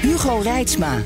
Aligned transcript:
Hugo 0.00 0.38
Reitsma. 0.38 1.02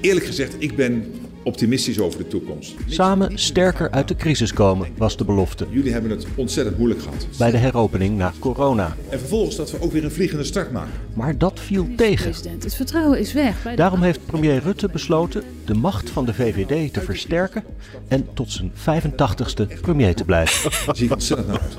Eerlijk 0.00 0.26
gezegd, 0.26 0.54
ik 0.58 0.76
ben 0.76 1.21
optimistisch 1.42 2.00
over 2.00 2.18
de 2.18 2.28
toekomst. 2.28 2.74
Samen 2.86 3.38
sterker 3.38 3.90
uit 3.90 4.08
de 4.08 4.16
crisis 4.16 4.52
komen, 4.52 4.88
was 4.96 5.16
de 5.16 5.24
belofte. 5.24 5.66
Jullie 5.70 5.92
hebben 5.92 6.10
het 6.10 6.26
ontzettend 6.34 6.78
moeilijk 6.78 7.02
gehad. 7.02 7.26
Bij 7.38 7.50
de 7.50 7.56
heropening 7.56 8.16
na 8.16 8.32
corona. 8.38 8.96
En 9.08 9.18
vervolgens 9.18 9.56
dat 9.56 9.70
we 9.70 9.80
ook 9.80 9.92
weer 9.92 10.04
een 10.04 10.10
vliegende 10.10 10.44
start 10.44 10.72
maken. 10.72 10.92
Maar 11.14 11.38
dat 11.38 11.60
viel 11.60 11.88
tegen. 11.96 12.30
President, 12.30 12.64
het 12.64 12.74
vertrouwen 12.74 13.18
is 13.18 13.32
weg. 13.32 13.74
Daarom 13.74 14.02
heeft 14.02 14.26
premier 14.26 14.60
Rutte 14.62 14.88
besloten 14.88 15.42
de 15.64 15.74
macht 15.74 16.10
van 16.10 16.24
de 16.24 16.34
VVD 16.34 16.92
te 16.92 17.00
versterken 17.00 17.64
en 18.08 18.28
tot 18.34 18.50
zijn 18.50 18.72
85ste 18.72 19.80
premier 19.80 20.14
te 20.14 20.24
blijven. 20.24 20.70
Zie 20.96 21.06
ik 21.06 21.12
ontzettend 21.12 21.48
uit. 21.50 21.76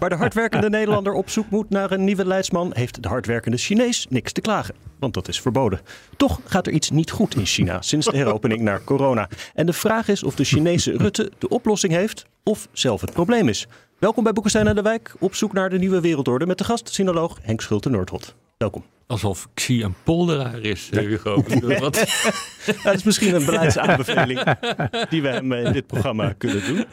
Waar 0.00 0.08
de 0.08 0.16
hardwerkende 0.16 0.70
Nederlander 0.70 1.12
op 1.12 1.30
zoek 1.30 1.50
moet 1.50 1.70
naar 1.70 1.90
een 1.90 2.04
nieuwe 2.04 2.26
leidsman, 2.26 2.70
heeft 2.74 3.02
de 3.02 3.08
hardwerkende 3.08 3.56
Chinees 3.56 4.06
niks 4.08 4.32
te 4.32 4.40
klagen. 4.40 4.74
Want 5.04 5.16
dat 5.16 5.28
is 5.28 5.40
verboden. 5.40 5.80
Toch 6.16 6.40
gaat 6.44 6.66
er 6.66 6.72
iets 6.72 6.90
niet 6.90 7.10
goed 7.10 7.36
in 7.36 7.46
China 7.46 7.82
sinds 7.90 8.06
de 8.06 8.16
heropening 8.16 8.60
naar 8.60 8.84
corona. 8.84 9.28
En 9.54 9.66
de 9.66 9.72
vraag 9.72 10.08
is 10.08 10.22
of 10.22 10.34
de 10.34 10.44
Chinese 10.44 10.96
Rutte 11.02 11.32
de 11.38 11.48
oplossing 11.48 11.92
heeft 11.92 12.26
of 12.42 12.68
zelf 12.72 13.00
het 13.00 13.12
probleem 13.12 13.48
is. 13.48 13.66
Welkom 13.98 14.22
bij 14.24 14.32
Boekenstein 14.32 14.66
en 14.66 14.74
de 14.74 14.82
Wijk, 14.82 15.14
op 15.18 15.34
zoek 15.34 15.52
naar 15.52 15.70
de 15.70 15.78
nieuwe 15.78 16.00
wereldorde 16.00 16.46
met 16.46 16.58
de 16.58 16.64
gast, 16.64 16.88
sinoloog 16.88 17.38
Henk 17.42 17.60
Schulte-Noordholt. 17.60 18.34
Welkom. 18.56 18.84
Alsof 19.06 19.48
Xi 19.54 19.82
een 19.82 19.94
polderaar 20.02 20.60
is, 20.60 20.90
Hugo. 20.90 21.44
Wat? 21.80 22.04
Dat 22.82 22.94
is 22.94 23.02
misschien 23.02 23.34
een 23.34 23.44
beleidsaanbeveling 23.44 24.42
die 25.08 25.22
we 25.22 25.28
hem 25.28 25.52
in 25.52 25.72
dit 25.72 25.86
programma 25.86 26.34
kunnen 26.38 26.66
doen. 26.66 26.84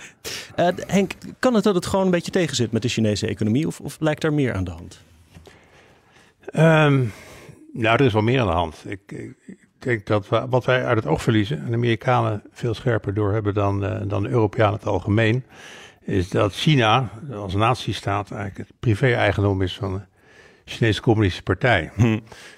Eh, 0.56 0.68
Henk, 0.88 1.14
kan 1.40 1.54
het 1.54 1.64
dat 1.64 1.76
het 1.76 1.86
gewoon 1.86 2.06
een 2.06 2.12
beetje 2.12 2.32
tegenzit 2.32 2.72
met 2.72 2.82
de 2.82 2.88
Chinese 2.88 3.28
economie 3.28 3.68
of, 3.68 3.80
of 3.80 3.98
lijkt 4.00 4.24
er 4.24 4.34
meer 4.34 4.54
aan 4.54 4.64
de 4.64 4.72
hand? 4.72 5.02
Ehm, 6.46 7.04
nou, 7.74 7.98
er 7.98 8.06
is 8.06 8.14
wel 8.14 8.22
meer 8.22 8.40
aan 8.40 8.48
de 8.48 8.54
hand. 8.54 8.84
Ik, 8.88 9.12
ik 9.46 9.58
denk 9.80 10.06
dat 10.06 10.30
we, 10.30 10.46
wat 10.50 10.66
wij 10.66 10.86
uit 10.86 10.98
het 10.98 11.08
oog 11.08 11.22
verliezen, 11.22 11.60
en 11.60 11.66
de 11.66 11.76
Amerikanen 11.76 12.44
veel 12.52 12.74
scherper 12.74 13.14
doorhebben 13.14 13.54
dan, 13.54 13.86
eh, 13.86 14.02
dan 14.08 14.24
de 14.24 14.30
Europeanen 14.30 14.74
het 14.74 14.86
algemeen, 14.86 15.44
is 16.02 16.30
dat 16.30 16.54
China 16.54 17.10
als 17.34 17.54
natiestaat 17.54 18.32
eigenlijk 18.32 18.68
het 18.70 18.80
privé-eigendom 18.80 19.62
is 19.62 19.76
van 19.76 19.94
de 19.94 20.02
Chinese 20.66 21.02
Communistische 21.02 21.44
Partij. 21.44 21.92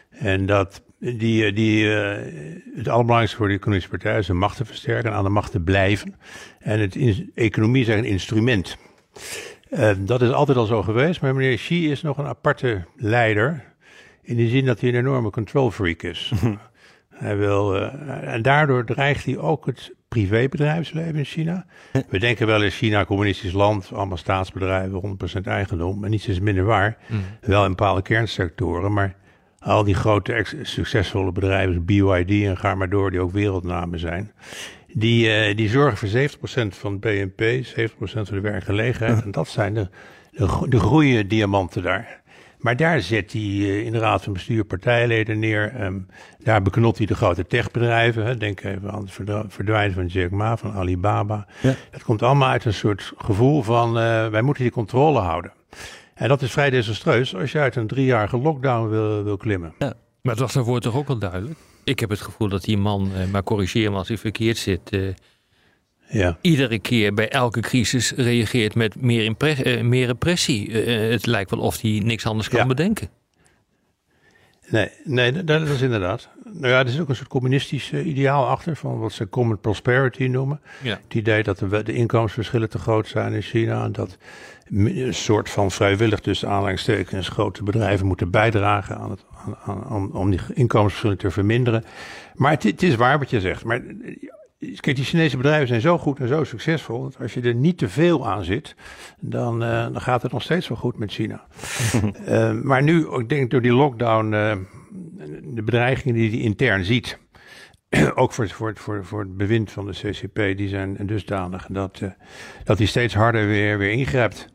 En 0.09 0.45
dat 0.45 0.83
die, 0.99 1.45
eh, 1.45 1.55
die, 1.55 1.95
eh, 1.95 2.33
het 2.75 2.87
allerbelangrijkste 2.87 3.37
voor 3.37 3.47
de 3.47 3.59
Communistische 3.59 3.97
Partij 3.97 4.19
is 4.19 4.27
de 4.27 4.33
macht 4.33 4.57
te 4.57 4.65
versterken 4.65 5.11
en 5.11 5.17
aan 5.17 5.23
de 5.23 5.29
macht 5.29 5.51
te 5.51 5.59
blijven. 5.59 6.15
En 6.59 6.79
het 6.79 6.95
in, 6.95 7.31
economie 7.35 7.81
is 7.81 7.87
eigenlijk 7.87 8.07
een 8.07 8.19
instrument. 8.19 8.77
Dat 9.97 10.21
is 10.21 10.31
altijd 10.31 10.57
al 10.57 10.65
zo 10.65 10.83
geweest, 10.83 11.21
maar 11.21 11.35
meneer 11.35 11.57
Xi 11.57 11.91
is 11.91 12.01
nog 12.01 12.17
een 12.17 12.25
aparte 12.25 12.85
leider. 12.95 13.72
In 14.23 14.35
de 14.35 14.47
zin 14.47 14.65
dat 14.65 14.79
hij 14.79 14.89
een 14.89 14.95
enorme 14.95 15.29
control 15.29 15.71
freak 15.71 16.01
is. 16.03 16.31
hij 17.09 17.37
wil, 17.37 17.75
eh, 17.75 18.33
en 18.33 18.41
daardoor 18.41 18.85
dreigt 18.85 19.25
hij 19.25 19.37
ook 19.37 19.65
het 19.65 19.93
privébedrijfsleven 20.07 21.15
in 21.15 21.25
China. 21.25 21.65
We 22.09 22.19
denken 22.19 22.47
wel 22.47 22.63
eens 22.63 22.77
China, 22.77 23.05
communistisch 23.05 23.51
land, 23.51 23.91
allemaal 23.93 24.17
staatsbedrijven, 24.17 25.17
100% 25.41 25.47
eigendom. 25.47 25.99
Maar 25.99 26.09
niets 26.09 26.27
is 26.27 26.39
minder 26.39 26.63
waar. 26.63 26.97
Wel 27.41 27.63
in 27.63 27.69
bepaalde 27.69 28.01
kernsectoren, 28.01 28.93
maar 28.93 29.15
al 29.59 29.83
die 29.83 29.95
grote 29.95 30.45
succesvolle 30.61 31.31
bedrijven, 31.31 31.85
BYD 31.85 32.29
en 32.29 32.57
ga 32.57 32.75
maar 32.75 32.89
door, 32.89 33.11
die 33.11 33.19
ook 33.19 33.31
wereldnamen 33.31 33.99
zijn. 33.99 34.31
Die, 34.93 35.33
eh, 35.33 35.55
die 35.55 35.69
zorgen 35.69 35.97
voor 35.97 36.07
70% 36.07 36.75
van 36.75 36.91
het 36.91 37.01
BNP, 37.01 37.65
70% 37.65 38.27
van 38.27 38.37
de 38.37 38.41
werkgelegenheid. 38.41 39.23
En 39.23 39.31
dat 39.31 39.47
zijn 39.47 39.73
de, 39.73 39.89
de, 40.31 40.65
de 40.69 40.79
groeiende 40.79 41.27
diamanten 41.27 41.83
daar. 41.83 42.21
Maar 42.63 42.75
daar 42.75 43.01
zet 43.01 43.31
hij 43.31 43.41
eh, 43.41 43.85
in 43.85 43.91
de 43.91 43.97
raad 43.97 44.23
van 44.23 44.33
bestuur 44.33 44.63
partijleden 44.63 45.39
neer. 45.39 45.73
Ehm, 45.75 45.99
daar 46.43 46.61
beknot 46.61 46.97
hij 46.97 47.05
de 47.05 47.15
grote 47.15 47.45
techbedrijven. 47.45 48.25
Hè. 48.25 48.37
Denk 48.37 48.63
even 48.63 48.91
aan 48.91 49.01
het 49.01 49.53
verdwijnen 49.53 49.93
van 49.93 50.05
Jack 50.05 50.31
Ma, 50.31 50.57
van 50.57 50.73
Alibaba. 50.73 51.47
Ja. 51.61 51.75
Dat 51.91 52.03
komt 52.03 52.21
allemaal 52.21 52.49
uit 52.49 52.65
een 52.65 52.73
soort 52.73 53.13
gevoel 53.17 53.61
van 53.61 53.87
eh, 53.87 54.27
wij 54.27 54.41
moeten 54.41 54.63
die 54.63 54.71
controle 54.71 55.19
houden. 55.19 55.53
En 56.13 56.27
dat 56.27 56.41
is 56.41 56.51
vrij 56.51 56.69
desastreus 56.69 57.35
als 57.35 57.51
je 57.51 57.59
uit 57.59 57.75
een 57.75 57.87
driejarige 57.87 58.37
lockdown 58.37 58.89
wil, 58.89 59.23
wil 59.23 59.37
klimmen. 59.37 59.73
Maar 59.77 59.95
het 60.31 60.39
was 60.39 60.53
daarvoor 60.53 60.79
toch 60.79 60.95
ook 60.95 61.09
al 61.09 61.17
duidelijk? 61.17 61.59
Ik 61.83 61.99
heb 61.99 62.09
het 62.09 62.21
gevoel 62.21 62.49
dat 62.49 62.63
die 62.63 62.77
man, 62.77 63.11
eh, 63.15 63.31
maar 63.31 63.43
corrigeer 63.43 63.91
me 63.91 63.97
als 63.97 64.07
hij 64.07 64.17
verkeerd 64.17 64.57
zit, 64.57 64.89
eh, 64.89 65.01
Ja. 66.13 66.37
iedere 66.41 66.79
keer 66.79 67.13
bij 67.13 67.29
elke 67.29 67.59
crisis 67.59 68.11
reageert 68.15 68.75
met 68.75 69.01
meer, 69.01 69.23
impre- 69.23 69.63
eh, 69.63 69.81
meer 69.83 70.05
repressie. 70.05 70.83
Eh, 70.83 71.09
het 71.11 71.25
lijkt 71.25 71.49
wel 71.49 71.59
of 71.59 71.81
hij 71.81 72.01
niks 72.03 72.25
anders 72.25 72.49
kan 72.49 72.59
Ja. 72.59 72.65
bedenken. 72.65 73.09
Nee, 74.67 74.89
nee 75.03 75.43
dat, 75.43 75.67
is 75.67 75.81
inderdaad. 75.81 76.29
Nou 76.43 76.67
ja, 76.67 76.79
er 76.79 76.87
is 76.87 76.99
ook 76.99 77.09
een 77.09 77.15
soort 77.15 77.27
communistisch 77.29 77.91
eh, 77.91 78.05
ideaal 78.07 78.47
achter, 78.47 78.75
van 78.75 78.99
wat 78.99 79.11
ze 79.11 79.29
common 79.29 79.59
prosperity 79.59 80.23
noemen. 80.25 80.59
Ja. 80.81 80.99
Het 81.03 81.13
idee 81.13 81.43
dat 81.43 81.57
de, 81.59 81.83
inkomensverschillen 81.93 82.69
te 82.69 82.77
groot 82.77 83.07
zijn 83.07 83.33
in 83.33 83.41
China. 83.41 83.83
En 83.83 83.91
dat 83.91 84.17
een 84.71 85.13
soort 85.13 85.49
van 85.49 85.71
vrijwillig 85.71 86.19
tussen 86.19 86.49
aanhalingstekens 86.49 87.29
grote 87.29 87.63
bedrijven 87.63 88.05
moeten 88.05 88.29
bijdragen 88.31 88.97
aan 88.97 89.09
het, 89.09 89.25
aan, 89.45 89.55
aan- 89.65 89.89
om, 89.89 90.09
om 90.13 90.29
die 90.29 90.39
inkomensverschillen 90.53 91.17
te 91.17 91.31
verminderen. 91.31 91.83
Maar 92.35 92.51
het, 92.51 92.63
het 92.63 92.83
is 92.83 92.95
waar 92.95 93.19
wat 93.19 93.29
je 93.29 93.39
zegt. 93.41 93.63
Maar 93.63 93.77
eh, 93.77 94.15
kijk, 94.79 94.95
die 94.95 95.05
Chinese 95.05 95.37
bedrijven 95.37 95.67
zijn 95.67 95.81
zo 95.81 95.97
goed 95.97 96.19
en 96.19 96.27
zo 96.27 96.43
succesvol. 96.43 97.01
Dat 97.03 97.17
als 97.19 97.33
je 97.33 97.41
er 97.41 97.55
niet 97.55 97.77
te 97.77 97.89
veel 97.89 98.27
aan 98.27 98.43
zit, 98.43 98.75
dan, 99.19 99.63
eh, 99.63 99.83
dan 99.83 100.01
gaat 100.01 100.21
het 100.21 100.31
nog 100.31 100.41
steeds 100.41 100.67
wel 100.67 100.77
goed 100.77 100.97
met 100.97 101.11
China. 101.11 101.45
Eh, 102.25 102.51
maar 102.51 102.83
nu, 102.83 103.07
ik 103.19 103.29
denk 103.29 103.51
door 103.51 103.61
die 103.61 103.73
lockdown, 103.73 104.33
eh, 104.33 104.55
de 105.43 105.63
bedreigingen 105.63 106.15
die 106.15 106.29
hij 106.29 106.39
intern 106.39 106.83
ziet, 106.85 107.17
ook 108.15 108.33
voor, 108.33 108.43
het- 108.43 108.53
voor, 108.53 108.73
voor, 108.75 109.05
voor 109.05 109.19
het 109.19 109.37
bewind 109.37 109.71
van 109.71 109.85
de 109.85 109.91
CCP, 109.91 110.57
die 110.57 110.67
zijn 110.69 110.97
dusdanig 111.05 111.67
dat, 111.69 112.01
dat 112.63 112.77
hij 112.77 112.87
steeds 112.87 113.13
harder 113.13 113.47
weer, 113.47 113.77
weer 113.77 113.91
ingrijpt. 113.91 114.47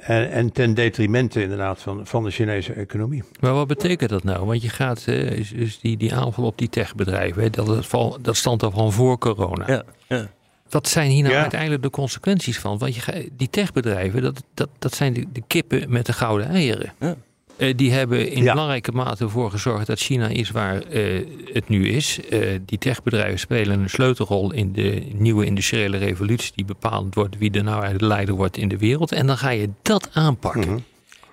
En, 0.00 0.30
en 0.30 0.52
ten 0.52 0.74
detrimente 0.74 1.42
inderdaad 1.42 1.80
van, 1.80 2.06
van 2.06 2.24
de 2.24 2.30
Chinese 2.30 2.72
economie. 2.72 3.22
Maar 3.40 3.52
wat 3.54 3.66
betekent 3.66 4.10
dat 4.10 4.24
nou? 4.24 4.46
Want 4.46 4.62
je 4.62 4.68
gaat, 4.68 5.04
eh, 5.06 5.30
is, 5.30 5.52
is 5.52 5.78
die, 5.80 5.96
die 5.96 6.14
aanval 6.14 6.44
op 6.44 6.58
die 6.58 6.68
techbedrijven, 6.68 7.42
hè, 7.42 7.50
dat, 7.50 7.66
dat, 7.66 7.86
val- 7.86 8.18
dat 8.22 8.36
stond 8.36 8.62
al 8.62 8.70
van 8.70 8.92
voor 8.92 9.18
corona. 9.18 9.64
Ja, 9.66 9.82
ja. 10.08 10.28
Wat 10.68 10.88
zijn 10.88 11.10
hier 11.10 11.22
nou 11.22 11.34
Ja. 11.34 11.40
uiteindelijk 11.40 11.82
de 11.82 11.90
consequenties 11.90 12.58
van? 12.58 12.78
Want 12.78 12.94
je, 12.94 13.30
die 13.36 13.50
techbedrijven, 13.50 14.22
dat, 14.22 14.42
dat, 14.54 14.68
dat 14.78 14.94
zijn 14.94 15.12
de, 15.12 15.24
de 15.32 15.42
kippen 15.46 15.90
met 15.90 16.06
de 16.06 16.12
gouden 16.12 16.48
eieren. 16.48 16.92
Ja. 17.00 17.16
Eh, 17.56 17.72
die 17.76 17.92
hebben 17.92 18.30
in 18.30 18.42
Ja. 18.42 18.52
belangrijke 18.52 18.92
mate 18.92 19.24
ervoor 19.24 19.50
gezorgd 19.50 19.86
dat 19.86 19.98
China 19.98 20.28
is 20.28 20.50
waar 20.50 20.82
eh, 20.82 21.26
het 21.52 21.68
nu 21.68 21.88
is. 21.88 22.20
Eh, 22.30 22.40
die 22.66 22.78
techbedrijven 22.78 23.38
spelen 23.38 23.80
een 23.80 23.90
sleutelrol 23.90 24.52
in 24.52 24.72
de 24.72 25.02
nieuwe 25.12 25.44
industriële 25.44 25.96
revolutie 25.96 26.52
die 26.54 26.64
bepalend 26.64 27.14
wordt 27.14 27.38
wie 27.38 27.50
er 27.50 27.62
nou 27.62 27.72
eigenlijk 27.82 28.00
de 28.02 28.06
leider 28.08 28.34
wordt 28.34 28.56
in 28.56 28.68
de 28.68 28.78
wereld. 28.78 29.12
En 29.12 29.26
dan 29.26 29.36
ga 29.38 29.50
je 29.50 29.68
dat 29.82 30.08
aanpakken. 30.12 30.68
Mhm. 30.68 30.78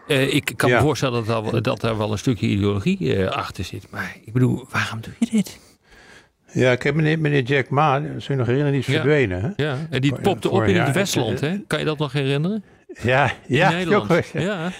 Ik 0.07 0.51
kan 0.55 0.69
Ja. 0.69 0.75
me 0.75 0.81
voorstellen 0.81 1.13
dat, 1.13 1.25
daar 1.25 1.51
wel- 1.51 1.61
dat 1.61 1.81
daar 1.81 1.97
wel 1.97 2.11
een 2.11 2.17
stukje 2.17 2.47
ideologie 2.47 3.27
achter 3.29 3.63
zit. 3.63 3.87
Maar 3.89 4.17
ik 4.25 4.33
bedoel, 4.33 4.65
waarom 4.69 5.01
doe 5.01 5.13
je 5.19 5.27
dit? 5.31 5.59
Ja, 6.53 6.71
ik 6.71 6.83
heb 6.83 6.95
meneer, 6.95 7.19
meneer 7.19 7.41
Jack 7.43 7.69
Ma, 7.69 7.99
zul 8.01 8.11
je 8.27 8.35
nog 8.35 8.45
herinneren, 8.47 8.71
die 8.71 8.79
is 8.81 8.85
Ja. 8.87 8.93
verdwenen. 8.93 9.41
Hè? 9.55 9.63
Ja, 9.63 9.87
en 9.89 10.01
die 10.01 10.13
popte 10.21 10.49
op 10.49 10.63
in 10.63 10.75
het 10.75 10.95
Westland, 10.95 11.39
hè? 11.39 11.57
Kan 11.67 11.79
je 11.79 11.85
dat 11.85 11.97
nog 11.97 12.11
herinneren? 12.11 12.63
Ja, 13.01 13.33
ja, 13.47 13.69
in 13.69 13.75
Nederland. 13.77 14.25
ja. 14.33 14.71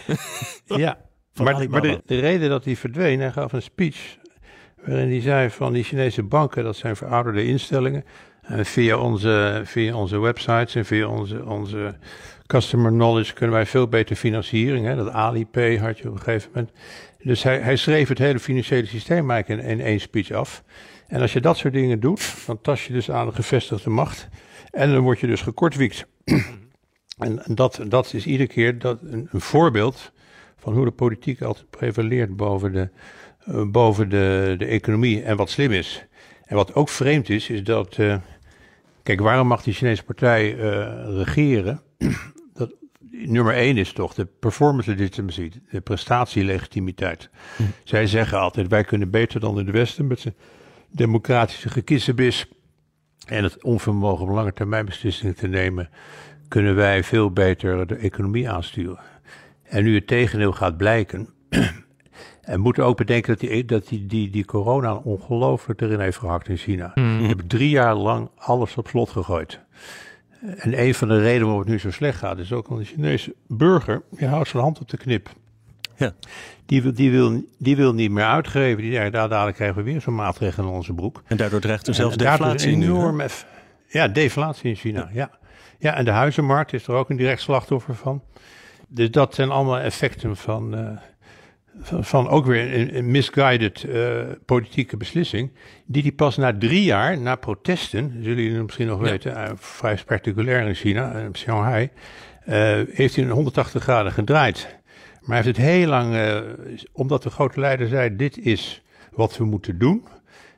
Ja. 0.66 0.98
Maar, 1.36 1.54
Alibaba. 1.54 1.88
maar 1.88 1.96
de, 1.96 2.02
de 2.06 2.20
reden 2.20 2.50
dat 2.50 2.66
hij 2.66 2.76
verdween, 2.76 3.20
hij 3.20 3.32
gaf 3.32 3.54
een 3.54 3.62
speech 3.62 4.20
waarin 4.86 5.10
hij 5.10 5.22
zei 5.22 5.50
van 5.50 5.74
die 5.74 5.84
Chinese 5.84 6.24
banken, 6.24 6.64
dat 6.64 6.76
zijn 6.76 6.96
verouderde 6.96 7.46
instellingen. 7.46 8.04
En 8.42 8.66
via 8.66 8.98
onze, 8.98 9.62
via 9.66 9.96
onze 9.96 10.20
websites 10.20 10.76
en 10.76 10.86
via 10.86 11.08
onze, 11.08 11.46
onze 11.46 11.96
customer 12.48 12.92
knowledge 12.92 13.34
kunnen 13.34 13.56
wij 13.56 13.66
veel 13.66 13.88
beter 13.88 14.16
financiering. 14.16 14.86
Hè? 14.86 14.96
Dat 14.96 15.10
Alipay 15.10 15.78
had 15.78 15.98
je 15.98 16.08
op 16.08 16.14
een 16.14 16.22
gegeven 16.22 16.50
moment. 16.54 16.72
Dus 17.24 17.44
hij, 17.44 17.60
hij 17.60 17.76
schreef 17.76 18.08
het 18.08 18.18
hele 18.18 18.40
financiële 18.40 18.86
systeem 18.86 19.32
eigenlijk 19.32 19.64
in, 19.64 19.70
in 19.70 19.86
één 19.86 20.00
speech 20.00 20.32
af. 20.32 20.64
En 21.08 21.22
als 21.22 21.34
je 21.34 21.42
dat 21.42 21.58
soort 21.58 21.74
dingen 21.74 22.00
doet, 22.00 22.34
dan 22.46 22.62
tas 22.62 22.88
je 22.88 22.94
dus 22.94 23.12
aan 23.12 23.28
de 23.28 23.34
gevestigde 23.34 23.90
macht. 23.90 24.30
En 24.72 24.92
dan 24.92 25.02
word 25.02 25.20
je 25.20 25.28
dus 25.28 25.42
gekortwiekt. 25.42 26.06
en 26.24 26.44
en 27.46 27.56
dat, 27.56 27.80
dat 27.88 28.14
is 28.14 28.26
iedere 28.26 28.50
keer 28.50 28.80
dat 28.80 29.02
een, 29.02 29.28
een 29.32 29.42
voorbeeld 29.42 30.12
van 30.62 30.74
hoe 30.74 30.86
de 30.86 30.92
politiek 30.92 31.42
altijd 31.42 31.70
prevaleert 31.70 32.36
boven 32.36 32.72
de, 32.74 32.90
eh, 33.40 33.64
boven 33.66 34.10
de, 34.10 34.56
de 34.58 34.66
economie 34.66 35.24
en 35.24 35.38
wat 35.38 35.50
slim 35.50 35.72
is. 35.72 36.06
En 36.46 36.56
wat 36.56 36.76
ook 36.76 36.90
vreemd 36.90 37.30
is, 37.30 37.50
is 37.50 37.64
dat. 37.64 37.96
eh, 37.98 38.16
kijk, 39.04 39.20
waarom 39.22 39.48
mag 39.48 39.64
die 39.64 39.74
Chinese 39.74 40.04
partij 40.04 40.58
eh, 40.58 41.16
regeren? 41.16 41.82
dat, 42.54 42.74
nummer 43.12 43.54
één 43.54 43.78
is 43.78 43.94
toch 43.94 44.14
de 44.14 44.26
performance 44.26 44.90
legitimacy, 44.90 45.52
de 45.70 45.82
prestatielegitimiteit. 45.82 47.30
Zij 47.84 48.08
zeggen 48.08 48.40
altijd: 48.40 48.68
wij 48.68 48.84
kunnen 48.84 49.10
beter 49.10 49.40
dan 49.40 49.60
in 49.60 49.66
de 49.66 49.72
Westen 49.72 50.08
met 50.08 50.20
zijn 50.20 50.36
democratische 50.90 51.70
gekissenbis 51.70 52.48
en 53.26 53.44
het 53.44 53.64
onvermogen 53.64 54.26
om 54.26 54.34
lange 54.34 54.54
termijn 54.54 54.86
beslissingen 54.86 55.36
te 55.36 55.48
nemen, 55.48 55.90
kunnen 56.48 56.76
wij 56.76 57.04
veel 57.04 57.32
beter 57.32 57.88
de 57.88 57.96
economie 57.96 58.50
aansturen. 58.50 59.00
En 59.72 59.84
nu 59.84 59.96
het 59.96 60.08
tegendeel 60.08 60.52
gaat 60.52 60.78
blijken. 60.78 61.30
En 62.42 62.60
moeten 62.60 62.86
ook 62.86 62.98
bedenken 62.98 63.38
dat 63.38 63.50
die, 63.50 63.66
dat 63.66 63.88
die, 63.88 64.06
die, 64.06 64.30
die 64.30 64.46
corona 64.46 64.96
ongelooflijk 64.96 65.82
erin 65.82 66.00
heeft 66.00 66.18
gehakt 66.18 66.48
in 66.48 66.58
China. 66.58 66.92
Ze 66.96 67.02
hebben 67.02 67.48
drie 67.48 67.70
jaar 67.70 67.96
lang 67.96 68.30
alles 68.38 68.78
op 68.78 68.88
slot 68.88 69.10
gegooid. 69.10 69.60
En 70.58 70.82
een 70.82 70.94
van 70.94 71.08
de 71.08 71.20
redenen 71.20 71.42
waarom 71.42 71.60
het 71.60 71.70
nu 71.70 71.80
zo 71.80 71.92
slecht 71.92 72.18
gaat, 72.18 72.38
is 72.38 72.54
ook 72.54 72.70
omdat 72.70 72.86
de 72.86 72.92
Chinese 72.92 73.36
burger, 73.48 74.02
die 74.10 74.28
houdt 74.28 74.50
zijn 74.50 74.64
hand 74.64 74.80
op 74.80 74.90
de 74.90 74.98
knip. 74.98 75.30
Ja. 75.96 76.14
Die, 76.66 76.82
wil, 76.82 76.94
die, 76.94 77.12
wil, 77.12 77.44
die 77.58 77.76
wil 77.76 77.94
niet 77.94 78.12
meer 78.12 78.26
uitgeven. 78.26 78.82
Die 78.82 79.10
daar 79.10 79.30
dadelijk 79.30 79.56
krijgen 79.56 79.78
we 79.78 79.84
weer 79.84 80.02
zo'n 80.02 80.16
maatregel 80.16 80.64
in 80.64 80.70
onze 80.70 80.94
broek. 80.94 81.24
En 81.28 81.38
daardoor 81.38 81.60
dreigt 81.60 81.88
er 81.88 81.94
zelfs 81.94 82.16
En 82.16 82.26
deflatie 82.26 82.76
nu. 82.76 82.86
enorm 82.86 83.22
Ja, 83.88 84.08
deflatie 84.08 84.70
in 84.70 84.76
China, 84.76 85.10
ja. 85.14 85.30
ja. 85.80 85.96
en 85.96 86.06
de 86.06 86.12
huizenmarkt 86.12 86.74
is 86.74 86.88
er 86.88 86.94
ook 86.94 87.10
een 87.10 87.18
direct 87.18 87.42
slachtoffer 87.42 87.96
van. 87.96 88.22
Dus 88.94 89.12
dat 89.12 89.36
zijn 89.36 89.50
allemaal 89.50 89.80
effecten 89.80 90.38
van, 90.38 90.76
eh, 90.76 90.98
van, 91.82 92.04
van 92.04 92.28
ook 92.28 92.46
weer 92.46 92.80
een, 92.80 92.98
een 92.98 93.12
misguided 93.12 93.84
eh, 93.84 94.22
politieke 94.46 94.98
beslissing. 94.98 95.52
Die 95.86 96.02
die 96.02 96.12
pas 96.12 96.38
na 96.38 96.58
drie 96.58 96.84
jaar, 96.84 97.18
na 97.18 97.36
protesten, 97.36 98.10
zullen 98.22 98.44
jullie 98.44 98.62
misschien 98.62 98.88
nog 98.88 99.00
weten, 99.00 99.36
eh, 99.36 99.52
vrij 99.56 99.98
spectaculair 99.98 100.68
in 100.68 100.76
China, 100.76 101.12
in 101.14 101.36
Shanghai, 101.36 101.90
heeft 102.92 103.16
hij 103.16 103.24
een 103.24 103.30
180 103.30 103.84
graden 103.84 104.12
gedraaid. 104.12 104.80
Maar 105.22 105.36
hij 105.36 105.46
heeft 105.46 105.58
het 105.58 105.66
heel 105.66 105.88
lang, 105.88 106.16
omdat 106.92 107.24
de 107.24 107.30
grote 107.30 107.60
leider 107.60 107.88
zei, 107.88 108.16
dit 108.16 108.38
is 108.38 108.84
wat 109.12 109.38
we 109.38 109.46
moeten 109.46 109.78
doen. 109.78 110.06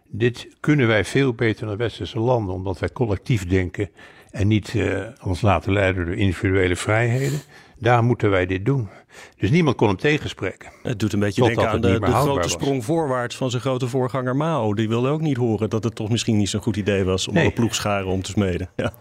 Dit 0.07 0.47
kunnen 0.59 0.87
wij 0.87 1.05
veel 1.05 1.33
beter 1.33 1.67
dan 1.67 1.77
westerse 1.77 2.19
landen, 2.19 2.53
omdat 2.53 2.79
wij 2.79 2.91
collectief 2.91 3.47
denken 3.47 3.89
en 4.31 4.47
niet 4.47 4.75
ons 5.23 5.41
laten 5.41 5.73
leiden 5.73 6.05
door 6.05 6.15
individuele 6.15 6.75
vrijheden. 6.75 7.39
Daar 7.83 8.03
moeten 8.03 8.29
wij 8.29 8.45
dit 8.45 8.65
doen. 8.65 8.89
Dus 9.37 9.49
niemand 9.49 9.75
kon 9.75 9.87
hem 9.87 9.97
tegenspreken. 9.97 10.71
Het 10.83 10.99
doet 10.99 11.13
een 11.13 11.19
beetje 11.19 11.43
denken 11.43 11.69
aan 11.69 11.81
de, 11.81 11.99
de 11.99 12.05
grote 12.05 12.39
was. 12.41 12.51
sprong 12.51 12.85
voorwaarts 12.85 13.35
van 13.35 13.49
zijn 13.49 13.61
grote 13.61 13.87
voorganger 13.87 14.35
Mao. 14.35 14.73
Die 14.73 14.87
wilde 14.87 15.09
ook 15.09 15.21
niet 15.21 15.37
horen 15.37 15.69
dat 15.69 15.83
het 15.83 15.95
toch 15.95 16.09
misschien 16.09 16.37
niet 16.37 16.49
zo'n 16.49 16.61
goed 16.61 16.77
idee 16.77 17.03
was 17.03 17.27
om 17.27 17.33
Nee. 17.33 17.43
alle 17.43 17.53
ploegscharen 17.53 18.07
om 18.07 18.21
te 18.21 18.31
smeden. 18.31 18.69
Ja. 18.75 18.93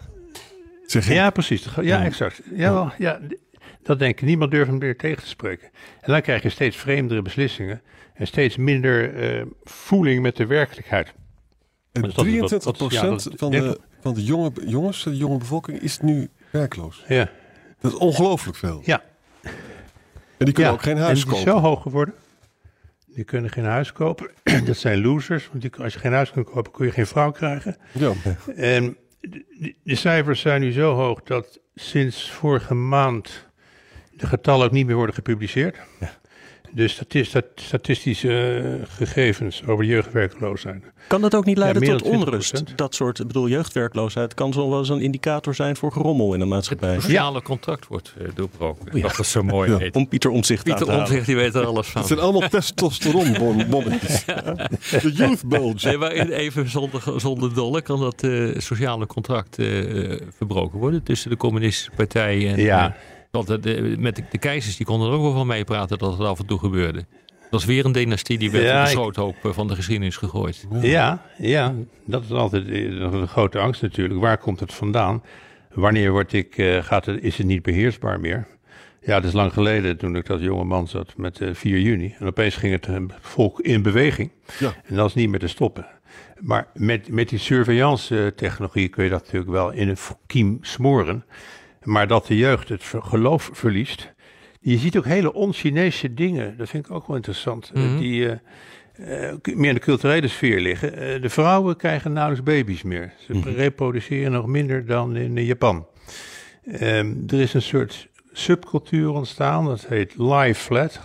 Zeg 0.85 1.07
je, 1.07 1.13
Ja, 1.13 1.29
precies. 1.29 1.67
Ja, 1.81 2.03
exact. 2.03 2.41
Jawel, 2.55 2.91
ja, 2.97 3.19
dat 3.83 3.99
denk 3.99 4.19
ik. 4.19 4.21
Niemand 4.27 4.51
durft 4.51 4.69
hem 4.69 4.77
meer 4.79 4.97
tegen 4.97 5.23
te 5.23 5.29
spreken. 5.29 5.69
En 6.01 6.11
dan 6.11 6.21
krijg 6.21 6.41
je 6.43 6.49
steeds 6.49 6.77
vreemdere 6.77 7.21
beslissingen 7.21 7.81
en 8.13 8.27
steeds 8.27 8.57
minder 8.57 9.15
eh, 9.15 9.45
voeling 9.63 10.21
met 10.21 10.35
de 10.35 10.45
werkelijkheid. 10.45 11.13
dat 11.91 12.03
wat- 12.05 12.25
23 12.25 12.77
wat- 12.79 12.91
ja, 12.91 13.01
dat- 13.01 13.29
van, 13.35 13.51
de, 13.51 13.79
van 14.01 14.13
de 14.13 14.23
jonge, 14.23 14.51
jongens, 14.65 15.03
de 15.03 15.17
jonge 15.17 15.37
bevolking, 15.37 15.79
is 15.81 15.99
nu 15.99 16.29
werkloos. 16.51 17.03
Ja, 17.07 17.29
Dat 17.83 17.91
is 17.91 17.97
ongelooflijk 17.97 18.57
veel. 18.57 18.81
ja. 18.85 19.03
En 20.37 20.45
die 20.45 20.53
kunnen 20.53 20.71
ja. 20.71 20.77
ook 20.77 20.83
geen 20.83 20.97
en 20.97 21.03
huis 21.03 21.17
is 21.17 21.25
kopen. 21.25 21.41
zo 21.41 21.59
hoog 21.59 21.81
geworden. 21.81 22.13
Die 23.05 23.23
kunnen 23.23 23.49
geen 23.49 23.65
huis 23.65 23.91
kopen. 23.91 24.31
dat 24.65 24.77
zijn 24.77 25.01
losers. 25.01 25.47
Want 25.47 25.61
die, 25.61 25.71
als 25.83 25.93
je 25.93 25.99
geen 25.99 26.13
huis 26.13 26.31
kunt 26.31 26.49
kopen, 26.49 26.71
kun 26.71 26.85
je 26.85 26.91
geen 26.91 27.07
vrouw 27.07 27.31
krijgen. 27.31 27.77
Ja. 27.91 28.11
En 28.55 28.97
de, 29.19 29.75
de 29.83 29.95
cijfers 29.95 30.41
zijn 30.41 30.61
nu 30.61 30.71
zo 30.71 30.93
hoog 30.93 31.23
dat 31.23 31.59
sinds 31.75 32.31
vorige 32.31 32.73
maand 32.73 33.47
de 34.11 34.27
getallen 34.27 34.65
ook 34.65 34.71
niet 34.71 34.85
meer 34.85 34.95
worden 34.95 35.15
gepubliceerd. 35.15 35.77
De 36.75 36.87
stati- 36.87 37.23
stat- 37.23 37.45
statistische 37.55 38.53
eh, 38.79 38.87
gegevens 38.97 39.63
over 39.67 39.85
jeugdwerkloosheid. 39.85 40.83
Kan 41.07 41.21
dat 41.21 41.35
ook 41.35 41.45
niet 41.45 41.57
leiden 41.57 41.81
tot 41.83 42.03
dan 42.03 42.11
20%. 42.11 42.15
onrust? 42.15 42.63
Dat 42.75 42.95
soort, 42.95 43.19
ik 43.19 43.27
bedoel, 43.27 43.47
jeugdwerkloosheid 43.47 44.33
kan 44.33 44.53
zo 44.53 44.69
wel 44.69 44.79
eens 44.79 44.89
een 44.89 45.01
indicator 45.01 45.55
zijn 45.55 45.75
voor 45.75 45.91
gerommel 45.91 46.33
in 46.33 46.41
een 46.41 46.47
maatschappij. 46.47 46.99
sociale 46.99 47.41
contract 47.41 47.87
wordt 47.87 48.13
eh, 48.19 48.27
doorbroken. 48.35 49.01
Dat 49.01 49.19
is 49.19 49.31
zo 49.31 49.43
mooi 49.43 49.71
Ja. 49.71 49.77
heet. 49.77 49.95
Om 49.95 50.07
Pieter 50.07 50.29
Omzicht 50.29 50.63
Pieter. 50.63 50.97
Omtzigt, 50.99 51.25
die 51.25 51.35
weet 51.35 51.55
er 51.55 51.65
alles 51.65 51.87
van. 51.87 52.01
Het 52.01 52.09
zijn 52.09 52.19
allemaal 52.19 52.49
testosteronbommetjes. 52.49 54.25
De 55.01 55.11
youth 55.13 55.45
bulge. 55.47 55.87
Nee, 55.87 55.97
maar 55.97 56.11
even 56.11 56.69
zonder, 56.69 57.03
zonder 57.17 57.53
dolle 57.53 57.81
kan 57.81 57.99
dat 57.99 58.23
eh, 58.23 58.47
sociale 58.57 59.05
contract 59.05 59.59
eh, 59.59 59.67
verbroken 60.37 60.79
worden 60.79 61.03
tussen 61.03 61.29
de 61.29 61.37
communistische 61.37 61.91
partij 61.95 62.47
en... 62.53 62.59
Ja. 62.59 62.95
Eh, 63.33 63.45
want 63.45 63.63
de, 63.63 63.81
de- 63.81 63.95
met 63.99 64.15
de, 64.15 64.23
de 64.31 64.37
keizers 64.37 64.77
die 64.77 64.85
konden 64.85 65.07
er 65.07 65.13
ook 65.13 65.21
wel 65.21 65.33
van 65.33 65.47
meepraten 65.47 65.97
dat 65.97 66.11
het 66.17 66.27
af 66.27 66.39
en 66.39 66.45
toe 66.45 66.59
gebeurde. 66.59 67.05
Dat 67.49 67.59
is 67.59 67.65
weer 67.65 67.85
een 67.85 67.91
dynastie 67.91 68.37
die 68.37 68.51
werd 68.51 68.63
Ja, 68.63 68.79
op 68.79 68.85
de 68.85 68.91
schroothoop 68.91 69.35
eh, 69.43 69.51
van 69.51 69.67
de 69.67 69.75
geschiedenis 69.75 70.17
gegooid. 70.17 70.67
Ja, 70.81 71.21
ja, 71.37 71.73
dat 72.05 72.23
is 72.23 72.31
altijd 72.31 72.67
eh, 72.67 72.83
een 72.83 73.27
grote 73.27 73.59
angst 73.59 73.81
natuurlijk. 73.81 74.19
Waar 74.19 74.37
komt 74.37 74.59
het 74.59 74.73
vandaan? 74.73 75.23
Wanneer 75.73 76.11
wordt 76.11 76.33
ik, 76.33 76.79
gaat 76.81 77.05
het, 77.05 77.23
is 77.23 77.37
het 77.37 77.47
niet 77.47 77.61
beheersbaar 77.61 78.19
meer? 78.19 78.47
Ja, 79.05 79.15
het 79.15 79.23
is 79.23 79.33
lang 79.33 79.53
geleden 79.53 79.97
toen 79.97 80.15
ik 80.15 80.29
als 80.29 80.41
jonge 80.41 80.63
man 80.63 80.87
zat 80.87 81.13
met 81.17 81.41
eh, 81.41 81.53
4 81.53 81.79
juni. 81.79 82.15
En 82.19 82.27
opeens 82.27 82.55
ging 82.55 82.73
het 82.73 82.87
volk 83.19 83.59
in 83.59 83.81
beweging. 83.81 84.31
Ja. 84.59 84.73
En 84.85 84.95
dat 84.95 85.07
is 85.07 85.13
niet 85.13 85.29
meer 85.29 85.39
te 85.39 85.47
stoppen. 85.47 85.87
Maar 86.39 86.67
met, 86.73 87.09
met 87.09 87.29
die 87.29 87.39
surveillance-technologie 87.39 88.87
kun 88.89 89.03
je 89.03 89.09
dat 89.09 89.19
natuurlijk 89.23 89.51
wel 89.51 89.71
in 89.71 89.89
een 89.89 89.97
kiem 90.25 90.57
smoren. 90.61 91.25
Maar 91.83 92.07
dat 92.07 92.27
de 92.27 92.37
jeugd 92.37 92.69
het 92.69 92.83
geloof 92.83 93.49
verliest. 93.53 94.13
Je 94.59 94.77
ziet 94.77 94.97
ook 94.97 95.05
hele 95.05 95.33
on-Chinese 95.33 96.13
dingen. 96.13 96.57
Dat 96.57 96.69
vind 96.69 96.85
ik 96.85 96.91
ook 96.91 97.07
wel 97.07 97.15
interessant. 97.15 97.71
eh, 97.73 97.81
Mhm. 97.83 97.97
Die 97.97 98.29
eh, 98.29 99.29
eh, 99.29 99.35
meer 99.43 99.67
in 99.69 99.73
de 99.75 99.79
culturele 99.79 100.27
sfeer 100.27 100.59
liggen. 100.59 101.21
De 101.21 101.29
vrouwen 101.29 101.75
krijgen 101.75 102.13
nauwelijks 102.13 102.45
baby's 102.51 102.83
meer. 102.83 103.13
Ze 103.27 103.41
reproduceren 103.55 104.31
nog 104.31 104.45
minder 104.47 104.85
dan 104.85 105.15
in 105.15 105.43
Japan. 105.45 105.87
Ehm, 106.65 107.13
er 107.27 107.39
is 107.41 107.53
een 107.53 107.61
soort 107.61 108.07
subcultuur 108.31 109.09
ontstaan. 109.09 109.65
Dat 109.65 109.87
heet 109.87 110.13
lie 110.17 110.55
flat. 110.55 110.99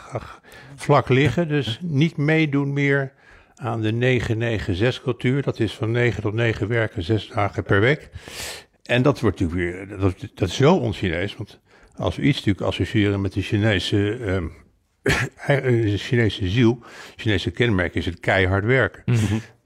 Vlak 0.75 1.08
liggen. 1.08 1.48
Dus 1.58 1.78
niet 1.82 2.16
meedoen 2.16 2.72
meer 2.72 3.12
aan 3.56 3.80
de 3.80 3.92
996 3.92 5.02
cultuur. 5.02 5.42
Dat 5.42 5.61
is 5.61 5.75
van 5.75 5.90
9 5.90 6.23
tot 6.23 6.32
9 6.35 6.68
werken, 6.68 7.02
6 7.02 7.28
dagen 7.28 7.62
per 7.62 7.80
week. 7.80 8.08
En 8.88 9.02
dat 9.02 9.21
wordt 9.21 9.40
natuurlijk 9.40 9.87
weer, 9.88 9.99
dat, 9.99 10.14
dat 10.35 10.49
is 10.49 10.57
zo 10.57 10.75
on-Chinees. 10.75 11.37
Want 11.37 11.61
als 11.97 12.16
we 12.16 12.23
iets 12.23 12.37
natuurlijk 12.37 12.66
associëren 12.66 13.21
met 13.21 13.33
de 13.33 13.42
Chinese, 13.42 14.16
ehm, 14.16 14.47
eh, 15.47 15.62
de 15.62 15.99
Chinese 15.99 16.49
ziel, 16.49 16.78
Chinese 17.16 17.50
kenmerk 17.50 17.95
is 17.95 18.07
het 18.07 18.21
keihard 18.21 18.64
werken. 18.64 19.02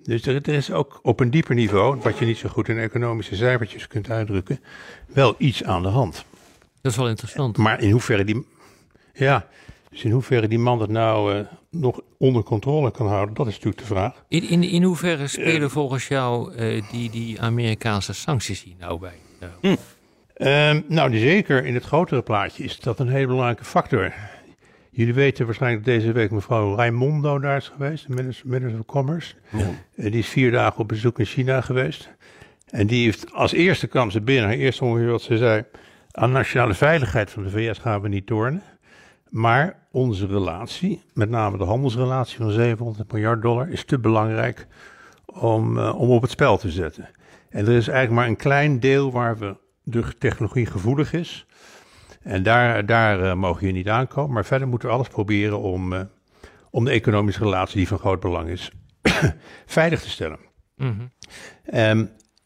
Dus 0.02 0.26
er, 0.26 0.34
er 0.34 0.54
is 0.54 0.70
ook 0.70 1.00
op 1.02 1.20
een 1.20 1.30
dieper 1.30 1.54
niveau, 1.54 2.00
wat 2.00 2.18
je 2.18 2.24
niet 2.24 2.36
zo 2.36 2.48
goed 2.48 2.68
in 2.68 2.78
economische 2.78 3.36
cijfertjes 3.36 3.86
kunt 3.86 4.10
uitdrukken, 4.10 4.60
wel 5.06 5.34
iets 5.38 5.64
aan 5.64 5.82
de 5.82 5.88
hand. 5.88 6.24
Dat 6.80 6.92
is 6.92 6.98
wel 6.98 7.08
interessant. 7.08 7.56
Maar 7.56 7.80
in 7.80 7.90
hoeverre 7.90 8.24
die, 8.24 8.46
ja, 9.12 9.48
dus 9.92 10.04
in 10.04 10.10
hoeverre 10.10 10.48
die 10.48 10.58
man 10.58 10.78
dat 10.78 10.88
nou 10.88 11.38
eh, 11.38 11.46
nog 11.70 12.00
onder 12.18 12.42
controle 12.42 12.90
kan 12.90 13.06
houden, 13.06 13.34
dat 13.34 13.46
is 13.46 13.52
natuurlijk 13.52 13.80
de 13.80 13.94
vraag. 13.94 14.24
In, 14.28 14.48
in, 14.48 14.62
in 14.62 14.82
hoeverre 14.82 15.26
spelen 15.26 15.70
volgens 15.70 16.08
jou 16.08 16.54
eh, 16.54 16.82
die, 16.90 17.10
die 17.10 17.40
Amerikaanse 17.40 18.12
sancties 18.12 18.62
hier 18.62 18.74
nou 18.78 18.98
bij? 18.98 19.16
Nou, 19.40 19.76
Ehm, 20.42 20.80
nou, 20.88 21.10
die 21.10 21.20
zeker 21.20 21.64
in 21.64 21.74
het 21.74 21.84
grotere 21.84 22.22
plaatje 22.22 22.64
is 22.64 22.80
dat 22.80 22.98
een 22.98 23.08
hele 23.08 23.26
belangrijke 23.26 23.64
factor. 23.64 24.12
Jullie 24.90 25.14
weten 25.14 25.46
waarschijnlijk 25.46 25.84
dat 25.84 25.94
deze 25.94 26.12
week 26.12 26.30
mevrouw 26.30 26.76
Raimondo 26.76 27.38
daar 27.38 27.56
is 27.56 27.68
geweest, 27.68 28.06
de 28.06 28.14
minister, 28.14 28.48
minister 28.48 28.78
of 28.78 28.86
Commerce. 28.86 29.34
Eh, 29.50 29.66
die 29.94 30.18
is 30.18 30.28
vier 30.28 30.50
dagen 30.50 30.80
op 30.80 30.88
bezoek 30.88 31.18
in 31.18 31.24
China 31.24 31.60
geweest. 31.60 32.10
En 32.70 32.86
die 32.86 33.04
heeft 33.04 33.32
als 33.32 33.52
eerste 33.52 33.86
kwam 33.86 34.10
ze 34.10 34.20
binnen, 34.20 34.44
haar 34.44 34.54
eerste 34.54 34.84
ongeveer 34.84 35.10
wat 35.10 35.22
ze 35.22 35.36
zei, 35.36 35.64
aan 36.10 36.32
nationale 36.32 36.74
veiligheid 36.74 37.30
van 37.30 37.42
de 37.42 37.50
VS 37.50 37.78
gaan 37.78 38.00
we 38.00 38.08
niet 38.08 38.26
tornen. 38.26 38.62
Maar 39.28 39.81
onze 39.92 40.26
relatie, 40.26 41.02
met 41.14 41.30
name 41.30 41.58
de 41.58 41.64
handelsrelatie 41.64 42.36
van 42.36 42.50
700 42.50 43.12
miljard 43.12 43.42
dollar, 43.42 43.68
is 43.68 43.84
te 43.84 43.98
belangrijk 43.98 44.66
om, 45.26 45.78
eh, 45.78 46.00
om 46.00 46.10
op 46.10 46.22
het 46.22 46.30
spel 46.30 46.56
te 46.58 46.70
zetten. 46.70 47.08
En 47.50 47.66
er 47.66 47.72
is 47.76 47.88
eigenlijk 47.88 48.10
maar 48.10 48.26
een 48.26 48.36
klein 48.36 48.80
deel 48.80 49.10
waar 49.12 49.38
we 49.38 49.56
de 49.82 50.04
technologie 50.18 50.66
gevoelig 50.66 51.12
is. 51.12 51.46
En 52.22 52.42
daar, 52.42 52.86
daar 52.86 53.22
eh, 53.22 53.34
mogen 53.34 53.66
je 53.66 53.72
niet 53.72 53.88
aankomen. 53.88 54.32
Maar 54.32 54.44
verder 54.44 54.68
moeten 54.68 54.88
we 54.88 54.94
alles 54.94 55.08
proberen 55.08 55.58
om, 55.60 55.92
eh, 55.92 56.00
om 56.70 56.84
de 56.84 56.90
economische 56.90 57.42
relatie, 57.42 57.76
die 57.76 57.88
van 57.88 57.98
groot 57.98 58.20
belang 58.20 58.48
is, 58.48 58.70
veilig 59.66 60.02
te 60.02 60.10
stellen. 60.10 60.38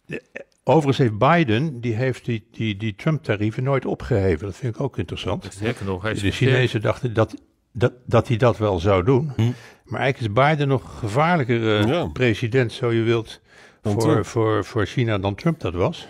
de- 0.06 0.44
overigens 0.68 0.98
heeft 0.98 1.18
Biden, 1.18 1.80
die 1.80 1.94
heeft 1.94 2.24
die, 2.24 2.46
die, 2.50 2.76
die 2.76 2.94
Trump-tarieven 2.94 3.62
nooit 3.62 3.84
opgeheven. 3.84 4.46
Dat 4.46 4.56
vind 4.56 4.74
ik 4.74 4.80
ook 4.80 4.98
interessant. 4.98 5.60
Nog, 5.84 6.02
hij 6.02 6.12
is 6.12 6.20
De 6.20 6.30
Chinezen 6.30 6.80
dachten 6.80 7.14
dat, 7.14 7.34
dat, 7.72 7.92
dat 8.06 8.28
hij 8.28 8.36
dat 8.36 8.58
wel 8.58 8.78
zou 8.78 9.04
doen. 9.04 9.32
Hm. 9.36 9.42
Maar 9.84 10.00
eigenlijk 10.00 10.34
is 10.34 10.44
Biden 10.44 10.68
nog 10.68 10.98
gevaarlijker 10.98 11.86
Ja. 11.88 12.06
president, 12.06 12.72
zo 12.72 12.92
je 12.92 13.02
wilt, 13.02 13.40
voor, 13.82 13.98
Trump. 13.98 14.26
voor, 14.26 14.64
voor 14.64 14.86
China 14.86 15.18
dan 15.18 15.34
Trump 15.34 15.60
dat 15.60 15.74
was. 15.74 16.08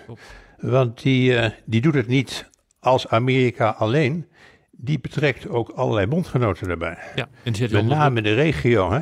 Want 0.58 1.02
die, 1.02 1.36
eh, 1.36 1.50
die 1.64 1.80
doet 1.80 1.94
het 1.94 2.06
niet 2.06 2.50
als 2.80 3.08
Amerika 3.08 3.70
alleen. 3.70 4.26
Die 4.70 5.00
betrekt 5.00 5.48
ook 5.48 5.68
allerlei 5.68 6.06
bondgenoten 6.06 6.68
daarbij. 6.68 6.98
Ja, 7.14 7.28
en 7.42 7.54
Met 7.70 7.86
name 7.86 8.22
de 8.22 8.34
regio. 8.34 8.92
Hè? 8.92 9.00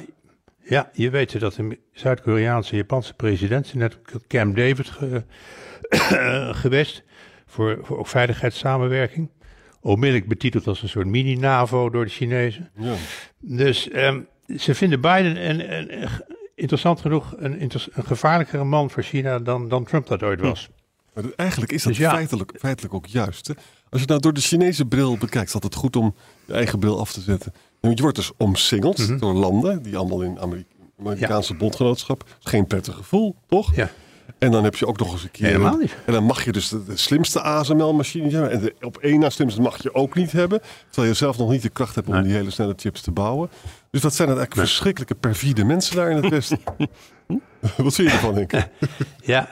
Ja, 0.66 0.90
je 0.92 1.10
weet 1.10 1.40
dat 1.40 1.54
de 1.54 1.78
Zuid-Koreaanse 1.92 2.70
en 2.70 2.76
Japanse 2.76 3.14
president 3.14 3.66
zijn 3.66 3.78
net 3.78 3.98
op 4.14 4.22
Camp 4.28 4.56
David 4.56 4.88
ge- 4.88 5.24
geweest. 6.62 7.02
Voor, 7.46 7.78
voor 7.82 7.98
ook 7.98 8.06
veiligheidssamenwerking. 8.06 9.30
Onmiddellijk 9.80 10.28
betiteld 10.28 10.66
als 10.66 10.82
een 10.82 10.88
soort 10.88 11.06
mini-NAVO 11.06 11.90
door 11.90 12.04
de 12.04 12.10
Chinezen. 12.10 12.70
Ja. 12.76 12.94
Dus 13.40 13.88
ehm, 13.90 14.20
ze 14.58 14.74
vinden 14.74 15.00
Biden 15.00 15.48
een, 15.50 15.72
een, 15.76 16.02
een- 16.02 16.08
interessant 16.54 17.00
genoeg 17.00 17.34
een, 17.36 17.70
gevaarlijkere 17.94 18.64
man 18.64 18.90
voor 18.90 19.02
China 19.02 19.38
dan, 19.38 19.68
dan 19.68 19.84
Trump 19.84 20.06
dat 20.06 20.22
ooit 20.22 20.40
was. 20.40 20.68
Maar 21.14 21.22
dat- 21.24 21.34
eigenlijk 21.34 21.72
is 21.72 21.82
dat 21.82 21.92
Dus 21.92 22.02
ja. 22.02 22.10
feitelijk, 22.10 22.52
feitelijk 22.58 22.94
ook 22.94 23.06
juist. 23.06 23.46
Hè? 23.46 23.54
Als 23.88 24.00
je 24.00 24.06
nou 24.06 24.20
door 24.20 24.32
de 24.32 24.40
Chinese 24.40 24.86
bril 24.86 25.12
bekijkt, 25.18 25.46
is 25.48 25.52
het 25.52 25.62
altijd 25.62 25.74
goed 25.82 25.96
om 25.96 26.14
je 26.44 26.52
eigen 26.52 26.78
bril 26.78 27.00
af 27.00 27.12
te 27.12 27.20
zetten. 27.20 27.52
Je 27.90 28.02
wordt 28.02 28.16
dus 28.16 28.32
omsingeld 28.36 28.98
Mhm. 28.98 29.18
door 29.18 29.34
landen 29.34 29.82
die 29.82 29.96
allemaal 29.96 30.20
in 30.22 30.38
Ameri- 30.40 30.66
Amerikaanse 31.00 31.54
bondgenootschap. 31.54 32.24
Geen 32.40 32.66
prettig 32.66 32.94
gevoel, 32.94 33.34
toch? 33.46 33.74
Ja. 33.74 33.90
En 34.38 34.50
dan 34.50 34.64
heb 34.64 34.76
je 34.76 34.86
ook 34.86 34.98
nog 34.98 35.12
eens 35.12 35.22
een 35.22 35.30
keer. 35.30 35.46
Helemaal 35.46 35.76
niet. 35.76 35.94
En 36.06 36.12
dan 36.12 36.24
mag 36.24 36.44
je 36.44 36.52
dus 36.52 36.68
de, 36.68 36.84
de 36.84 36.96
slimste 36.96 37.40
ASML-machine 37.42 38.30
hebben. 38.30 38.50
En 38.50 38.60
de 38.60 38.74
op 38.80 38.96
één 38.96 39.18
na 39.20 39.30
slimste 39.30 39.60
mag 39.60 39.82
je 39.82 39.94
ook 39.94 40.14
niet 40.14 40.32
hebben. 40.32 40.60
Terwijl 40.90 41.12
je 41.12 41.18
zelf 41.18 41.38
nog 41.38 41.50
niet 41.50 41.62
de 41.62 41.68
kracht 41.68 41.94
hebt 41.94 42.06
om 42.08 42.14
Nee. 42.14 42.22
die 42.22 42.32
hele 42.32 42.50
snelle 42.50 42.74
chips 42.76 43.00
te 43.00 43.10
bouwen. 43.10 43.48
Dus 43.90 44.00
dat 44.00 44.14
zijn 44.14 44.28
eigenlijk 44.28 44.58
verschrikkelijke 44.58 45.14
perfide 45.14 45.64
mensen 45.64 45.96
daar 45.96 46.10
in 46.10 46.16
het 46.16 46.28
Westen. 46.34 46.58
Wat 47.76 47.94
vind 47.94 47.96
je 47.96 48.10
ervan, 48.10 48.34
Henk? 48.34 48.52
Ja. 49.22 49.48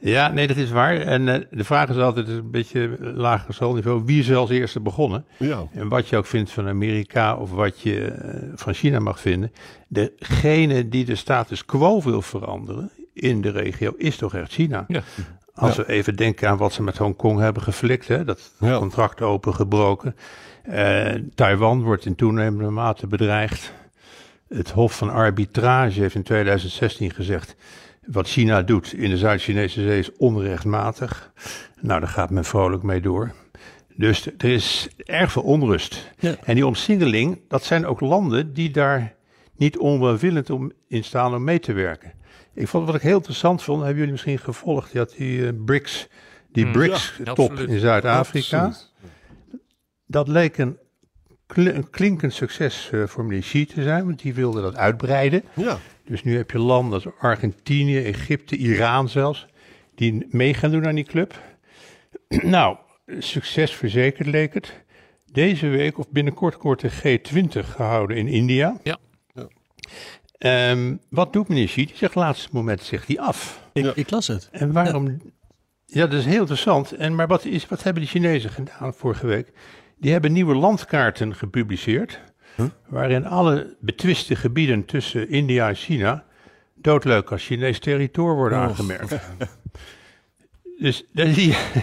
Ja, 0.00 0.28
nee, 0.28 0.46
dat 0.46 0.56
is 0.56 0.70
waar. 0.70 0.96
En 1.00 1.28
eh, 1.28 1.40
de 1.50 1.64
vraag 1.64 1.88
is 1.88 1.96
altijd 1.96 2.28
een 2.28 2.50
beetje 2.50 2.96
lager 3.00 3.54
schoolniveau. 3.54 4.02
Wie 4.04 4.20
is 4.20 4.28
er 4.28 4.36
als 4.36 4.50
eerste 4.50 4.80
begonnen? 4.80 5.24
Ja. 5.36 5.66
En 5.72 5.88
wat 5.88 6.08
je 6.08 6.16
ook 6.16 6.26
vindt 6.26 6.50
van 6.50 6.68
Amerika 6.68 7.36
of 7.36 7.50
wat 7.50 7.80
je 7.80 8.04
eh, 8.04 8.42
van 8.54 8.74
China 8.74 8.98
mag 8.98 9.20
vinden. 9.20 9.52
Degene 9.88 10.88
die 10.88 11.04
de 11.04 11.14
status 11.14 11.64
quo 11.64 12.02
wil 12.02 12.22
veranderen 12.22 12.90
in 13.12 13.40
de 13.40 13.50
regio 13.50 13.92
is 13.96 14.16
toch 14.16 14.34
echt 14.34 14.52
China. 14.52 14.84
Ja. 14.88 15.02
Als 15.54 15.76
we 15.76 15.88
even 15.88 16.16
denken 16.16 16.48
aan 16.48 16.56
wat 16.56 16.72
ze 16.72 16.82
met 16.82 16.96
Hongkong 16.98 17.40
hebben 17.40 17.62
geflikt. 17.62 18.08
Hè, 18.08 18.24
dat 18.24 18.52
Ja. 18.60 18.78
contract 18.78 19.22
opengebroken. 19.22 20.16
Eh, 20.62 21.14
Taiwan 21.34 21.82
wordt 21.82 22.04
in 22.06 22.14
toenemende 22.14 22.70
mate 22.70 23.06
bedreigd. 23.06 23.72
Het 24.48 24.70
Hof 24.70 24.96
van 24.96 25.10
Arbitrage 25.10 26.00
heeft 26.00 26.14
in 26.14 26.22
2016 26.22 27.10
gezegd. 27.10 27.56
Wat 28.06 28.28
China 28.28 28.62
doet 28.62 28.92
in 28.92 29.10
de 29.10 29.16
Zuid-Chinese 29.18 29.82
Zee 29.82 29.98
is 29.98 30.16
onrechtmatig. 30.16 31.32
Nou, 31.80 32.00
daar 32.00 32.08
gaat 32.08 32.30
men 32.30 32.44
vrolijk 32.44 32.82
mee 32.82 33.00
door. 33.00 33.32
Dus 33.96 34.26
er 34.26 34.44
is 34.52 34.88
erg 34.96 35.32
veel 35.32 35.42
onrust. 35.42 36.12
Ja. 36.18 36.36
En 36.44 36.54
die 36.54 36.66
omsingeling, 36.66 37.40
dat 37.48 37.64
zijn 37.64 37.86
ook 37.86 38.00
landen 38.00 38.52
die 38.52 38.70
daar 38.70 39.14
niet 39.56 39.78
onwelwillend 39.78 40.50
om 40.50 40.72
in 40.88 41.04
staan 41.04 41.34
om 41.34 41.44
mee 41.44 41.58
te 41.60 41.72
werken. 41.72 42.12
Ik 42.54 42.68
vond 42.68 42.86
wat 42.86 42.94
ik 42.94 43.00
heel 43.02 43.16
interessant 43.16 43.62
vond, 43.62 43.78
hebben 43.78 43.96
jullie 43.96 44.12
misschien 44.12 44.38
gevolgd, 44.38 44.92
had 44.94 45.14
die 45.16 45.46
eh, 45.46 45.52
BRICS, 45.64 46.08
die 46.52 46.64
Mm, 46.66 46.72
BRICS-top 46.72 47.52
in 47.58 47.78
Zuid-Afrika. 47.78 48.72
Dat 50.06 50.28
leek 50.28 50.58
een, 50.58 50.78
kl- 51.46 51.60
een 51.60 51.90
klinkend 51.90 52.32
succes 52.32 52.90
eh, 52.92 53.02
voor 53.06 53.24
meneer 53.24 53.40
Xi 53.42 53.66
te 53.66 53.82
zijn, 53.82 54.04
want 54.04 54.22
die 54.22 54.34
wilde 54.34 54.60
dat 54.60 54.76
uitbreiden. 54.76 55.42
Ja. 55.54 55.78
Dus 56.08 56.22
nu 56.22 56.36
heb 56.36 56.50
je 56.50 56.58
landen 56.58 56.92
als 56.92 57.06
Argentinië, 57.18 58.04
Egypte, 58.04 58.56
Iran 58.56 59.08
zelfs, 59.08 59.46
die 59.94 60.26
mee 60.30 60.54
gaan 60.54 60.70
doen 60.70 60.86
aan 60.86 60.94
die 60.94 61.04
club. 61.04 61.40
nou, 62.28 62.76
succes 63.18 63.72
verzekerd 63.72 64.28
leek 64.28 64.54
het. 64.54 64.84
Deze 65.32 65.66
week 65.66 65.98
of 65.98 66.10
binnenkort 66.10 66.62
wordt 66.62 66.80
de 66.80 67.18
G20 67.18 67.66
gehouden 67.68 68.16
in 68.16 68.26
India. 68.28 68.76
Ja. 68.82 68.98
Ja. 69.34 69.48
Ehm, 70.38 70.96
wat 71.10 71.32
doet 71.32 71.48
meneer 71.48 71.66
Xi? 71.66 71.86
Die 71.86 71.96
zegt 71.96 72.14
laatste 72.14 72.48
moment 72.52 72.82
zegt 72.82 73.06
hij 73.06 73.18
af. 73.20 73.68
Ik, 73.72 73.84
Ja. 73.84 73.92
ik 73.94 74.10
las 74.10 74.26
het. 74.26 74.48
En 74.52 74.72
waarom? 74.72 75.20
Ja, 75.86 76.06
dat 76.06 76.18
is 76.18 76.24
heel 76.24 76.40
interessant. 76.40 76.92
En, 76.92 77.14
maar 77.14 77.26
wat, 77.26 77.44
is, 77.44 77.68
wat 77.68 77.82
hebben 77.82 78.02
de 78.02 78.08
Chinezen 78.08 78.50
gedaan 78.50 78.94
vorige 78.94 79.26
week? 79.26 79.52
Die 79.98 80.12
hebben 80.12 80.32
nieuwe 80.32 80.54
landkaarten 80.54 81.34
gepubliceerd. 81.34 82.20
Waarin 82.88 83.26
alle 83.26 83.76
betwiste 83.80 84.36
gebieden 84.36 84.84
tussen 84.84 85.28
India 85.28 85.68
en 85.68 85.74
China. 85.74 86.24
doodleuk 86.74 87.30
als 87.30 87.44
Chinees 87.44 87.78
territorium 87.78 88.36
worden 88.36 88.58
aangemerkt. 88.58 89.16
Dus 90.78 91.04
dan 91.12 91.34
zie 91.34 91.46
je 91.46 91.82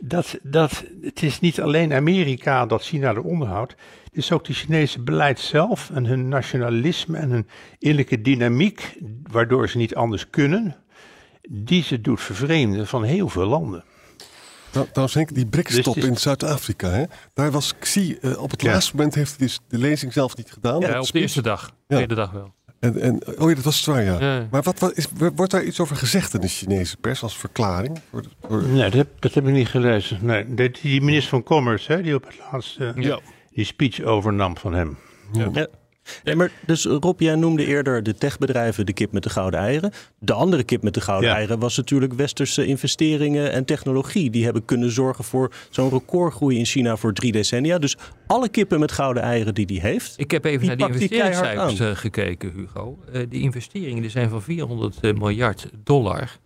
dat, 0.00 0.38
dat 0.42 0.84
het 1.00 1.22
is 1.22 1.40
niet 1.40 1.60
alleen 1.60 1.92
Amerika 1.92 2.66
dat 2.66 2.82
China 2.82 3.10
eronder 3.10 3.48
houdt. 3.48 3.76
Het 4.04 4.16
is 4.16 4.32
ook 4.32 4.44
de 4.44 4.52
Chinese 4.52 5.02
beleid 5.02 5.38
zelf 5.38 5.90
en 5.90 6.06
hun 6.06 6.28
nationalisme 6.28 7.18
en 7.18 7.30
hun 7.30 7.48
innerlijke 7.78 8.20
dynamiek, 8.20 8.98
waardoor 9.22 9.68
ze 9.68 9.76
niet 9.76 9.94
anders 9.94 10.30
kunnen, 10.30 10.76
die 11.48 11.82
ze 11.82 12.00
doet 12.00 12.20
vervreemden 12.20 12.86
van 12.86 13.02
heel 13.02 13.28
veel 13.28 13.46
landen. 13.46 13.84
Nou, 14.78 14.90
trouwens 14.90 15.14
Henk, 15.14 15.34
die 15.34 15.46
BRICS-top 15.46 15.94
Dus 15.94 16.02
is- 16.04 16.10
in 16.10 16.16
Zuid-Afrika, 16.16 16.88
hè? 16.90 17.04
daar 17.34 17.50
was 17.50 17.74
Xi, 17.78 18.18
eh, 18.20 18.42
op 18.42 18.50
het 18.50 18.62
Ja. 18.62 18.72
laatste 18.72 18.96
moment 18.96 19.14
heeft 19.14 19.28
hij 19.38 19.46
dus 19.46 19.60
de 19.68 19.78
lezing 19.78 20.12
zelf 20.12 20.36
niet 20.36 20.52
gedaan. 20.52 20.80
Ja, 20.80 21.00
op 21.00 21.12
de 21.12 21.20
eerste 21.20 21.42
dag. 21.42 21.66
De 21.86 21.94
tweede 21.94 22.14
dag 22.14 22.30
wel. 22.30 22.54
En, 22.80 23.00
en, 23.00 23.22
oh 23.38 23.48
ja, 23.48 23.54
dat 23.54 23.64
was 23.64 23.76
het 23.76 23.84
waar, 23.86 24.02
ja. 24.04 24.20
Ja. 24.20 24.46
Maar 24.50 24.62
wat, 24.62 24.78
wat 24.78 24.96
is, 24.96 25.06
wordt 25.34 25.50
daar 25.52 25.64
iets 25.64 25.80
over 25.80 25.96
gezegd 25.96 26.34
in 26.34 26.40
de 26.40 26.48
Chinese 26.48 26.96
pers 26.96 27.22
als 27.22 27.36
verklaring? 27.36 28.00
Voor 28.10 28.22
de- 28.22 28.28
voor- 28.48 28.62
Nee, 28.62 28.82
dat 28.82 28.92
heb, 28.92 29.08
dat 29.18 29.34
heb 29.34 29.46
ik 29.46 29.52
niet 29.52 29.68
gelezen. 29.68 30.18
Nee, 30.22 30.54
die, 30.54 30.70
die 30.82 31.00
minister 31.00 31.30
van 31.30 31.42
Commerce, 31.42 31.92
hè, 31.92 32.02
die 32.02 32.14
op 32.14 32.24
het 32.26 32.34
laatste 32.52 32.92
Ja. 32.96 33.20
die 33.50 33.64
speech 33.64 34.00
overnam 34.02 34.56
van 34.56 34.74
hem. 34.74 34.96
Ja. 35.32 35.66
Nee, 36.24 36.34
maar 36.36 36.50
dus 36.66 36.84
Rob, 36.84 37.20
jij 37.20 37.34
noemde 37.34 37.66
eerder 37.66 38.02
de 38.02 38.14
techbedrijven 38.14 38.86
de 38.86 38.92
kip 38.92 39.12
met 39.12 39.22
de 39.22 39.30
gouden 39.30 39.60
eieren. 39.60 39.92
De 40.18 40.32
andere 40.32 40.62
kip 40.62 40.82
met 40.82 40.94
de 40.94 41.00
gouden 41.00 41.28
Ja. 41.30 41.36
eieren 41.36 41.58
was 41.58 41.76
natuurlijk 41.76 42.12
westerse 42.12 42.66
investeringen 42.66 43.52
en 43.52 43.64
technologie. 43.64 44.30
Die 44.30 44.44
hebben 44.44 44.64
kunnen 44.64 44.90
zorgen 44.90 45.24
voor 45.24 45.52
zo'n 45.70 45.90
recordgroei 45.90 46.58
in 46.58 46.64
China 46.66 46.96
voor 46.96 47.12
drie 47.12 47.32
decennia. 47.32 47.78
Dus 47.78 47.96
alle 48.26 48.48
kippen 48.48 48.80
met 48.80 48.92
gouden 48.92 49.22
eieren 49.22 49.54
die 49.54 49.66
die 49.66 49.80
heeft. 49.80 50.14
Ik 50.16 50.30
heb 50.30 50.44
even 50.44 50.58
Die 50.60 50.68
naar 50.68 50.76
die 50.76 50.86
investeringscijfers 50.86 51.80
eh, 51.80 51.90
gekeken, 51.96 52.52
Hugo. 52.52 52.98
Eh 53.12 53.22
die 53.28 53.40
investeringen 53.42 54.00
die 54.02 54.10
zijn 54.10 54.28
van 54.28 54.42
400 54.42 55.02
miljard 55.02 55.68
dollar 55.84 56.36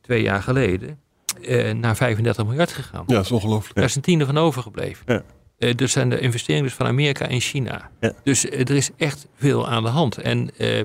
twee 0.00 0.22
jaar 0.22 0.42
geleden 0.42 0.98
eh, 1.42 1.74
naar 1.74 1.96
35 1.96 2.44
miljard 2.46 2.72
gegaan. 2.72 3.04
Ja, 3.06 3.14
dat 3.14 3.24
is 3.24 3.30
ongelooflijk. 3.32 3.74
Daar 3.74 3.84
is 3.84 3.94
een 3.96 4.02
tiende 4.02 4.26
van 4.26 4.38
overgebleven. 4.38 5.04
Ja. 5.06 5.22
Eh, 5.58 5.74
dus 5.74 5.92
zijn 5.92 6.08
de 6.10 6.18
investeringen 6.20 6.64
dus 6.64 6.74
van 6.74 6.86
Amerika 6.86 7.28
en 7.28 7.40
China. 7.40 7.90
Ja. 8.00 8.12
Dus 8.24 8.48
eh, 8.48 8.60
er 8.60 8.70
is 8.76 8.90
echt 8.96 9.26
veel 9.36 9.68
aan 9.68 9.82
de 9.82 9.88
hand. 9.88 10.16
En 10.18 10.50
eh, 10.58 10.78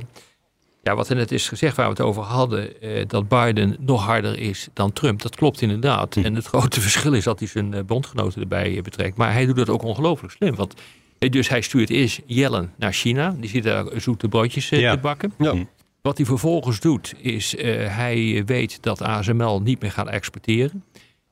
ja, 0.83 0.95
wat 0.95 1.09
er 1.09 1.15
net 1.15 1.31
is 1.31 1.47
gezegd 1.47 1.75
waar 1.75 1.85
we 1.85 1.91
het 1.91 2.01
over 2.01 2.23
hadden, 2.23 2.81
eh, 2.81 3.03
dat 3.07 3.27
Biden 3.27 3.75
nog 3.79 4.05
harder 4.05 4.39
is 4.39 4.67
dan 4.73 4.93
Trump, 4.93 5.21
dat 5.21 5.35
klopt 5.35 5.61
inderdaad. 5.61 6.15
En 6.15 6.35
het 6.35 6.45
grote 6.45 6.81
verschil 6.87 7.13
is 7.13 7.23
dat 7.23 7.39
hij 7.39 7.47
zijn 7.47 7.85
bondgenoten 7.85 8.41
erbij 8.41 8.79
betrekt. 8.81 9.17
Maar 9.17 9.33
hij 9.33 9.45
doet 9.45 9.55
dat 9.55 9.69
ook 9.69 9.83
ongelooflijk 9.83 10.33
slim. 10.33 10.55
Want, 10.55 10.73
dus 11.19 11.49
hij 11.49 11.61
stuurt 11.61 11.89
eerst 11.89 12.21
Yellen 12.25 12.73
naar 12.77 12.93
China. 12.93 13.35
Die 13.39 13.49
zit 13.49 13.63
daar 13.63 13.85
zoete 13.95 14.27
broodjes 14.27 14.69
Ja. 14.69 14.93
te 14.95 15.01
bakken. 15.01 15.33
Ja. 15.37 15.53
Wat 16.01 16.17
hij 16.17 16.25
vervolgens 16.25 16.79
doet, 16.79 17.13
is 17.17 17.55
uh, 17.55 17.63
hij 17.95 18.43
weet 18.45 18.83
dat 18.83 19.01
ASML 19.01 19.61
niet 19.61 19.81
meer 19.81 19.91
gaat 19.91 20.07
exporteren. 20.07 20.83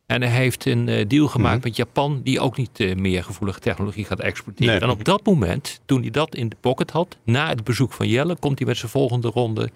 En 0.10 0.22
hij 0.22 0.32
heeft 0.32 0.66
een 0.66 0.88
uh, 0.88 1.06
deal 1.08 1.28
gemaakt 1.28 1.58
Mhm. 1.58 1.68
met 1.68 1.76
Japan, 1.76 2.22
die 2.24 2.40
ook 2.40 2.58
niet 2.58 2.80
uh, 2.80 2.96
meer 2.96 3.24
gevoelige 3.24 3.60
technologie 3.60 4.06
gaat 4.06 4.20
exporteren. 4.20 4.74
Nee. 4.74 4.82
En 4.82 4.90
op 4.90 5.04
dat 5.04 5.26
moment, 5.26 5.82
toen 5.86 6.02
hij 6.02 6.10
dat 6.10 6.36
in 6.36 6.50
de 6.50 6.56
pocket 6.60 6.92
had, 6.92 7.18
na 7.24 7.48
het 7.48 7.64
bezoek 7.64 7.94
van 7.94 8.08
Jelle, 8.08 8.36
komt 8.36 8.58
hij 8.60 8.68
met 8.68 8.78
zijn 8.78 8.92
volgende 8.92 9.28
ronde 9.28 9.70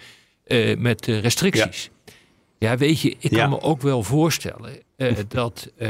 uh, 0.48 0.78
met 0.78 1.06
restricties. 1.06 1.90
Ja. 2.58 2.70
ja. 2.70 2.78
weet 2.78 3.02
je, 3.02 3.16
ik 3.20 3.32
kan 3.32 3.50
me 3.50 3.62
ook 3.62 3.82
wel 3.82 4.04
voorstellen 4.04 4.72
uh, 4.98 5.12
dat, 5.28 5.72
uh, 5.78 5.90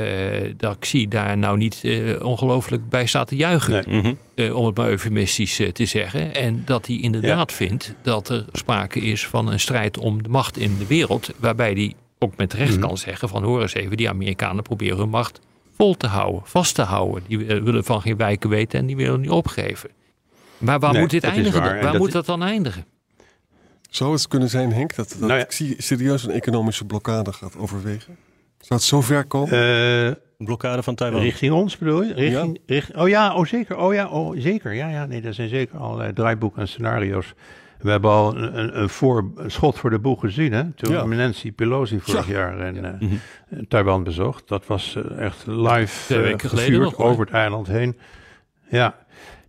dat 0.58 0.80
Xi 0.80 1.08
daar 1.08 1.38
nou 1.38 1.58
niet 1.58 1.84
ongelooflijk 2.22 2.90
bij 2.90 3.06
staat 3.06 3.28
te 3.28 3.36
juichen. 3.36 3.84
Nee. 3.88 4.18
uh, 4.36 4.56
om 4.56 4.66
het 4.66 4.78
maar 4.78 4.88
eufemistisch 4.88 5.62
te 5.74 5.86
zeggen. 5.86 6.36
En 6.36 6.62
dat 6.66 6.88
hij 6.88 7.00
inderdaad 7.00 7.50
ja. 7.50 7.56
vindt 7.56 7.94
dat 8.02 8.30
er 8.30 8.46
sprake 8.52 9.00
is 9.00 9.28
van 9.28 9.48
een 9.48 9.60
strijd 9.60 9.98
om 9.98 10.24
de 10.24 10.30
macht 10.30 10.58
in 10.58 10.78
de 10.78 10.88
wereld. 10.88 11.30
Waarbij 11.40 11.72
hij 11.72 11.94
ook 12.24 12.38
met 12.38 12.54
recht 12.54 12.70
mm 12.70 12.80
-hmm. 12.80 12.88
kan 12.88 12.98
zeggen 12.98 13.30
van 13.30 13.44
hoor 13.44 13.62
eens 13.62 13.74
even, 13.74 13.98
die 13.98 14.10
Amerikanen 14.10 14.64
proberen 14.64 14.98
hun 14.98 15.10
macht 15.10 15.40
vol 15.78 15.98
te 15.98 16.08
houden, 16.08 16.42
vast 16.44 16.76
te 16.76 16.82
houden. 16.82 17.24
Die 17.28 17.38
willen 17.38 17.84
van 17.84 18.02
geen 18.02 18.18
wijken 18.18 18.50
weten 18.50 18.80
en 18.80 18.86
die 18.86 18.96
willen 18.96 19.22
niet 19.22 19.30
opgeven. 19.30 19.90
Maar 20.58 20.80
waar 20.80 20.92
Nee, 20.92 21.02
moet 21.02 21.10
dit 21.10 21.24
eindigen? 21.24 21.62
waar. 21.62 21.82
dat 21.82 21.98
moet 21.98 22.12
dat 22.12 22.26
dan 22.26 22.44
eindigen? 22.44 22.86
Zou 23.90 24.14
het 24.14 24.28
kunnen 24.28 24.50
zijn, 24.50 24.74
Henk, 24.74 24.96
dat, 24.96 25.10
dat 25.10 25.20
Nou 25.20 25.40
ja. 25.40 25.44
Xi 25.44 25.76
serieus 25.78 26.24
een 26.24 26.32
economische 26.32 26.86
blokkade 26.86 27.34
gaat 27.34 27.58
overwegen? 27.58 28.18
Zou 28.60 28.80
het 28.80 28.90
zo 28.90 29.02
ver 29.02 29.26
komen? 29.26 29.52
Eh, 29.52 30.06
Een 30.06 30.46
blokkade 30.46 30.84
van 30.84 30.96
Taiwan. 30.96 31.22
Richting 31.22 31.54
ons 31.54 31.78
bedoel 31.78 32.04
je? 32.04 32.14
Richting, 32.14 32.60
Richting, 32.66 32.98
oh 32.98 33.08
ja, 33.08 33.36
oh 33.36 33.46
zeker. 33.46 33.78
Oh 33.78 33.94
ja, 33.94 34.08
oh, 34.08 34.36
zeker. 34.40 34.74
Ja, 34.74 34.90
ja, 34.90 35.06
nee, 35.06 35.22
er 35.22 35.34
zijn 35.34 35.50
zeker 35.50 35.78
allerlei 35.78 36.14
draaiboeken 36.14 36.62
en 36.62 36.68
scenario's. 36.68 37.34
We 37.84 37.90
hebben 37.92 38.12
al 38.12 38.36
een, 38.38 38.80
een, 38.82 38.90
voor, 38.90 39.32
een 39.36 39.52
schot 39.52 39.78
voor 39.80 39.90
de 39.90 40.00
boeg 40.00 40.20
gezien, 40.20 40.52
hè? 40.54 40.72
Toen 40.72 40.94
Ja. 40.94 41.04
Nancy 41.06 41.52
Pelosi 41.52 42.00
vorig 42.00 42.28
jaar 42.28 42.60
in 42.60 42.86
eh, 42.86 42.92
Mhm. 43.00 43.16
Taiwan 43.68 44.04
bezocht. 44.04 44.48
Dat 44.48 44.66
was 44.68 44.96
eh, 44.96 45.26
echt 45.26 45.48
live 45.48 46.04
Twee 46.06 46.20
eh, 46.20 46.24
weken 46.26 46.50
geleden 46.50 46.80
nog, 46.80 46.98
over 46.98 47.26
het 47.26 47.34
eiland 47.34 47.68
heen. 47.68 47.98
Ja, 48.70 48.96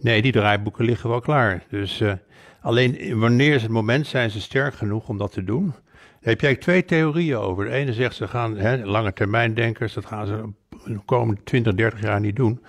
nee, 0.00 0.22
die 0.22 0.32
draaiboeken 0.32 0.84
liggen 0.84 1.10
wel 1.10 1.20
klaar. 1.20 1.62
Dus 1.68 2.00
eh, 2.00 2.12
alleen 2.60 3.18
wanneer 3.18 3.54
is 3.54 3.62
het 3.62 3.70
moment, 3.70 4.06
zijn 4.06 4.30
ze 4.30 4.40
sterk 4.40 4.74
genoeg 4.74 5.08
om 5.08 5.18
dat 5.18 5.32
te 5.32 5.44
doen? 5.44 5.66
Daar 6.20 6.32
heb 6.32 6.40
jij 6.40 6.56
twee 6.56 6.84
theorieën 6.84 7.36
over. 7.36 7.64
De 7.64 7.70
ene 7.70 7.92
zegt 7.92 8.14
ze 8.14 8.28
gaan, 8.28 8.56
hè, 8.56 8.84
lange 8.84 9.12
termijn 9.12 9.54
denkers, 9.54 9.92
dat 9.92 10.06
gaan 10.06 10.26
ze 10.26 10.42
de 10.84 11.00
komende 11.04 11.40
20, 11.44 11.74
30 11.74 12.02
jaar 12.02 12.20
niet 12.20 12.36
doen. 12.36 12.60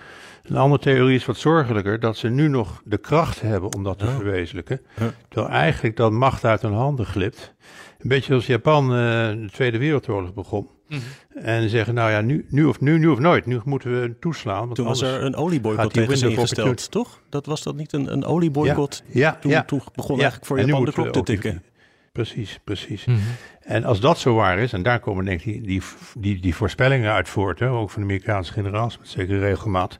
Een 0.48 0.56
andere 0.56 0.82
theorie 0.82 1.16
is 1.16 1.24
wat 1.24 1.36
zorgelijker, 1.36 2.00
dat 2.00 2.16
ze 2.16 2.28
nu 2.28 2.48
nog 2.48 2.82
de 2.84 2.98
kracht 2.98 3.40
hebben 3.40 3.74
om 3.74 3.82
dat 3.82 3.98
te 3.98 4.06
verwezenlijken. 4.06 4.80
Terwijl 5.28 5.52
eigenlijk 5.52 5.96
dat 5.96 6.12
macht 6.12 6.44
uit 6.44 6.62
hun 6.62 6.72
handen 6.72 7.06
glipt. 7.06 7.54
Een 7.98 8.08
beetje 8.08 8.34
als 8.34 8.46
Japan 8.46 8.84
eh, 8.84 8.98
de 9.30 9.48
Tweede 9.52 9.78
Wereldoorlog 9.78 10.34
begon. 10.34 10.68
En 11.34 11.68
zeggen, 11.68 11.94
nou 11.94 12.10
ja, 12.10 12.20
nu, 12.20 12.46
nu, 12.48 12.64
of, 12.64 12.80
nu, 12.80 12.98
nu 12.98 13.06
of 13.06 13.18
nooit, 13.18 13.46
nu 13.46 13.60
moeten 13.64 14.00
we 14.00 14.18
toeslaan. 14.20 14.64
Want 14.64 14.74
Toen 14.74 14.86
was 14.86 15.02
er 15.02 15.22
een 15.22 15.34
olieboycott 15.36 15.92
tegen 15.92 16.18
ze 16.18 16.30
ingesteld, 16.30 16.90
toch? 16.90 17.20
Dat 17.28 17.46
was 17.46 17.62
dat 17.62 17.76
niet 17.76 17.92
een, 17.92 18.12
een 18.12 18.24
olieboycott? 18.24 19.02
Ja, 19.06 19.38
Toen, 19.40 19.50
ja. 19.50 19.64
toen 19.64 19.80
begon 19.94 20.16
Ja, 20.16 20.22
eigenlijk 20.22 20.46
voor 20.46 20.58
en 20.58 20.66
Japan 20.66 20.84
de 20.84 20.92
klok 20.92 21.12
te 21.12 21.22
tikken. 21.22 21.62
Precies, 22.12 22.60
precies. 22.64 23.04
Mhm. 23.04 23.18
En 23.66 23.84
als 23.84 24.00
dat 24.00 24.18
zo 24.18 24.34
waar 24.34 24.58
is, 24.58 24.72
en 24.72 24.82
daar 24.82 25.00
komen 25.00 25.24
denk 25.24 25.42
ik 25.42 25.44
die, 25.44 25.60
die, 25.62 25.82
die, 26.18 26.40
die 26.40 26.54
voorspellingen 26.54 27.12
uit 27.12 27.28
voort, 27.28 27.58
hè, 27.58 27.70
ook 27.70 27.90
van 27.90 28.02
de 28.02 28.08
Amerikaanse 28.08 28.52
generaals 28.52 28.98
met 28.98 29.08
zekere 29.08 29.38
regelmaat, 29.38 29.98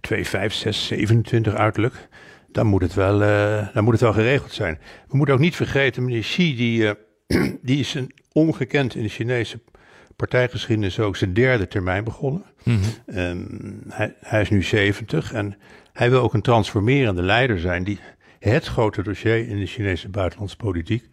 2, 0.00 0.26
5, 0.26 0.52
6, 0.52 0.86
27 0.86 1.54
uiterlijk, 1.54 2.08
dan 2.48 2.66
moet 2.66 2.82
het 2.82 2.94
wel, 2.94 3.22
eh, 3.22 3.68
dan 3.74 3.84
moet 3.84 3.92
het 3.92 4.02
wel 4.02 4.12
geregeld 4.12 4.52
zijn. 4.52 4.78
We 5.08 5.16
moeten 5.16 5.34
ook 5.34 5.40
niet 5.40 5.56
vergeten, 5.56 6.04
meneer 6.04 6.20
Xi, 6.20 6.56
die, 6.56 6.88
eh, 6.88 7.52
die 7.62 7.78
is 7.78 7.94
een 7.94 8.12
ongekend 8.32 8.94
in 8.94 9.02
de 9.02 9.08
Chinese 9.08 9.60
partijgeschiedenis 10.16 11.00
ook 11.00 11.16
zijn 11.16 11.34
derde 11.34 11.68
termijn 11.68 12.04
begonnen. 12.04 12.44
Mhm. 12.62 12.78
Ehm, 13.06 13.44
hij, 13.88 14.14
hij 14.20 14.40
is 14.40 14.50
nu 14.50 14.62
70 14.62 15.32
en 15.32 15.56
hij 15.92 16.10
wil 16.10 16.20
ook 16.20 16.34
een 16.34 16.42
transformerende 16.42 17.22
leider 17.22 17.58
zijn 17.58 17.84
die 17.84 17.98
het 18.38 18.66
grote 18.66 19.02
dossier 19.02 19.48
in 19.48 19.58
de 19.58 19.66
Chinese 19.66 20.08
buitenlandse 20.08 20.56
politiek, 20.56 21.08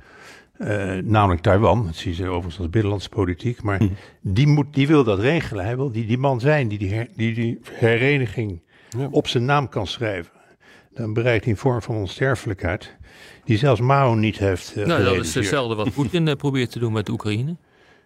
eh, 0.57 0.91
namelijk 1.03 1.41
Taiwan, 1.41 1.85
dat 1.85 1.95
zien 1.95 2.13
ze 2.13 2.25
overigens 2.27 2.57
als 2.57 2.69
binnenlandse 2.69 3.09
politiek, 3.09 3.61
maar 3.63 3.79
die, 4.21 4.47
moet, 4.47 4.73
die 4.73 4.87
wil 4.87 5.03
dat 5.03 5.19
regelen. 5.19 5.65
Hij 5.65 5.75
wil 5.75 5.91
die, 5.91 6.05
die 6.05 6.17
man 6.17 6.39
zijn 6.39 6.67
die 6.67 6.77
die, 6.77 6.93
her- 6.93 7.07
die, 7.15 7.33
die 7.33 7.59
hereniging 7.71 8.61
op 9.11 9.27
zijn 9.27 9.45
naam 9.45 9.69
kan 9.69 9.87
schrijven. 9.87 10.31
Dan 10.93 11.13
bereikt 11.13 11.43
hij 11.43 11.53
een 11.53 11.59
vorm 11.59 11.81
van 11.81 11.95
onsterfelijkheid 11.95 12.95
die 13.43 13.57
zelfs 13.57 13.81
Mao 13.81 14.13
niet 14.13 14.37
heeft 14.37 14.73
eh 14.75 14.85
Nou, 14.85 15.03
dat 15.03 15.15
is 15.15 15.35
hetzelfde 15.35 15.75
wat 15.75 15.93
Poetin 15.93 16.27
eh, 16.27 16.35
probeert 16.35 16.71
te 16.71 16.79
doen 16.79 16.93
met 16.93 17.09
Oekraïne. 17.09 17.55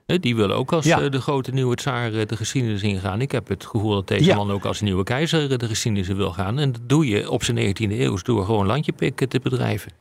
Die 0.06 0.36
willen 0.36 0.56
ook 0.56 0.72
als 0.74 0.86
Ja. 0.86 1.10
de 1.10 1.22
grote 1.22 1.51
nieuwe 1.51 1.75
tsaar 1.75 2.12
de 2.12 2.36
geschiedenis 2.36 2.82
ingaan. 2.84 3.22
Ik 3.22 3.32
heb 3.32 3.48
het 3.48 3.66
gevoel 3.66 3.94
dat 3.94 4.08
deze 4.08 4.24
Ja. 4.24 4.36
man 4.36 4.51
ook 4.51 4.66
als 4.66 4.82
nieuwe 4.82 5.04
keizer 5.04 5.58
de 5.58 5.68
geschiedenis 5.68 6.08
wil 6.08 6.32
gaan. 6.32 6.60
En 6.60 6.72
dat 6.72 6.82
doe 6.89 7.08
je 7.08 7.30
op 7.30 7.44
zijn 7.44 7.58
19e 7.58 8.00
eeuw 8.00 8.18
door 8.24 8.46
gewoon 8.46 8.66
landjepikken 8.66 9.30
te 9.30 9.39
bedrijven. 9.39 9.92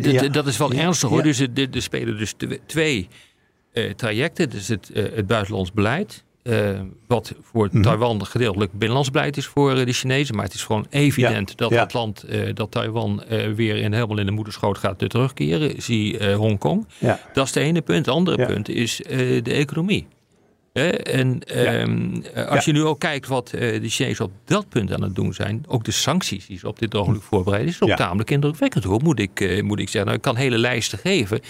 Eh, 0.00 0.12
Ja. 0.12 0.28
Dat 0.28 0.46
is 0.46 0.56
wel 0.56 0.72
ernstig 0.72 1.08
hoor. 1.08 1.22
Dus 1.22 1.38
er, 1.40 1.48
spelen 1.70 2.18
dus 2.18 2.32
tw- 2.36 2.52
twee 2.66 3.08
eh, 3.72 3.90
trajecten. 3.90 4.50
Dus 4.50 4.68
het, 4.68 4.90
eh, 4.94 5.04
het 5.14 5.26
buitenlands 5.26 5.72
beleid. 5.72 6.24
wat 7.06 7.34
voor 7.40 7.68
Mhm. 7.72 7.82
Taiwan 7.82 8.26
gedeeltelijk 8.26 8.70
binnenlands 8.72 9.10
beleid 9.10 9.36
is 9.36 9.46
voor 9.46 9.84
de 9.84 9.92
Chinezen. 9.92 10.34
Maar 10.34 10.44
het 10.44 10.54
is 10.54 10.64
gewoon 10.64 10.86
evident 10.90 11.56
dat 11.56 11.70
Ja. 11.70 11.78
dat 11.78 11.92
land, 11.92 12.22
eh, 12.22 12.54
dat 12.54 12.70
Taiwan 12.70 13.22
weer 13.54 13.76
in, 13.76 13.92
helemaal 13.92 14.18
in 14.18 14.26
de 14.26 14.32
moederschoot 14.32 14.78
gaat 14.78 14.98
terugkeren. 15.08 15.82
Zie 15.82 16.32
Hongkong. 16.34 16.86
Ja. 16.98 17.20
Dat 17.32 17.46
is 17.46 17.52
de 17.52 17.60
ene 17.60 17.80
punt. 17.82 18.06
Het 18.06 18.14
andere 18.14 18.46
punt 18.46 18.68
is 18.68 18.96
de 19.42 19.42
economie. 19.52 20.06
En 20.72 21.40
ehm, 21.44 22.14
eh, 22.34 22.46
als 22.46 22.64
je 22.64 22.72
nu 22.72 22.82
ook 22.82 22.98
kijkt 23.00 23.26
wat 23.26 23.52
eh, 23.52 23.80
de 23.80 23.88
Chinezen 23.88 24.24
op 24.24 24.30
dat 24.44 24.68
punt 24.68 24.92
aan 24.92 25.02
het 25.02 25.14
doen 25.14 25.34
zijn, 25.34 25.64
ook 25.68 25.84
de 25.84 25.90
sancties 25.90 26.46
die 26.46 26.58
ze 26.58 26.68
op 26.68 26.78
dit 26.78 26.94
ogenblik 26.94 27.22
voorbereiden, 27.24 27.70
is 27.72 27.82
ook 27.82 27.88
Ja. 27.88 27.96
tamelijk 27.96 28.30
indrukwekkend 28.30 28.84
hoor, 28.84 29.02
moet 29.02 29.18
ik, 29.18 29.40
eh, 29.40 29.62
moet 29.62 29.78
ik 29.78 29.84
zeggen. 29.88 30.04
Nou, 30.04 30.16
ik 30.16 30.22
kan 30.22 30.36
hele 30.36 30.58
lijsten 30.58 30.98
geven. 30.98 31.40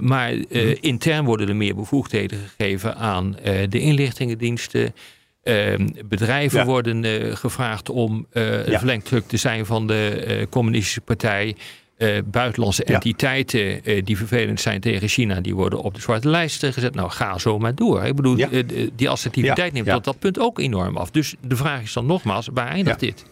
maar 0.00 0.34
Mhm. 0.34 0.74
intern 0.80 1.24
worden 1.24 1.48
er 1.48 1.56
meer 1.56 1.74
bevoegdheden 1.74 2.38
gegeven 2.56 2.96
aan 2.96 3.36
de 3.68 3.80
inlichtingendiensten. 3.80 4.94
Ehm, 5.42 5.88
bedrijven 6.04 6.58
Ja. 6.58 6.64
worden 6.64 7.04
gevraagd 7.36 7.88
om 7.90 8.26
een 8.30 8.70
Ja. 8.70 8.78
verlengdruk 8.78 9.26
te 9.28 9.36
zijn 9.36 9.66
van 9.66 9.86
de 9.86 10.46
communistische 10.50 11.00
partij. 11.00 11.56
Eh, 12.00 12.18
buitenlandse 12.24 12.82
Ja. 12.86 12.94
entiteiten 12.94 13.84
eh, 13.84 14.04
die 14.04 14.16
vervelend 14.16 14.60
zijn 14.60 14.80
tegen 14.80 15.08
China, 15.08 15.40
die 15.40 15.54
worden 15.54 15.82
op 15.82 15.94
de 15.94 16.00
zwarte 16.00 16.28
lijst 16.28 16.62
eh, 16.62 16.72
gezet. 16.72 16.94
Nou, 16.94 17.10
ga 17.10 17.38
zo 17.38 17.58
maar 17.58 17.74
door. 17.74 18.04
Ik 18.04 18.16
bedoel, 18.16 18.36
Ja. 18.36 18.48
die 18.94 19.08
assertiviteit 19.08 19.74
Ja. 19.76 19.82
neemt 19.82 19.96
op 19.96 20.04
dat 20.04 20.18
punt 20.18 20.38
ook 20.38 20.58
enorm 20.58 20.96
af. 20.96 21.10
Dus 21.10 21.34
de 21.46 21.56
vraag 21.56 21.82
is 21.82 21.92
dan 21.92 22.06
nogmaals, 22.06 22.48
waar 22.52 22.68
eindigt 22.68 23.00
dit? 23.00 23.24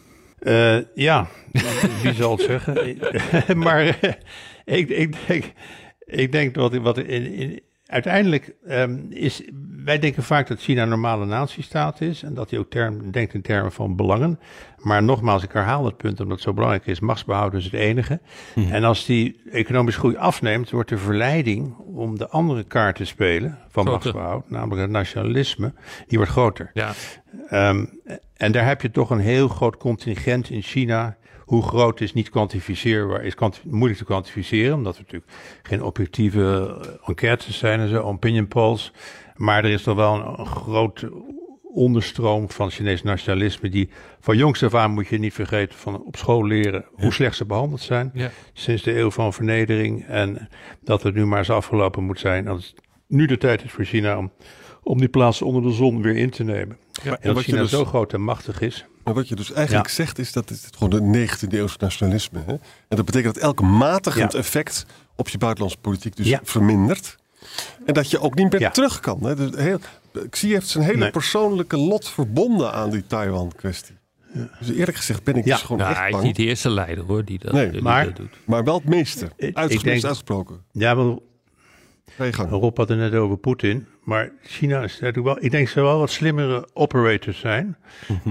Ja, 0.94 1.28
wie 2.02 2.14
zal 2.14 2.31
het 2.37 2.40
zeggen? 2.40 2.98
maar 3.64 3.98
ik, 4.64 4.88
ik, 4.88 5.14
denk, 5.26 5.44
ik 6.04 6.33
denk 6.33 6.54
dat 6.54 6.76
wat 6.76 6.98
in, 6.98 7.33
in, 7.35 7.61
uiteindelijk 7.88 8.55
ehm, 8.66 8.98
is. 9.09 9.42
Wij 9.85 9.98
denken 9.98 10.22
vaak 10.22 10.48
dat 10.48 10.61
China 10.61 10.83
een 10.83 10.88
normale 10.88 11.27
natiestaat 11.27 12.01
is 12.01 12.22
en 12.22 12.35
dat 12.35 12.51
hij 12.51 12.59
ook 12.59 12.70
term, 12.70 13.11
denkt 13.11 13.35
in 13.35 13.42
termen 13.42 13.72
van 13.72 13.96
belangen. 13.96 14.40
Maar 14.79 15.03
nogmaals, 15.03 15.42
ik 15.42 15.53
herhaal 15.53 15.85
het 15.85 15.96
punt 15.96 16.20
omdat 16.20 16.37
het 16.37 16.46
zo 16.46 16.53
belangrijk 16.53 16.87
is: 16.87 17.01
machtsbehoud 17.01 17.55
is 17.55 17.64
het 17.64 17.72
enige. 17.72 18.20
En 18.70 18.85
als 18.85 19.05
die 19.05 19.40
economische 19.51 20.01
groei 20.01 20.16
afneemt, 20.16 20.70
wordt 20.70 20.88
de 20.88 20.98
verleiding 20.98 21.77
om 21.77 22.18
de 22.18 22.29
andere 22.29 22.64
kaart 22.64 22.96
te 22.96 23.05
spelen 23.05 23.59
van 23.68 23.85
machtsbehoud, 23.85 24.51
namelijk 24.51 24.81
het 24.81 24.90
nationalisme, 24.90 25.72
die 26.07 26.18
wordt 26.18 26.33
groter. 26.33 26.70
Ja, 26.74 26.92
Ehm, 27.48 27.85
en 28.37 28.53
daar 28.53 28.66
heb 28.66 28.83
je 28.83 28.90
toch 28.90 29.11
een 29.11 29.18
heel 29.18 29.48
groot 29.48 29.77
contingent 29.77 30.51
in 30.51 30.62
China. 30.62 31.16
Hoe 31.49 31.63
groot 31.63 32.01
is 32.01 32.13
niet 32.13 32.31
kwantificeerbaar, 32.31 33.25
is 33.25 33.35
kwanti- 33.35 33.61
moeilijk 33.65 33.99
te 33.99 34.05
kwantificeren, 34.05 34.75
omdat 34.75 34.95
er 34.97 35.03
natuurlijk 35.03 35.33
geen 35.63 35.83
objectieve 35.83 36.77
eh, 36.83 37.09
enquêtes 37.09 37.59
zijn 37.59 37.81
en 37.81 37.89
zo, 37.89 38.01
opinion 38.03 38.49
polls. 38.49 38.93
Maar 39.37 39.65
er 39.65 39.71
is 39.71 39.83
toch 39.83 39.97
wel 39.97 40.15
een, 40.15 40.39
een 40.41 40.47
groot 40.47 41.07
onderstroom 41.63 42.51
van 42.51 42.71
Chinees 42.71 43.03
nationalisme, 43.03 43.69
die 43.69 43.89
van 44.21 44.37
jongs 44.37 44.63
af 44.63 44.75
aan 44.75 44.91
moet 44.91 45.09
je 45.09 45.19
niet 45.19 45.33
vergeten 45.35 45.79
van 45.79 46.03
op 46.05 46.17
school 46.17 46.47
leren 46.47 46.85
hoe 46.93 47.13
slecht 47.13 47.37
ze 47.37 47.45
behandeld 47.45 47.81
zijn. 47.81 48.11
ja. 48.15 48.31
Sinds 48.53 48.83
de 48.83 48.99
eeuw 48.99 49.11
van 49.11 49.33
vernedering 49.33 50.07
en 50.07 50.49
dat 50.83 51.03
het 51.03 51.15
nu 51.15 51.27
maar 51.27 51.39
eens 51.39 51.51
afgelopen 51.51 52.05
moet 52.05 52.19
zijn. 52.21 52.45
Dat 52.45 52.57
het 52.57 52.75
nu 53.07 53.27
de 53.27 53.39
tijd 53.39 53.65
is 53.65 53.71
voor 53.71 53.85
China 53.85 54.19
om, 54.19 54.31
om 54.83 54.99
die 54.99 55.09
plaats 55.09 55.43
onder 55.43 55.63
de 55.63 55.73
zon 55.73 56.03
weer 56.03 56.17
in 56.17 56.31
te 56.31 56.45
nemen. 56.45 56.77
Ja, 57.03 57.19
En 57.21 57.35
dat 57.35 57.37
je 57.45 57.51
China 57.51 57.61
dus- 57.63 57.71
zo 57.71 57.85
groot 57.85 58.13
en 58.13 58.23
machtig 58.23 58.61
is. 58.61 58.87
Maar 59.09 59.16
wat 59.16 59.29
je 59.29 59.35
dus 59.37 59.53
eigenlijk 59.53 59.88
Ja. 59.88 59.94
zegt 59.94 60.18
is 60.18 60.33
dat 60.33 60.49
het 60.49 60.68
gewoon 60.79 60.90
de 61.12 61.18
19e 61.18 61.57
eeuwse 61.57 61.77
nationalisme. 61.81 62.38
Hè? 62.47 62.53
En 62.88 62.97
dat 62.97 63.05
betekent 63.05 63.35
dat 63.35 63.42
elke 63.42 63.62
matigend 63.64 64.33
Ja. 64.33 64.38
effect 64.38 64.87
op 65.16 65.29
je 65.29 65.38
buitenlandse 65.38 65.79
politiek 65.81 66.16
dus 66.16 66.27
Ja. 66.27 66.40
vermindert. 66.42 67.16
En 67.87 67.94
dat 67.94 68.11
je 68.11 68.21
ook 68.21 68.35
niet 68.35 68.53
meer 68.53 68.61
Ja. 68.61 68.71
terug 68.71 69.01
kan. 69.01 69.25
Hè? 69.27 69.37
Dus 69.37 69.51
heel, 69.62 69.79
Xi 70.31 70.53
heeft 70.53 70.68
zijn 70.68 70.85
hele 70.85 70.99
Nee. 70.99 71.11
persoonlijke 71.11 71.77
lot 71.77 72.09
verbonden 72.09 72.73
aan 72.73 72.90
die 72.90 73.07
Taiwan-kwestie. 73.07 73.97
Dus 74.59 74.71
eerlijk 74.71 74.97
gezegd 74.97 75.23
ben 75.25 75.37
ik 75.37 75.44
Ja. 75.44 75.53
dus 75.55 75.62
gewoon 75.62 75.79
Nou, 75.79 75.90
echt 75.90 75.99
hij 75.99 76.09
is 76.09 76.14
bang. 76.14 76.27
niet 76.27 76.37
de 76.37 76.44
eerste 76.44 76.71
leider 76.71 77.05
hoor, 77.05 77.25
die 77.25 77.38
dat, 77.38 77.53
Nee, 77.53 77.71
die 77.71 77.83
maar- 77.83 78.05
dat 78.05 78.16
doet. 78.16 78.37
Maar 78.44 78.64
wel 78.64 78.75
het 78.75 78.85
meeste. 78.88 79.29
Uitgesproken. 79.53 80.64
Ja, 80.73 80.94
gang. 82.31 82.51
Rob 82.51 82.77
had 82.77 82.88
het 82.88 82.99
net 82.99 83.14
over 83.14 83.37
Poetin. 83.37 83.87
Maar 84.09 84.31
China 84.42 84.83
is 84.83 85.01
natuurlijk 85.01 85.25
wel, 85.25 85.44
ik 85.44 85.51
denk 85.51 85.64
dat 85.64 85.73
ze 85.73 85.81
wel 85.81 85.99
wat 85.99 86.11
slimmere 86.11 86.68
operators 86.73 87.38
zijn. 87.38 87.77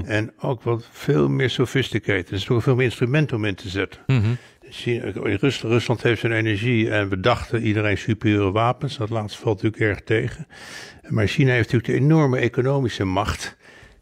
En 0.06 0.34
ook 0.40 0.64
wat 0.64 0.88
veel 0.92 1.30
meer 1.30 1.50
sophisticated. 1.50 2.28
Er 2.28 2.36
is 2.36 2.44
toch 2.44 2.64
veel 2.64 2.76
meer 2.76 2.86
instrumenten 2.86 3.38
om 3.38 3.46
in 3.46 3.56
te 3.56 3.70
zetten. 3.70 4.02
Mhm. 4.08 4.28
China, 4.70 5.04
in 5.04 5.38
Rus- 5.42 5.62
Rusland 5.62 6.04
heeft 6.04 6.20
zijn 6.20 6.34
energie 6.34 6.90
en 6.90 7.10
we 7.10 7.20
dachten 7.20 7.62
iedereen 7.62 7.98
superieure 7.98 8.52
wapens. 8.52 8.98
Dat 8.98 9.10
laatste 9.10 9.42
valt 9.42 9.62
natuurlijk 9.62 9.92
erg 9.92 10.02
tegen. 10.02 10.48
Maar 11.08 11.28
China 11.28 11.52
heeft 11.52 11.72
natuurlijk 11.72 12.00
de 12.00 12.06
enorme 12.06 12.38
economische 12.38 13.06
macht. 13.06 13.58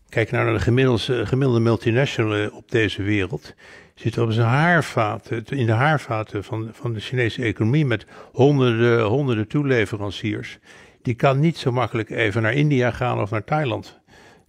Kijk 0.09 0.31
nou 0.31 0.43
naar 0.45 0.53
de 0.53 0.59
gemiddelde, 0.59 1.25
gemiddelde 1.25 1.61
multinational 1.61 2.49
op 2.49 2.71
deze 2.71 3.03
wereld. 3.03 3.53
Zit 3.95 4.17
op 4.17 4.31
zijn 4.31 4.47
haarvaten, 4.47 5.43
in 5.45 5.65
de 5.65 5.71
haarvaten 5.71 6.43
van, 6.43 6.69
van 6.71 6.93
de 6.93 6.99
Chinese 6.99 7.43
economie 7.43 7.85
met 7.85 8.05
honderden, 8.31 9.03
honderden 9.03 9.47
toeleveranciers. 9.47 10.59
Die 11.05 11.13
kan 11.13 11.39
niet 11.39 11.57
zo 11.57 11.71
makkelijk 11.71 12.09
even 12.09 12.41
naar 12.41 12.53
India 12.53 12.91
gaan 12.91 13.21
of 13.21 13.29
naar 13.31 13.43
Thailand. 13.43 13.99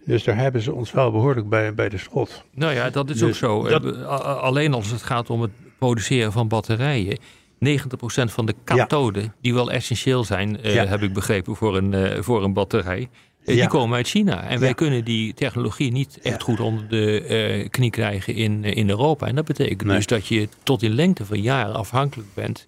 Dus 0.05 0.23
daar 0.23 0.37
hebben 0.37 0.61
ze 0.61 0.73
ons 0.73 0.91
wel 0.91 1.11
behoorlijk 1.11 1.49
bij, 1.49 1.73
bij 1.73 1.89
de 1.89 1.97
schot. 1.97 2.43
Nou 2.53 2.73
ja, 2.73 2.89
dat 2.89 3.09
is 3.09 3.17
Dus 3.19 3.29
ook 3.29 3.35
zo. 3.35 3.67
dat- 3.79 3.95
Eh, 3.95 4.05
Alleen 4.41 4.73
als 4.73 4.91
het 4.91 5.03
gaat 5.03 5.29
om 5.29 5.41
het 5.41 5.51
produceren 5.79 6.31
van 6.31 6.47
batterijen. 6.47 7.17
90% 7.59 8.31
van 8.31 8.45
de 8.45 8.53
kathoden, 8.63 9.33
die 9.41 9.53
wel 9.53 9.71
essentieel 9.71 10.23
zijn, 10.23 10.61
eh, 10.61 10.83
heb 10.89 11.01
ik 11.03 11.13
begrepen, 11.13 11.55
voor 11.55 11.77
een, 11.77 11.93
eh, 11.93 12.21
voor 12.21 12.43
een 12.43 12.53
batterij. 12.53 13.09
Ja. 13.43 13.53
Die 13.53 13.67
komen 13.67 13.95
uit 13.95 14.07
China. 14.07 14.43
En 14.43 14.59
wij 14.59 14.73
kunnen 14.73 15.05
die 15.05 15.33
technologie 15.33 15.91
niet 15.91 16.19
echt 16.21 16.41
goed 16.41 16.59
onder 16.59 16.87
de 16.89 17.67
knie 17.69 17.89
krijgen 17.89 18.35
in, 18.35 18.63
in 18.63 18.89
Europa. 18.89 19.27
En 19.27 19.35
dat 19.35 19.45
betekent 19.45 19.83
Nee. 19.83 19.95
dus 19.95 20.05
dat 20.05 20.27
je 20.27 20.47
tot 20.63 20.83
in 20.83 20.93
lengte 20.93 21.25
van 21.25 21.41
jaren 21.41 21.75
afhankelijk 21.75 22.33
bent 22.33 22.67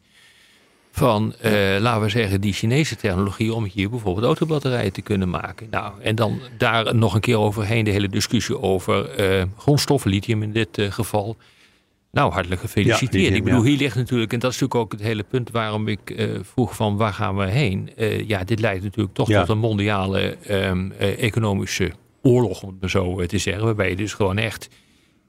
van, 0.99 1.33
eh, 1.41 1.51
laten 1.79 2.01
we 2.01 2.09
zeggen, 2.09 2.41
die 2.41 2.53
Chinese 2.53 2.95
technologie 2.95 3.53
om 3.53 3.63
hier 3.63 3.89
bijvoorbeeld 3.89 4.25
autobatterijen 4.25 4.93
te 4.93 5.01
kunnen 5.01 5.29
maken. 5.29 5.67
Nou, 5.69 5.93
en 6.01 6.15
dan 6.15 6.39
daar 6.57 6.95
nog 6.95 7.13
een 7.13 7.19
keer 7.21 7.37
overheen 7.37 7.83
de 7.83 7.91
hele 7.91 8.09
discussie 8.09 8.61
over 8.61 9.09
eh, 9.09 9.43
grondstoffen, 9.57 10.11
lithium 10.11 10.43
in 10.43 10.51
dit 10.51 10.77
eh, 10.77 10.91
geval. 10.91 11.37
Nou, 12.11 12.31
hartelijk 12.31 12.61
gefeliciteerd. 12.61 13.13
lithium, 13.13 13.35
ik 13.35 13.43
bedoel, 13.43 13.63
ja. 13.63 13.69
hier 13.69 13.77
ligt 13.77 13.95
natuurlijk, 13.95 14.33
en 14.33 14.39
dat 14.39 14.51
is 14.51 14.59
natuurlijk 14.59 14.85
ook 14.85 14.99
het 14.99 15.07
hele 15.07 15.23
punt 15.23 15.51
waarom 15.51 15.87
ik 15.87 16.27
vroeg 16.41 16.75
van 16.75 16.97
waar 16.97 17.13
gaan 17.13 17.37
we 17.37 17.45
heen? 17.45 17.89
Ja, 18.27 18.43
dit 18.43 18.59
leidt 18.59 18.83
natuurlijk 18.83 19.15
toch 19.15 19.27
Ja. 19.27 19.39
tot 19.39 19.49
een 19.49 19.57
mondiale 19.57 20.37
ehm, 20.43 20.91
eh, 20.97 21.23
economische 21.23 21.91
oorlog, 22.21 22.63
om 22.63 22.69
het 22.69 22.81
maar 22.81 22.89
zo 22.89 23.25
te 23.25 23.37
zeggen. 23.37 23.63
Waarbij 23.63 23.89
je 23.89 23.95
dus 23.95 24.13
gewoon 24.13 24.37
echt 24.37 24.69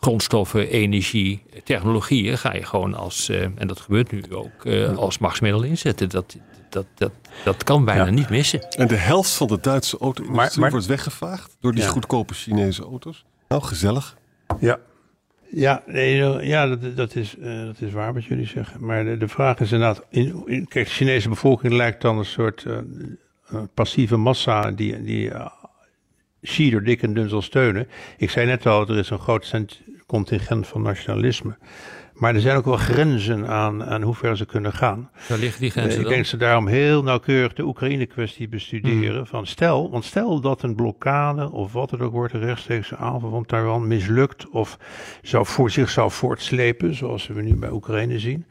grondstoffen, 0.00 0.68
energie, 0.68 1.42
technologieën 1.64 2.38
ga 2.38 2.54
je 2.54 2.64
gewoon 2.64 2.94
als, 2.94 3.28
eh, 3.28 3.42
en 3.42 3.66
dat 3.66 3.80
gebeurt 3.80 4.12
nu 4.12 4.22
ook, 4.30 4.64
eh, 4.64 4.96
als 4.96 5.18
machtsmiddel 5.18 5.62
inzetten. 5.62 6.08
Dat, 6.08 6.36
dat, 6.70 6.86
dat, 6.94 7.12
dat 7.44 7.64
kan 7.64 7.84
bijna 7.84 8.04
Ja. 8.04 8.10
niet 8.10 8.28
missen. 8.30 8.62
En 8.70 8.88
de 8.88 8.96
helft 8.96 9.30
van 9.34 9.46
de 9.46 9.58
Duitse 9.60 9.98
auto-industrie 9.98 10.70
wordt 10.70 10.86
weggevaagd 10.86 11.56
door 11.60 11.72
die 11.72 11.82
Ja. 11.82 11.88
goedkope 11.88 12.34
Chinese 12.34 12.82
auto's. 12.82 13.24
Nou, 13.48 13.62
gezellig. 13.62 14.16
Ja. 14.60 14.78
Ja, 15.52 15.82
nee, 15.86 16.16
ja 16.46 16.66
dat, 16.66 16.96
dat, 16.96 17.14
is, 17.16 17.38
eh, 17.38 17.64
dat 17.64 17.80
is 17.80 17.92
waar 17.92 18.14
wat 18.14 18.24
jullie 18.24 18.46
zeggen. 18.46 18.84
Maar 18.84 19.04
de, 19.04 19.16
de 19.16 19.28
vraag 19.28 19.60
is 19.60 19.72
inderdaad... 19.72 20.04
In, 20.10 20.42
in, 20.46 20.68
kijk, 20.68 20.86
de 20.86 20.92
Chinese 20.92 21.28
bevolking 21.28 21.72
lijkt 21.72 22.02
dan 22.02 22.18
een 22.18 22.24
soort 22.24 22.66
passieve 23.74 24.16
massa... 24.16 24.70
die, 24.70 25.02
die 25.02 25.30
eh, 26.40 26.70
door 26.70 26.82
dik 26.82 27.02
en 27.02 27.14
dun 27.14 27.28
zal 27.28 27.42
steunen. 27.42 27.88
Ik 28.16 28.30
zei 28.30 28.46
net 28.46 28.66
al, 28.66 28.88
er 28.88 28.98
is 28.98 29.10
een 29.10 29.18
groot 29.18 29.46
contingent 30.06 30.66
van 30.66 30.82
nationalisme. 30.82 31.56
Maar 32.20 32.34
er 32.34 32.40
zijn 32.40 32.56
ook 32.56 32.64
wel 32.64 32.76
grenzen 32.76 33.46
aan, 33.48 33.84
aan 33.84 34.02
hoe 34.02 34.14
ver 34.14 34.36
ze 34.36 34.46
kunnen 34.46 34.72
gaan. 34.72 35.10
Daar 35.28 35.38
liggen 35.38 35.60
die 35.60 35.68
Eh, 35.68 35.74
grenzen 35.74 35.98
ik 35.98 36.04
dan. 36.04 36.12
denk 36.12 36.24
ze 36.24 36.36
daarom 36.36 36.66
heel 36.66 37.02
nauwkeurig 37.02 37.52
de 37.52 37.64
Oekraïne-kwestie 37.64 38.48
bestuderen. 38.48 39.26
Van 39.26 39.46
stel, 39.46 39.90
want 39.90 40.04
stel 40.04 40.40
dat 40.40 40.62
een 40.62 40.74
blokkade 40.74 41.50
of 41.50 41.72
wat 41.72 41.90
het 41.90 42.00
ook 42.00 42.12
wordt, 42.12 42.32
een 42.32 42.40
rechtstreekse 42.40 42.96
aanval 42.96 43.30
van 43.30 43.46
Taiwan 43.46 43.86
mislukt 43.86 44.48
of 44.48 44.78
zou 45.22 45.46
voor 45.46 45.70
zich 45.70 45.90
zou 45.90 46.10
voortslepen, 46.10 46.94
zoals 46.94 47.26
we 47.26 47.42
nu 47.42 47.56
bij 47.56 47.70
Oekraïne 47.70 48.18
zien. 48.18 48.46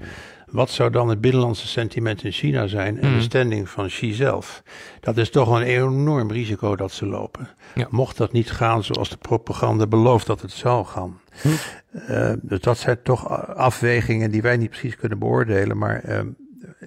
Wat 0.52 0.70
zou 0.70 0.90
dan 0.90 1.10
het 1.10 1.22
binnenlandse 1.22 1.68
sentiment 1.68 2.24
in 2.24 2.32
China 2.32 2.68
zijn 2.68 3.00
en 3.02 3.14
de 3.14 3.22
standing 3.22 3.70
van 3.70 3.88
Xi 3.88 4.14
zelf? 4.14 4.64
Dat 5.00 5.18
is 5.18 5.30
toch 5.30 5.50
een 5.56 5.62
enorm 5.64 6.32
risico 6.32 6.76
dat 6.76 6.92
ze 6.92 7.06
lopen. 7.06 7.50
Ja. 7.76 7.88
Mocht 7.90 8.18
dat 8.18 8.32
niet 8.32 8.52
gaan 8.52 8.84
zoals 8.84 9.10
de 9.10 9.18
propaganda 9.18 9.88
belooft 9.88 10.28
dat 10.28 10.42
het 10.42 10.52
zou 10.52 10.86
gaan. 10.86 11.20
Eh, 11.92 12.34
dus 12.42 12.60
dat 12.60 12.78
zijn 12.78 12.98
toch 13.04 13.30
afwegingen 13.56 14.32
die 14.32 14.42
wij 14.42 14.58
niet 14.58 14.70
precies 14.70 14.96
kunnen 14.96 15.20
beoordelen. 15.20 15.78
Maar 15.78 16.00
eh, 16.04 16.20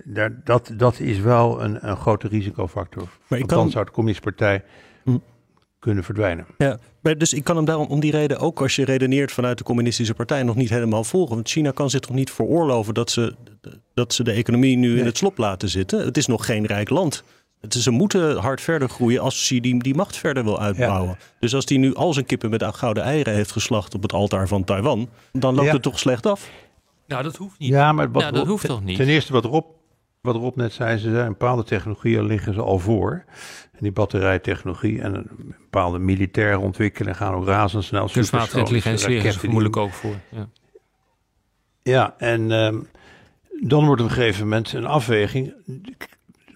daar, 0.05 0.41
dat, 0.45 0.73
dat 0.77 1.01
is 1.01 1.19
wel 1.19 1.63
een, 1.63 1.89
een 1.89 1.97
grote 1.97 2.29
risicofactor. 2.29 3.03
Maar 3.03 3.39
ik 3.39 3.45
Want 3.45 3.47
kan- 3.47 3.59
dan 3.59 3.71
zou 3.71 3.85
de 3.85 3.91
communistische 3.91 4.35
partij 4.37 4.65
Hm. 5.05 5.17
Kunnen 5.83 6.05
verdwijnen. 6.05 6.47
Ja, 6.59 6.79
maar 7.01 7.19
dus 7.19 7.33
ik 7.33 7.45
kan 7.45 7.57
hem 7.57 7.65
daarom 7.65 7.87
om 7.87 8.01
die 8.01 8.11
reden, 8.11 8.39
ook 8.39 8.61
als 8.61 8.77
je 8.77 8.85
redeneert 8.85 9.33
vanuit 9.33 9.59
de 9.59 9.65
communistische 9.65 10.15
partij, 10.15 10.43
nog 10.43 10.57
niet 10.57 10.69
helemaal 10.71 11.05
volgen. 11.05 11.35
Want 11.35 11.49
China 11.49 11.71
kan 11.71 11.91
zich 11.91 12.01
toch 12.01 12.15
niet 12.15 12.31
veroorloven 12.31 12.95
dat 12.95 13.11
ze, 13.11 13.35
dat 13.95 14.15
ze 14.15 14.25
de 14.25 14.33
economie 14.33 14.77
nu 14.77 14.99
in 14.99 15.05
het 15.05 15.17
slop 15.17 15.39
laten 15.39 15.69
zitten. 15.69 16.05
Het 16.05 16.17
is 16.17 16.27
nog 16.27 16.45
geen 16.47 16.67
rijk 16.67 16.91
land. 16.91 17.25
Het 17.61 17.75
is, 17.75 17.83
ze 17.83 17.91
moeten 17.91 18.37
hard 18.37 18.61
verder 18.61 18.89
groeien 18.89 19.21
als 19.21 19.35
Xi 19.35 19.61
die, 19.61 19.83
die 19.83 19.95
macht 19.95 20.17
verder 20.17 20.45
wil 20.45 20.61
uitbouwen. 20.61 21.19
Dus 21.41 21.55
als 21.55 21.65
hij 21.69 21.77
nu 21.77 21.95
al 21.95 22.13
zijn 22.13 22.27
kippen 22.27 22.51
met 22.51 22.65
gouden 22.65 23.03
eieren 23.03 23.35
heeft 23.35 23.53
geslacht 23.53 23.95
op 23.95 24.03
het 24.03 24.13
altaar 24.13 24.49
van 24.49 24.65
Taiwan, 24.65 25.09
dan 25.33 25.55
loopt 25.55 25.67
Ja. 25.67 25.73
het 25.73 25.83
toch 25.83 25.99
slecht 25.99 26.27
af. 26.27 26.51
Nou, 27.07 27.23
dat 27.23 27.37
hoeft 27.37 27.59
niet. 27.59 27.69
Ja, 27.69 27.93
maar 27.93 28.11
wat 28.13 28.23
Nou, 28.23 28.35
dat 28.35 28.47
hoeft 28.47 28.67
toch 28.67 28.85
niet? 28.85 28.97
Ten 28.97 29.09
eerste 29.09 29.33
wat 29.33 29.45
Rob, 29.45 29.65
wat 30.23 30.37
Rob 30.37 30.57
net 30.57 30.73
zei, 30.73 30.99
ze 30.99 31.11
zijn 31.11 31.29
bepaalde 31.29 31.65
technologieën 31.65 32.25
liggen 32.25 32.55
ze 32.55 32.61
al 32.61 32.79
voor. 32.79 33.25
En 33.73 33.79
die 33.79 33.93
batterijtechnologie 33.93 35.01
en 35.01 35.15
een 35.15 35.55
bepaalde 35.59 35.99
militaire 35.99 36.59
ontwikkelingen 36.59 37.17
gaan 37.17 37.35
ook 37.35 37.47
razendsnel. 37.47 38.09
Kunstmatige 38.09 38.51
supersonische 38.51 38.91
intelligentie 38.91 39.09
liggen 39.09 39.33
ze 39.33 39.39
vermoedelijk 39.39 39.77
ook 39.77 39.93
voor. 39.93 40.15
Ja. 40.29 40.49
Ja, 41.83 42.15
en 42.19 42.51
ehm, 42.53 42.79
dan 43.61 43.87
wordt 43.87 44.03
op 44.03 44.09
een 44.09 44.15
gegeven 44.15 44.43
moment 44.43 44.73
een 44.73 44.87
afweging. 44.87 45.55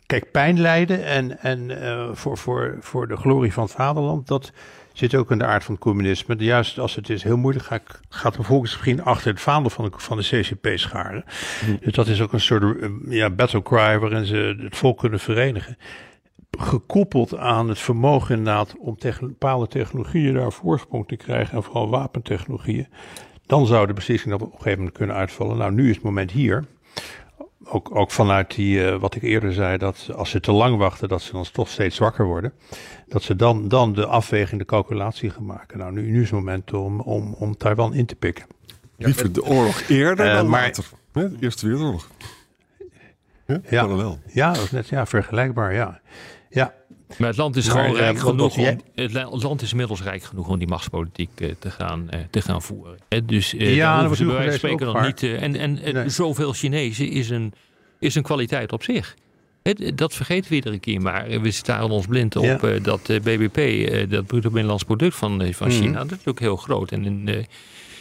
Kijk, 0.07 0.31
pijn 0.31 0.61
lijden 0.61 1.05
en, 1.05 1.38
en 1.38 1.83
eh, 1.83 2.09
voor, 2.12 2.38
voor, 2.38 2.76
voor 2.81 3.09
de 3.09 3.16
glorie 3.16 3.52
van 3.52 3.62
het 3.62 3.72
vaderland, 3.72 4.26
dat 4.26 4.52
zit 4.98 5.14
ook 5.14 5.30
in 5.30 5.38
de 5.38 5.44
aard 5.44 5.64
van 5.64 5.74
het 5.74 5.82
communisme. 5.82 6.35
Juist 6.38 6.78
als 6.78 6.94
het 6.94 7.11
is 7.11 7.22
heel 7.22 7.37
moeilijk, 7.37 7.64
ga 7.64 7.74
ik, 7.74 8.00
gaat 8.09 8.35
de 8.35 8.42
volksvriend 8.42 9.00
achter 9.00 9.30
het 9.30 9.40
vaandel 9.40 9.70
van 9.70 9.85
de, 9.85 9.90
van 9.96 10.16
de 10.16 10.22
CCP 10.22 10.78
scharen. 10.78 11.24
Dus 11.80 11.92
dat 11.92 12.06
is 12.06 12.20
ook 12.20 12.32
een 12.32 12.40
soort 12.40 12.80
eh, 12.80 12.88
ja, 13.09 13.30
battle 13.30 13.62
cry 13.62 13.98
waarin 13.98 14.24
ze 14.24 14.56
het 14.61 14.76
volk 14.76 14.98
kunnen 14.98 15.20
verenigen. 15.20 15.76
Gekoppeld 16.59 17.37
aan 17.37 17.68
het 17.68 17.78
vermogen 17.78 18.37
inderdaad 18.37 18.74
om 18.78 18.96
bepaalde 19.20 19.68
technologieën 19.68 20.35
daar 20.35 20.52
voorsprong 20.52 21.09
te 21.09 21.16
krijgen 21.16 21.56
en 21.56 21.62
vooral 21.62 21.88
wapentechnologieën. 21.88 22.88
Dan 23.46 23.66
zou 23.66 23.87
de 23.87 23.92
beslissing 23.92 24.35
op 24.35 24.40
een 24.40 24.50
gegeven 24.50 24.78
moment 24.78 24.96
kunnen 24.96 25.16
uitvallen. 25.16 25.56
Nou, 25.56 25.72
nu 25.72 25.88
is 25.88 25.94
het 25.94 26.04
moment 26.04 26.30
hier. 26.30 26.64
Ook, 27.68 27.94
ook 27.96 28.11
vanuit 28.11 28.55
die, 28.55 28.87
eh, 28.90 28.96
wat 29.00 29.14
ik 29.14 29.22
eerder 29.22 29.52
zei, 29.52 29.79
dat 29.79 30.09
als 30.14 30.31
ze 30.31 30.40
te 30.40 30.52
lang 30.52 30.76
wachten, 30.76 31.09
dat 31.09 31.22
ze 31.22 31.33
dan 31.33 31.44
toch 31.52 31.68
steeds 31.68 31.96
zwakker 31.96 32.24
worden. 32.26 32.52
Dat 33.09 33.22
ze 33.22 33.37
dan, 33.37 33.68
dan 33.68 33.92
de 33.92 34.07
afweging, 34.07 34.61
de 34.61 34.66
calculatie 34.66 35.31
gaan 35.31 35.44
maken. 35.46 35.79
Nou, 35.79 35.92
nu, 35.92 36.11
nu 36.11 36.16
is 36.22 36.31
het 36.31 36.38
moment 36.38 36.72
om, 36.72 37.00
om, 37.00 37.35
om 37.38 37.57
Taiwan 37.57 37.94
in 37.94 38.07
te 38.07 38.14
pikken. 38.16 38.46
Liever 38.96 39.33
de 39.33 39.44
oorlog 39.44 39.83
eerder 39.88 40.26
Eh, 40.26 40.35
dan 40.35 40.48
maar- 40.48 40.62
later. 40.62 40.85
Hè, 41.12 41.29
De 41.31 41.37
Eerste 41.40 41.66
Wereldoorlog. 41.66 42.09
Ja, 43.46 43.61
Ja. 43.70 43.83
parallel. 43.83 44.18
Ja, 44.33 44.52
dat 44.52 44.62
is 44.62 44.70
net 44.70 44.88
ja, 44.88 45.07
vergelijkbaar, 45.07 45.74
ja. 45.74 46.00
Ja, 46.48 46.74
Maar 47.19 47.29
het 47.29 47.37
land 47.37 47.57
is 47.57 47.66
Maar, 47.66 47.75
gewoon 47.77 47.97
eh, 47.97 48.01
rijk 48.03 48.19
genoeg. 48.19 48.57
Om, 48.57 48.64
het 48.95 49.12
la- 49.12 49.31
het 49.31 49.42
land 49.42 49.62
is 49.62 49.71
inmiddels 49.71 50.03
rijk 50.03 50.23
genoeg 50.23 50.49
om 50.49 50.59
die 50.59 50.69
machtspolitiek 50.69 51.31
eh, 51.40 51.51
te, 51.59 51.71
gaan, 51.71 52.11
eh, 52.11 52.21
te 52.31 52.42
gaan 52.42 52.62
voeren. 52.62 52.99
Eh, 53.09 53.21
dus 53.27 53.51
Ja, 53.51 53.97
daar 53.97 54.07
hoeven 54.07 54.42
ze 54.53 54.57
spreken 54.57 54.87
nog 54.87 54.95
waar. 54.95 55.07
niet. 55.07 55.23
en 55.23 55.57
en 55.57 55.79
Nee. 55.92 56.09
zoveel 56.09 56.53
Chinezen 56.53 57.09
is 57.11 57.31
een, 57.31 57.53
is 57.99 58.14
een 58.14 58.23
kwaliteit 58.23 58.73
op 58.73 58.83
zich. 58.83 59.14
Dat 59.95 60.14
vergeten 60.14 60.49
we 60.51 60.55
iedere 60.57 60.79
keer 60.79 61.01
maar. 61.01 61.40
We 61.40 61.51
staren 61.51 61.90
ons 61.90 62.07
blind 62.07 62.37
op 62.37 62.45
Ja. 62.45 62.79
dat 62.79 63.03
BBP, 63.23 63.61
dat 64.11 64.27
bruto 64.27 64.49
binnenlands 64.51 64.85
product 64.85 65.16
van, 65.16 65.53
van 65.55 65.69
Mhm. 65.69 65.77
China. 65.77 66.05
Dat 66.05 66.19
is 66.19 66.27
ook 66.27 66.40
heel 66.40 66.57
groot. 66.57 66.92
En 66.92 67.05
in, 67.05 67.47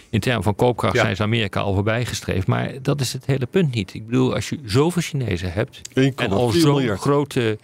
in 0.10 0.20
termen 0.20 0.44
van 0.44 0.56
koopkracht 0.56 0.96
Ja. 0.96 1.02
zijn 1.02 1.16
ze 1.16 1.24
Amerika 1.24 1.60
al 1.60 1.74
voorbij 1.74 2.06
gestreefd. 2.06 2.48
Maar 2.48 2.72
dat 2.82 3.02
is 3.02 3.14
het 3.14 3.26
hele 3.26 3.46
punt 3.46 3.74
niet. 3.76 3.94
Ik 3.94 4.06
bedoel, 4.06 4.34
als 4.34 4.50
je 4.50 4.60
zoveel 4.66 5.02
Chinezen 5.02 5.54
hebt, 5.54 5.82
1,4 5.94 6.26
en 6.26 6.32
al 6.32 6.50
zo'n 6.50 6.98
grote, 6.98 7.58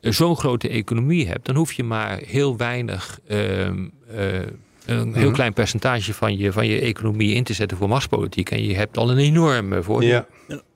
eh, 0.00 0.12
zo'n 0.12 0.36
grote 0.36 0.68
economie 0.68 1.28
hebt, 1.28 1.46
dan 1.46 1.54
hoef 1.56 1.72
je 1.72 1.84
maar 1.84 2.18
heel 2.26 2.56
weinig, 2.56 3.18
ehm, 3.28 3.84
eh, 4.14 4.38
een 4.86 5.14
heel 5.14 5.24
Mhm. 5.24 5.32
klein 5.32 5.52
percentage 5.52 6.14
van 6.14 6.36
je, 6.36 6.52
van 6.52 6.66
je 6.66 6.80
economie 6.80 7.34
in 7.34 7.44
te 7.44 7.52
zetten 7.52 7.76
voor 7.76 7.88
machtspolitiek. 7.88 8.50
En 8.50 8.64
je 8.64 8.74
hebt 8.74 8.96
al 8.96 9.10
een 9.10 9.18
enorme 9.18 9.82
voordeel. 9.82 10.08
ja. 10.08 10.26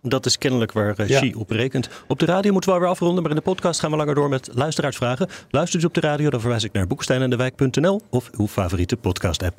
Dat 0.03 0.27
is 0.27 0.38
kennelijk 0.38 0.73
waar 0.73 0.94
eh, 0.99 1.09
Ja. 1.09 1.20
Xi 1.20 1.35
op 1.35 1.51
rekent. 1.51 1.88
Op 2.09 2.18
de 2.18 2.25
radio 2.25 2.53
moeten 2.53 2.70
we 2.70 2.77
alweer 2.77 2.90
afronden, 2.92 3.23
maar 3.23 3.31
in 3.31 3.37
de 3.37 3.42
podcast 3.42 3.81
gaan 3.81 3.90
we 3.90 3.96
langer 3.96 4.14
door 4.14 4.29
met 4.29 4.49
luisteraarsvragen. 4.53 5.29
Luistert 5.51 5.83
u 5.83 5.87
op 5.87 5.94
de 5.94 6.01
radio, 6.01 6.31
dan 6.31 6.40
verwijs 6.40 6.64
ik 6.64 6.73
naar 6.73 6.87
boeksteinendewijk.nl 6.87 8.01
of 8.11 8.31
uw 8.38 8.46
favoriete 8.49 8.96
podcast-app. 8.96 9.57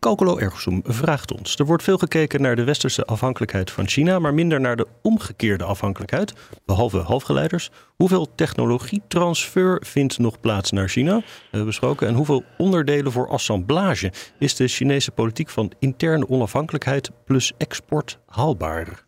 Calcolo 0.00 0.38
Ergosum 0.38 0.80
vraagt 0.84 1.32
ons. 1.32 1.56
Er 1.56 1.66
wordt 1.66 1.82
veel 1.82 1.98
gekeken 1.98 2.42
naar 2.42 2.56
de 2.56 2.64
westerse 2.64 3.04
afhankelijkheid 3.04 3.70
van 3.70 3.88
China, 3.88 4.18
maar 4.18 4.34
minder 4.34 4.60
naar 4.60 4.76
de 4.76 4.86
omgekeerde 5.02 5.64
afhankelijkheid, 5.64 6.32
behalve 6.64 6.98
halfgeleiders. 6.98 7.70
Hoeveel 7.96 8.34
technologietransfer 8.34 9.82
vindt 9.86 10.18
nog 10.18 10.40
plaats 10.40 10.70
naar 10.70 10.88
China? 10.88 11.22
Hebben 11.42 11.66
besproken. 11.66 12.08
En 12.08 12.14
hoeveel 12.14 12.44
onderdelen 12.58 13.12
voor 13.12 13.28
assemblage 13.28 14.12
is 14.38 14.54
de 14.54 14.68
Chinese 14.68 15.10
politiek 15.10 15.48
van 15.48 15.72
interne 15.78 16.28
onafhankelijkheid 16.28 17.10
plus 17.24 17.52
export 17.56 18.18
haalbaar? 18.26 19.04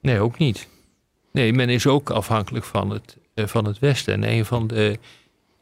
Nee, 0.00 0.20
ook 0.20 0.38
niet. 0.38 0.68
Nee, 1.32 1.52
men 1.52 1.68
is 1.68 1.86
ook 1.86 2.10
afhankelijk 2.10 2.64
van 2.64 2.90
het, 2.90 3.16
eh, 3.34 3.46
van 3.46 3.64
het 3.64 3.78
Westen. 3.78 4.14
En 4.14 4.30
een 4.30 4.44
van 4.44 4.66
de, 4.66 4.98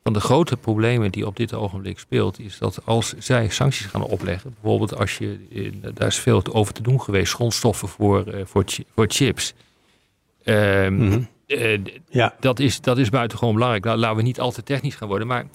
van 0.04 0.12
de 0.12 0.20
grote 0.20 0.56
problemen 0.56 1.10
die 1.10 1.26
op 1.26 1.36
dit 1.36 1.54
ogenblik 1.54 1.98
speelt, 1.98 2.38
is 2.40 2.58
dat 2.58 2.78
als 2.84 3.14
zij 3.18 3.48
sancties 3.48 3.86
gaan 3.86 4.02
opleggen, 4.02 4.54
bijvoorbeeld 4.60 4.96
als 4.96 5.18
je, 5.18 5.38
eh, 5.54 5.90
daar 5.94 6.08
is 6.08 6.18
veel 6.18 6.42
over 6.52 6.74
te 6.74 6.82
doen 6.82 7.00
geweest, 7.00 7.32
grondstoffen 7.32 7.88
voor, 7.88 8.26
eh, 8.26 8.40
voor, 8.44 8.64
voor 8.94 9.06
chips. 9.08 9.54
Ehm, 10.42 10.94
Mhm. 10.94 11.22
eh, 11.46 11.78
ja. 12.10 12.34
dat, 12.40 12.58
is, 12.58 12.80
dat 12.80 12.98
is 12.98 13.08
buitengewoon 13.08 13.54
belangrijk. 13.54 13.84
Nou, 13.84 13.98
laten 13.98 14.16
we 14.16 14.22
niet 14.22 14.40
al 14.40 14.50
te 14.52 14.62
technisch 14.62 14.94
gaan 14.94 15.08
worden, 15.08 15.26
maar 15.26 15.46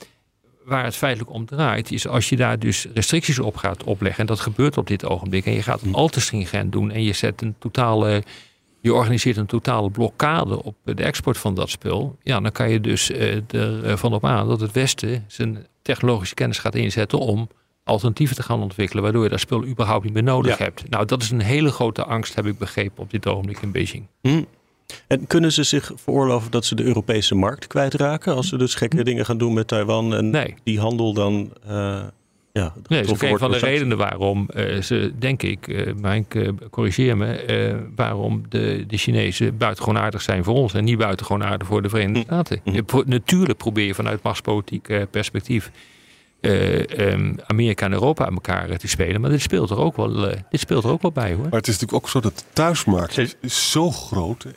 waar 0.64 0.84
het 0.84 0.96
feitelijk 0.96 1.32
om 1.32 1.46
draait, 1.46 1.92
is 1.92 2.08
als 2.08 2.30
je 2.30 2.36
daar 2.36 2.60
dus 2.60 2.88
restricties 2.94 3.40
op 3.40 3.56
gaat 3.56 3.84
opleggen, 3.84 4.20
en 4.20 4.26
dat 4.26 4.40
gebeurt 4.40 4.78
op 4.78 4.88
dit 4.88 5.06
ogenblik, 5.06 5.46
en 5.46 5.54
je 5.54 5.64
gaat 5.64 5.82
het 5.82 5.94
al 5.94 6.08
te 6.08 6.22
stringent 6.22 6.72
doen 6.72 6.92
en 6.92 7.04
je 7.04 7.14
zet 7.14 7.42
een 7.42 7.56
totale 7.60 8.24
je 8.82 8.94
organiseert 8.94 9.38
een 9.38 9.46
totale 9.46 9.90
blokkade 9.90 10.64
op 10.64 10.76
de 10.84 11.04
export 11.04 11.38
van 11.38 11.54
dat 11.54 11.70
spul. 11.70 12.18
Ja, 12.24 12.40
dan 12.40 12.52
kan 12.52 12.70
je 12.70 12.82
dus 12.82 13.12
uh, 13.12 13.54
ervan 13.84 14.14
op 14.14 14.26
aan 14.26 14.48
dat 14.48 14.60
het 14.60 14.72
Westen 14.72 15.26
zijn 15.28 15.66
technologische 15.82 16.36
kennis 16.36 16.60
gaat 16.60 16.76
inzetten 16.76 17.20
om 17.20 17.50
alternatieven 17.84 18.36
te 18.36 18.44
gaan 18.44 18.62
ontwikkelen, 18.62 19.04
waardoor 19.04 19.24
je 19.24 19.30
dat 19.30 19.40
spul 19.40 19.66
überhaupt 19.66 20.04
niet 20.04 20.14
meer 20.14 20.24
nodig 20.24 20.58
hebt. 20.58 20.90
Nou, 20.90 21.06
dat 21.06 21.22
is 21.22 21.30
een 21.32 21.42
hele 21.42 21.72
grote 21.72 22.04
angst, 22.04 22.36
heb 22.36 22.46
ik 22.46 22.58
begrepen, 22.58 23.04
op 23.04 23.12
dit 23.12 23.28
ogenblik 23.28 23.62
in 23.62 23.72
Beijing. 23.72 24.08
Hm. 24.22 24.44
En 25.08 25.28
kunnen 25.28 25.52
ze 25.52 25.64
zich 25.64 25.92
veroorloven 25.96 26.52
dat 26.52 26.66
ze 26.66 26.76
de 26.76 26.84
Europese 26.84 27.36
markt 27.36 27.68
kwijtraken 27.68 28.36
als 28.36 28.48
ze 28.48 28.58
dus 28.58 28.76
gekke 28.76 29.04
dingen 29.04 29.26
gaan 29.26 29.38
doen 29.38 29.54
met 29.54 29.68
Taiwan 29.68 30.16
en 30.16 30.30
nee. 30.30 30.56
die 30.64 30.80
handel 30.80 31.14
dan 31.14 31.54
uh, 31.68 32.04
ja, 32.60 32.74
nee, 32.88 33.04
dat 33.04 33.16
is 33.16 33.30
een 33.30 33.38
van 33.38 33.52
de 33.52 33.58
redenen 33.58 33.98
waarom 33.98 34.50
uh, 34.56 34.82
ze, 34.82 35.12
denk 35.20 35.44
ik, 35.44 35.68
uh, 35.68 35.94
maar 36.02 36.16
ik 36.16 36.52
corrigeer 36.70 37.18
me, 37.18 37.88
waarom 37.96 38.44
de, 38.50 38.84
de 38.88 38.98
Chinezen 38.98 39.58
buitengewoon 39.58 39.98
aardig 39.98 40.22
zijn 40.22 40.44
voor 40.44 40.56
ons 40.56 40.74
en 40.74 40.84
niet 40.84 40.98
buitengewoon 40.98 41.44
aardig 41.44 41.68
voor 41.68 41.82
de 41.82 41.90
Verenigde 41.90 42.20
hm. 42.20 42.26
Staten. 42.26 42.62
Hm. 42.64 42.82
Natuurlijk 43.06 43.58
probeer 43.58 43.86
je 43.86 43.94
vanuit 43.94 44.24
machtspolitiek 44.24 45.10
perspectief 45.12 45.72
um, 46.42 47.36
Amerika 47.48 47.86
en 47.86 47.92
Europa 47.92 48.26
aan 48.26 48.34
elkaar 48.34 48.78
te 48.78 48.88
spelen. 48.88 49.22
Maar 49.22 49.30
dit 49.30 49.42
speelt 49.42 49.70
er 49.70 49.78
ook 49.78 49.96
wel, 49.96 50.30
uh, 50.30 50.36
dit 50.50 50.60
speelt 50.60 50.84
er 50.84 50.90
ook 50.90 51.02
wel 51.02 51.12
bij 51.12 51.34
hoor. 51.34 51.44
Maar 51.44 51.60
het 51.60 51.68
is 51.68 51.80
natuurlijk 51.80 52.04
ook 52.04 52.10
zo 52.10 52.20
dat 52.20 52.38
de 52.38 52.44
thuismarkt 52.54 53.36
is 53.42 53.72
zo 53.72 53.92
groot. 53.92 54.46
1,4 54.46 54.52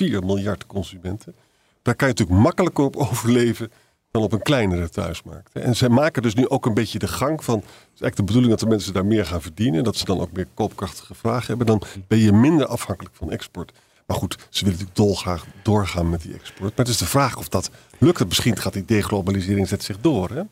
miljard 0.00 0.66
consumenten. 0.66 1.34
Daar 1.82 1.94
kan 1.94 2.08
je 2.08 2.14
natuurlijk 2.14 2.40
makkelijker 2.40 2.84
op 2.84 2.96
overleven 3.10 3.70
dan 4.16 4.24
op 4.24 4.32
een 4.32 4.42
kleinere 4.42 4.88
thuismarkt. 4.88 5.52
En 5.52 5.76
zij 5.76 5.88
maken 5.88 6.22
dus 6.22 6.34
nu 6.34 6.48
ook 6.48 6.66
een 6.66 6.74
beetje 6.74 6.98
de 6.98 7.08
gang 7.08 7.44
van... 7.44 7.58
Het 7.58 7.64
is 7.66 8.00
eigenlijk 8.00 8.16
de 8.16 8.22
bedoeling 8.22 8.50
dat 8.50 8.60
de 8.60 8.66
mensen 8.66 8.92
daar 8.92 9.06
meer 9.06 9.26
gaan 9.26 9.42
verdienen... 9.42 9.84
dat 9.84 9.96
ze 9.96 10.04
dan 10.04 10.20
ook 10.20 10.32
meer 10.32 10.46
koopkrachtige 10.54 11.14
vragen 11.14 11.46
hebben. 11.46 11.66
Dan 11.66 11.82
ben 12.08 12.18
je 12.18 12.32
minder 12.32 12.66
afhankelijk 12.66 13.14
van 13.14 13.30
export. 13.30 13.72
Maar 14.06 14.16
goed, 14.16 14.32
ze 14.50 14.64
willen 14.64 14.78
natuurlijk 14.78 14.96
dolgraag 14.96 15.46
doorgaan 15.62 16.10
met 16.10 16.22
die 16.22 16.34
export. 16.34 16.76
Maar 16.76 16.84
het 16.84 16.88
is 16.88 16.98
de 16.98 17.06
vraag 17.06 17.36
of 17.36 17.48
dat 17.48 17.70
lukt. 17.98 18.26
Misschien 18.26 18.56
gaat 18.56 18.72
die 18.72 18.84
deglobalisering 18.84 19.68
zet 19.68 19.82
zich 19.82 20.00
door. 20.00 20.30
Hè? 20.30 20.42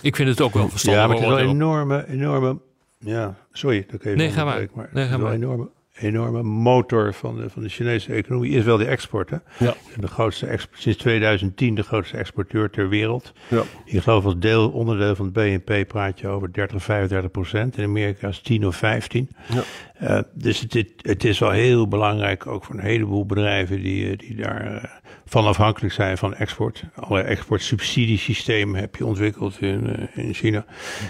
Ik 0.00 0.16
vind 0.16 0.28
het 0.28 0.40
ook 0.40 0.54
wel 0.54 0.68
verstandig. 0.68 1.02
Ja, 1.02 1.08
maar 1.08 1.16
het 1.16 1.24
is 1.24 1.30
wel 1.30 1.40
een 1.40 1.48
enorme, 1.48 2.08
enorme... 2.08 2.58
Ja, 2.98 3.34
sorry. 3.52 3.86
Dat 3.90 4.00
even 4.00 4.18
nee, 4.18 4.30
ga 4.30 4.44
maar. 4.44 4.66
maar 4.74 4.88
nee, 4.92 5.08
ga 5.08 5.16
maar. 5.16 5.32
Een 5.32 5.42
enorme, 5.42 5.68
enorme 6.00 6.42
motor 6.42 7.14
van 7.14 7.36
de, 7.36 7.50
van 7.50 7.62
de 7.62 7.68
Chinese 7.68 8.12
economie 8.12 8.52
is 8.52 8.64
wel 8.64 8.76
de 8.76 8.86
export. 8.86 9.30
Hè? 9.30 9.36
Ja. 9.58 9.74
De 9.96 10.06
grootste 10.06 10.46
export, 10.46 10.80
sinds 10.80 10.98
2010 10.98 11.74
de 11.74 11.82
grootste 11.82 12.16
exporteur 12.16 12.70
ter 12.70 12.88
wereld. 12.88 13.32
Ja. 13.48 13.62
Ik 13.84 14.02
geloof 14.02 14.24
als 14.24 14.38
deel, 14.38 14.70
onderdeel 14.70 15.14
van 15.14 15.24
het 15.24 15.34
BNP 15.34 15.88
praat 15.88 16.20
je 16.20 16.28
over 16.28 16.52
30, 16.52 16.82
35 16.82 17.30
procent. 17.30 17.78
In 17.78 17.84
Amerika 17.84 18.28
is 18.28 18.40
10 18.40 18.66
of 18.66 18.76
15. 18.76 19.28
Ja. 19.52 19.62
Uh, 20.02 20.18
dus 20.32 20.60
het, 20.60 20.92
het, 20.96 21.24
is 21.24 21.38
wel 21.38 21.50
heel 21.50 21.88
belangrijk, 21.88 22.46
ook 22.46 22.64
voor 22.64 22.74
een 22.74 22.80
heleboel 22.80 23.26
bedrijven 23.26 23.82
die, 23.82 24.10
eh, 24.10 24.18
die 24.18 24.36
daar 24.36 24.72
uh, 24.72 24.84
van 25.24 25.46
afhankelijk 25.46 25.94
zijn 25.94 26.18
van 26.18 26.34
export. 26.34 26.84
Alle 26.94 27.20
exportsubsidiesystemen 27.20 28.80
heb 28.80 28.96
je 28.96 29.06
ontwikkeld 29.06 29.60
in, 29.60 30.08
in 30.14 30.34
China. 30.34 30.64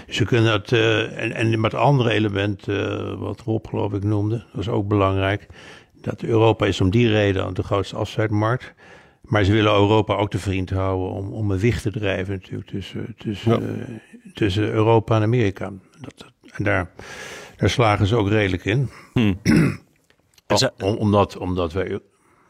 Ze 0.07 0.25
kunnen 0.25 0.51
dat, 0.51 0.71
en, 0.71 1.31
en 1.31 1.59
met 1.59 1.73
andere 1.73 2.11
element, 2.11 2.65
wat 3.17 3.41
Rob 3.41 3.67
geloof 3.67 3.93
ik 3.93 4.03
noemde, 4.03 4.45
dat 4.51 4.61
is 4.61 4.69
ook 4.69 4.87
belangrijk. 4.87 5.47
Dat 6.01 6.21
Europa 6.21 6.65
is 6.65 6.81
om 6.81 6.89
die 6.89 7.09
reden 7.09 7.53
de 7.53 7.63
grootste 7.63 7.95
afzetmarkt. 7.95 8.73
Maar 9.21 9.43
ze 9.43 9.51
willen 9.51 9.73
Europa 9.73 10.15
ook 10.15 10.29
te 10.29 10.39
vriend 10.39 10.69
houden 10.69 11.09
om, 11.09 11.33
om 11.33 11.51
een 11.51 11.59
wicht 11.59 11.81
te 11.81 11.91
drijven 11.91 12.33
natuurlijk 12.33 12.69
tussen, 12.69 13.15
tussen, 13.17 13.61
ja. 13.61 13.99
tussen 14.33 14.71
Europa 14.71 15.15
en 15.15 15.21
Amerika. 15.21 15.71
Dat, 15.99 16.25
en 16.51 16.63
daar 16.63 16.91
daar 17.57 17.69
slagen 17.69 18.07
ze 18.07 18.15
ook 18.15 18.29
redelijk 18.29 18.65
in. 18.65 18.89
Hmm. 19.13 19.39
Om, 20.83 20.95
omdat, 20.95 21.37
omdat 21.37 21.73
wij. 21.73 21.99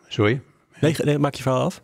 Sorry? 0.07 0.41
Nee, 0.79 0.95
nee, 1.03 1.17
maak 1.17 1.33
je 1.33 1.41
verhaal 1.41 1.65
af. 1.65 1.83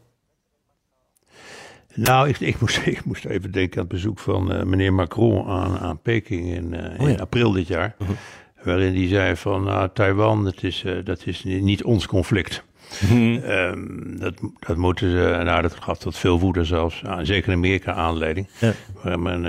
Nou, 1.93 2.29
ik, 2.29 2.39
ik, 2.39 2.59
moest, 2.59 2.85
ik 2.97 3.05
moest 3.05 3.25
even 3.25 3.51
denken 3.51 3.77
aan 3.77 3.83
het 3.83 3.93
bezoek 3.93 4.19
van 4.19 4.55
uh, 4.55 4.63
meneer 4.63 4.93
Macron 4.93 5.47
aan, 5.47 5.77
aan 5.77 6.01
Peking 6.01 6.53
in, 6.53 6.73
uh, 6.73 6.99
oh, 6.99 7.07
ja. 7.07 7.13
in 7.13 7.19
april 7.19 7.51
dit 7.51 7.67
jaar. 7.67 7.95
Uh 7.99 8.07
-huh. 8.07 8.17
Waarin 8.63 8.95
hij 8.95 9.07
zei 9.07 9.35
van 9.35 9.63
nou, 9.63 9.89
Taiwan, 9.93 10.43
dat 10.43 10.63
is, 10.63 10.83
uh, 10.83 11.05
dat 11.05 11.25
is 11.25 11.43
niet 11.43 11.83
ons 11.83 12.07
conflict. 12.07 12.63
Hmm. 13.07 13.35
Um, 13.35 14.19
dat, 14.19 14.33
dat 14.59 14.77
moeten 14.77 15.11
ze, 15.11 15.41
nou 15.43 15.61
dat 15.61 15.75
gaf 15.75 15.97
tot 15.97 16.17
veel 16.17 16.39
woede 16.39 16.63
zelfs, 16.63 17.03
ah, 17.03 17.19
zeker 17.25 17.51
in 17.51 17.57
Amerika 17.57 17.93
aanleiding. 17.93 18.47
Ja. 18.59 18.73
En, 19.03 19.45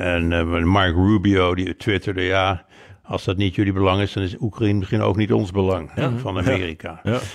en, 0.00 0.32
en 0.32 0.68
Mark 0.68 0.94
Rubio 0.94 1.54
die 1.54 1.76
twitterde, 1.76 2.22
ja, 2.22 2.65
als 3.06 3.24
dat 3.24 3.36
niet 3.36 3.54
jullie 3.54 3.72
belang 3.72 4.00
is, 4.00 4.12
dan 4.12 4.22
is 4.22 4.40
Oekraïne 4.40 4.78
misschien 4.78 5.00
ook 5.00 5.16
niet 5.16 5.32
ons 5.32 5.50
belang 5.50 5.90
ja. 5.94 6.10
van 6.10 6.38
Amerika. 6.38 7.00
Ja. 7.02 7.20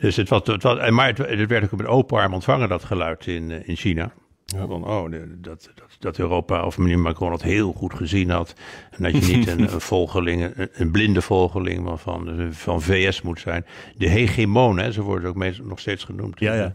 Dus 0.00 0.16
het 0.16 0.28
was, 0.28 0.40
het 0.44 0.62
was, 0.62 0.90
maar 0.90 1.06
het, 1.06 1.18
het 1.18 1.48
werd 1.48 1.64
ook 1.64 1.76
met 1.78 1.86
open 1.86 2.18
arm 2.18 2.34
ontvangen, 2.34 2.68
dat 2.68 2.84
geluid 2.84 3.26
in, 3.26 3.66
in 3.66 3.76
China. 3.76 4.12
Ja. 4.56 4.66
Van, 4.66 4.84
oh, 4.84 5.10
dat, 5.10 5.70
dat, 5.74 5.88
dat 5.98 6.18
Europa 6.18 6.64
of 6.64 6.78
meneer 6.78 6.98
Macron 6.98 7.32
het 7.32 7.42
heel 7.42 7.72
goed 7.72 7.94
gezien 7.94 8.30
had. 8.30 8.54
En 8.90 9.02
dat 9.02 9.26
je 9.26 9.36
niet 9.36 9.48
een, 9.52 9.72
een 9.72 9.80
volgeling, 9.80 10.42
een, 10.56 10.68
een, 10.72 10.90
blinde 10.90 11.22
volgeling 11.22 11.90
van, 12.00 12.48
van 12.50 12.82
VS 12.82 13.22
moet 13.22 13.40
zijn. 13.40 13.66
De 13.96 14.08
hegemon, 14.08 14.78
hè, 14.78 14.92
zo 14.92 15.02
wordt 15.02 15.22
het 15.22 15.30
ook 15.30 15.38
meestal 15.38 15.64
nog 15.64 15.80
steeds 15.80 16.04
genoemd. 16.04 16.40
Ja, 16.40 16.54
ja. 16.54 16.74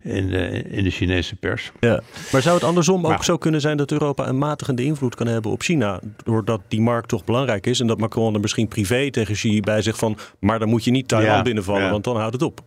In, 0.00 0.28
de, 0.28 0.62
in 0.62 0.84
de 0.84 0.90
Chinese 0.90 1.36
pers. 1.36 1.72
Ja. 1.80 2.02
Maar 2.32 2.42
zou 2.42 2.54
het 2.54 2.64
andersom 2.64 3.00
maar, 3.00 3.12
ook 3.12 3.24
zo 3.24 3.36
kunnen 3.36 3.60
zijn 3.60 3.76
dat 3.76 3.90
Europa 3.90 4.28
een 4.28 4.38
matigende 4.38 4.84
invloed 4.84 5.14
kan 5.14 5.26
hebben 5.26 5.50
op 5.50 5.62
China? 5.62 6.00
Doordat 6.24 6.60
die 6.68 6.80
markt 6.80 7.08
toch 7.08 7.24
belangrijk 7.24 7.66
is 7.66 7.80
en 7.80 7.86
dat 7.86 7.98
Macron 7.98 8.34
er 8.34 8.40
misschien 8.40 8.68
privé 8.68 9.10
tegen 9.10 9.34
Xi 9.34 9.60
bij 9.60 9.82
zegt 9.82 9.98
van... 9.98 10.16
maar 10.38 10.58
dan 10.58 10.68
moet 10.68 10.84
je 10.84 10.90
niet 10.90 11.08
Taiwan 11.08 11.36
ja, 11.36 11.42
binnenvallen, 11.42 11.90
want 11.90 12.04
dan 12.04 12.16
houdt 12.16 12.32
het 12.32 12.42
op. 12.42 12.60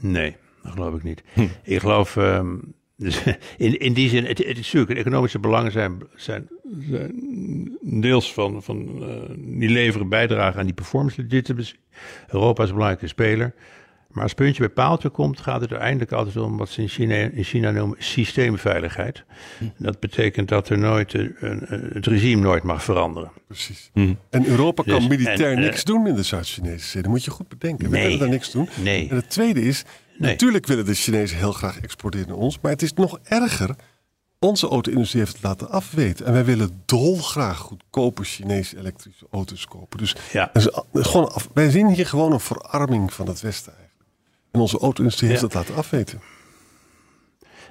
Nee, 0.00 0.36
dat 0.62 0.72
geloof 0.72 0.94
ik 0.94 1.02
niet. 1.02 1.22
Hm. 1.32 1.46
Ik 1.62 1.80
geloof... 1.80 2.16
Um, 2.16 2.78
dus 3.00 3.22
in, 3.56 3.78
in 3.78 3.92
die 3.92 4.08
zin, 4.08 4.24
het, 4.24 4.38
het 4.38 4.58
is 4.58 4.72
natuurlijk, 4.72 4.98
economische 4.98 5.38
belangen 5.38 5.72
zijn, 5.72 5.98
zijn, 6.14 6.48
zijn 6.90 7.78
deels 7.80 8.32
van, 8.32 8.62
van 8.62 9.02
uh, 9.02 9.08
die 9.36 9.68
leveren 9.68 10.08
bijdrage 10.08 10.58
aan 10.58 10.64
die 10.64 10.74
performance 10.74 11.22
legitimacy. 11.22 11.74
Europa 12.28 12.62
is 12.62 12.68
een 12.68 12.74
belangrijke 12.74 13.08
speler. 13.08 13.54
Maar 14.10 14.22
als 14.22 14.34
puntje 14.34 14.60
bij 14.60 14.68
paaltje 14.68 15.08
komt, 15.08 15.40
gaat 15.40 15.60
het 15.60 15.70
uiteindelijk 15.70 16.12
altijd 16.12 16.36
om 16.36 16.56
wat 16.56 16.68
ze 16.68 16.80
in 16.80 16.88
China, 16.88 17.14
in 17.14 17.44
China 17.44 17.70
noemen 17.70 17.96
systeemveiligheid. 17.98 19.24
Hm. 19.58 19.64
Dat 19.76 20.00
betekent 20.00 20.48
dat 20.48 20.68
er 20.68 20.78
nooit 20.78 21.14
een, 21.14 21.34
een, 21.38 21.66
het 21.92 22.06
regime 22.06 22.42
nooit 22.42 22.62
mag 22.62 22.84
veranderen. 22.84 23.30
Precies. 23.46 23.90
Hm. 23.92 24.14
En 24.30 24.46
Europa 24.46 24.82
kan 24.82 24.98
dus, 24.98 25.08
militair 25.08 25.52
en, 25.52 25.60
niks 25.60 25.78
uh, 25.78 25.84
doen 25.84 26.06
in 26.06 26.14
de 26.14 26.22
Zuid-Chinese 26.22 26.86
zee. 26.86 27.02
Dat 27.02 27.10
moet 27.10 27.24
je 27.24 27.30
goed 27.30 27.48
bedenken. 27.48 27.90
We 27.90 27.98
kunnen 27.98 28.18
daar 28.18 28.28
niks 28.28 28.50
doen. 28.50 28.68
Nee. 28.82 29.08
En 29.08 29.16
het 29.16 29.30
tweede 29.30 29.62
is, 29.62 29.84
Nee. 30.20 30.30
Natuurlijk 30.30 30.66
willen 30.66 30.84
de 30.84 30.94
Chinezen 30.94 31.38
heel 31.38 31.52
graag 31.52 31.80
exporteren 31.80 32.28
naar 32.28 32.36
ons, 32.36 32.58
maar 32.62 32.72
het 32.72 32.82
is 32.82 32.92
nog 32.92 33.18
erger. 33.22 33.74
Onze 34.38 34.68
auto-industrie 34.68 35.20
heeft 35.20 35.32
het 35.32 35.42
laten 35.42 35.70
afweten. 35.70 36.26
En 36.26 36.32
wij 36.32 36.44
willen 36.44 36.82
dolgraag 36.86 37.58
goedkope 37.58 38.24
Chinese 38.24 38.78
elektrische 38.78 39.26
auto's 39.30 39.66
kopen. 39.66 39.98
Dus, 39.98 40.16
ja. 40.32 40.50
dus 40.52 40.68
gewoon 40.92 41.32
af, 41.32 41.48
wij 41.54 41.70
zien 41.70 41.88
hier 41.88 42.06
gewoon 42.06 42.32
een 42.32 42.40
verarming 42.40 43.12
van 43.12 43.26
het 43.26 43.40
Westen 43.40 43.72
eigenlijk. 43.72 44.08
En 44.50 44.60
onze 44.60 44.78
auto-industrie 44.78 45.30
heeft 45.30 45.42
het 45.42 45.54
laten 45.54 45.74
afweten. 45.74 46.20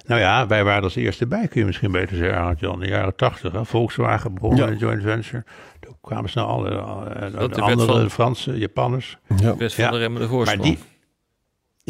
Nou 0.06 0.20
ja, 0.20 0.46
wij 0.46 0.64
waren 0.64 0.82
als 0.82 0.94
eerste 0.94 1.26
bij, 1.26 1.48
kun 1.48 1.60
je 1.60 1.66
misschien 1.66 1.92
beter 1.92 2.16
zeggen, 2.16 2.56
Jan. 2.58 2.74
In 2.74 2.80
de 2.80 2.86
jaren 2.86 3.16
tachtig, 3.16 3.68
Volkswagen 3.68 4.34
begon 4.34 4.56
ja. 4.56 4.66
een 4.66 4.78
joint 4.78 5.02
venture. 5.02 5.44
Toen 5.80 5.96
kwamen 6.00 6.30
snel 6.30 6.46
alle, 6.46 6.70
alle, 6.70 7.14
alle 7.36 7.60
andere, 7.60 8.00
van, 8.00 8.10
Franse, 8.10 8.58
Japanners. 8.58 9.18
Ja. 9.36 9.56
West 9.56 9.74
van 9.74 9.90
de 9.90 9.98
remmende 9.98 10.28
voorsprong. 10.28 10.62
Maar 10.62 10.76
die, 10.76 10.78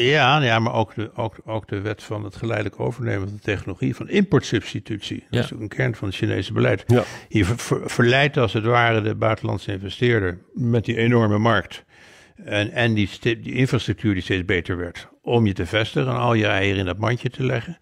ja, 0.02 0.42
ja 0.42 0.58
maar 0.58 0.74
ook 0.74 0.94
de, 0.94 1.10
ook, 1.14 1.36
ook 1.44 1.68
de 1.68 1.80
wet 1.80 2.02
van 2.02 2.24
het 2.24 2.36
geleidelijk 2.36 2.80
overnemen 2.80 3.28
van 3.28 3.36
de 3.36 3.42
technologie 3.42 3.96
van 3.96 4.08
importsubstitutie. 4.08 5.24
Dat 5.30 5.44
is 5.44 5.52
ook 5.52 5.60
een 5.60 5.68
kern 5.68 5.94
van 5.94 6.08
het 6.08 6.16
Chinese 6.16 6.52
beleid. 6.52 6.84
Ja. 6.86 7.04
Je 7.28 7.44
ver, 7.44 7.90
verleidt 7.90 8.36
als 8.36 8.52
het 8.52 8.64
ware 8.64 9.00
de 9.02 9.14
buitenlandse 9.14 9.72
investeerder 9.72 10.38
met 10.54 10.84
die 10.84 10.96
enorme 10.96 11.38
markt. 11.38 11.84
En, 12.44 12.70
en 12.70 12.94
die, 12.94 13.08
die 13.20 13.52
infrastructuur 13.52 14.14
die 14.14 14.22
steeds 14.22 14.44
beter 14.44 14.76
werd. 14.76 15.08
Om 15.22 15.46
je 15.46 15.52
te 15.52 15.66
vestigen 15.66 16.12
en 16.12 16.18
al 16.18 16.34
je 16.34 16.46
eieren 16.46 16.78
in 16.78 16.86
dat 16.86 16.98
mandje 16.98 17.30
te 17.30 17.44
leggen 17.44 17.78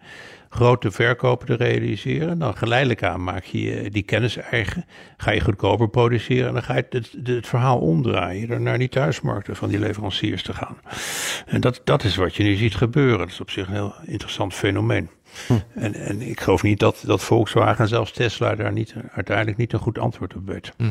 grote 0.49 0.91
verkopen 0.91 1.47
te 1.47 1.55
realiseren. 1.55 2.39
Dan 2.39 2.57
geleidelijk 2.57 3.03
aan 3.03 3.25
maak 3.25 3.45
je 3.45 3.91
die 3.91 4.03
kennis 4.03 4.37
eigen. 4.37 4.85
Ga 5.17 5.31
je 5.31 5.41
goedkoper 5.41 5.89
produceren. 5.89 6.47
En 6.47 6.53
dan 6.53 6.63
ga 6.63 6.75
je 6.75 6.87
het, 6.89 7.13
het, 7.13 7.27
het 7.27 7.47
verhaal 7.47 7.79
omdraaien. 7.79 8.49
Door 8.49 8.61
naar 8.61 8.79
die 8.79 8.89
thuismarkten 8.89 9.57
van 9.57 9.69
die 9.69 9.79
leveranciers 9.79 10.43
te 10.43 10.53
gaan. 10.55 10.77
En 11.47 11.61
dat, 11.61 11.81
dat 11.85 12.05
is 12.05 12.17
wat 12.17 12.35
je 12.37 12.43
nu 12.43 12.55
ziet 12.55 12.75
gebeuren. 12.75 13.19
Dat 13.19 13.29
is 13.29 13.41
op 13.41 13.51
zich 13.51 13.67
een 13.67 13.75
heel 13.75 13.95
interessant 14.05 14.55
fenomeen. 14.55 15.09
Hm. 15.47 15.53
En, 15.75 15.95
en 15.95 16.23
ik 16.23 16.41
geloof 16.41 16.63
niet 16.63 16.79
dat, 16.79 17.03
dat 17.07 17.25
Volkswagen 17.25 17.79
en 17.79 17.89
zelfs 17.89 18.13
Tesla 18.13 18.55
daar 18.55 18.73
niet, 18.73 18.95
uiteindelijk 19.13 19.57
niet 19.57 19.73
een 19.73 19.79
goed 19.79 19.99
antwoord 19.99 20.35
op 20.35 20.47
weet. 20.47 20.73
Hm. 20.77 20.91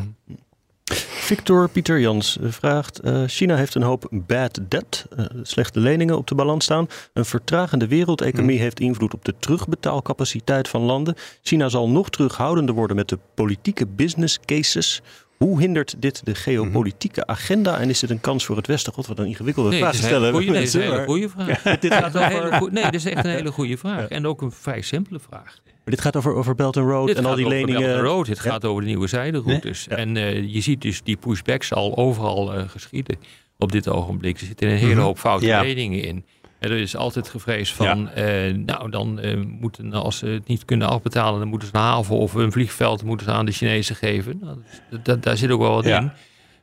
Victor 0.94 1.70
Pieter 1.70 2.00
Jans 2.00 2.38
vraagt: 2.42 3.06
uh, 3.06 3.24
China 3.28 3.56
heeft 3.56 3.76
een 3.76 3.82
hoop 3.82 4.08
bad 4.12 4.60
debt, 4.68 5.06
uh, 5.18 5.26
slechte 5.42 5.80
leningen 5.80 6.18
op 6.18 6.28
de 6.28 6.36
balans 6.36 6.64
staan. 6.64 6.88
Een 7.14 7.26
vertragende 7.26 7.88
wereldeconomie 7.88 8.56
hmm. 8.56 8.64
heeft 8.64 8.80
invloed 8.80 9.14
op 9.14 9.26
de 9.26 9.34
terugbetaalcapaciteit 9.40 10.68
van 10.68 10.82
landen. 10.82 11.16
China 11.42 11.70
zal 11.70 11.90
nog 11.90 12.10
terughoudender 12.10 12.76
worden 12.76 12.96
met 12.96 13.10
de 13.10 13.20
politieke 13.34 13.88
business 13.88 14.40
cases. 14.46 15.02
Hoe 15.38 15.60
hindert 15.60 15.96
dit 16.02 16.26
de 16.26 16.36
geopolitieke 16.36 17.28
agenda 17.28 17.80
en 17.80 17.90
is 17.90 18.00
dit 18.00 18.10
een 18.10 18.22
kans 18.22 18.46
voor 18.46 18.56
het 18.58 18.68
Westen? 18.68 18.94
God, 18.94 19.08
wat 19.08 19.20
een 19.20 19.26
ingewikkelde 19.26 19.70
Nee, 19.70 19.80
vraag 19.80 19.92
te 19.96 19.98
stellen. 20.02 20.32
goeie- 20.34 20.50
nee, 20.52 20.56
het 20.60 20.68
is 20.68 20.74
een 20.74 20.82
hele 20.82 21.04
goede 21.06 21.30
vraag. 21.30 21.62
dit, 21.80 21.94
gaat 21.94 22.18
over, 22.18 22.72
nee, 22.72 22.84
dit 22.84 22.94
is 22.94 23.06
echt 23.06 23.26
een 23.26 23.32
hele 23.32 23.52
goede 23.52 23.78
vraag. 23.84 24.08
En 24.08 24.28
ook 24.28 24.42
een 24.42 24.52
vrij 24.52 24.82
simpele 24.82 25.20
vraag. 25.20 25.58
maar 25.66 25.74
dit 25.96 26.02
gaat 26.02 26.16
over, 26.16 26.34
over 26.34 26.56
Belt 26.56 26.78
and 26.78 26.90
Road 26.90 27.08
Dit 27.08 27.18
en 27.18 27.24
al 27.24 27.28
gaat 27.30 27.38
die 27.38 27.46
over 27.46 27.58
Belt 27.58 27.70
leningen. 27.70 27.98
and 27.98 28.08
Road. 28.08 28.28
Het 28.28 28.38
Ja. 28.44 28.44
gaat 28.52 28.66
over 28.66 28.82
de 28.82 28.88
nieuwe 28.88 29.08
zijderoutes. 29.08 29.88
En 29.88 30.18
eh, 30.18 30.54
je 30.54 30.62
ziet 30.62 30.82
dus 30.82 31.02
die 31.04 31.18
pushbacks 31.18 31.74
al 31.74 31.98
overal 31.98 32.54
eh, 32.54 32.70
geschieden 32.70 33.18
op 33.58 33.72
dit 33.72 33.88
ogenblik. 33.90 34.40
Er 34.40 34.46
zitten 34.46 34.70
een 34.70 34.78
hele 34.78 34.94
Mhm. 34.94 35.04
hoop 35.04 35.20
foute 35.20 35.46
Ja. 35.46 35.62
leningen 35.62 36.04
in. 36.04 36.26
En 36.60 36.72
er 36.72 36.78
is 36.80 36.96
altijd 36.96 37.30
gevreesd 37.30 37.74
van, 37.74 38.10
eh, 38.10 38.54
nou 38.54 38.90
dan 38.90 39.20
eh, 39.20 39.38
moeten 39.60 39.94
als 39.94 40.18
ze 40.18 40.26
het 40.26 40.48
niet 40.48 40.66
kunnen 40.66 40.88
afbetalen, 40.90 41.40
dan 41.40 41.48
moeten 41.48 41.68
ze 41.68 41.76
een 41.76 41.82
haven 41.82 42.16
of 42.16 42.34
een 42.34 42.52
vliegveld 42.52 43.04
moeten 43.04 43.26
ze 43.28 43.32
aan 43.34 43.46
de 43.46 43.52
Chinezen 43.52 43.96
geven. 43.96 44.40
Nou, 44.42 44.58
dat, 45.04 45.24
daar 45.24 45.38
zit 45.38 45.52
ook 45.52 45.60
wel 45.62 45.74
wat 45.74 45.86
Ja. 45.86 46.00
in. 46.00 46.12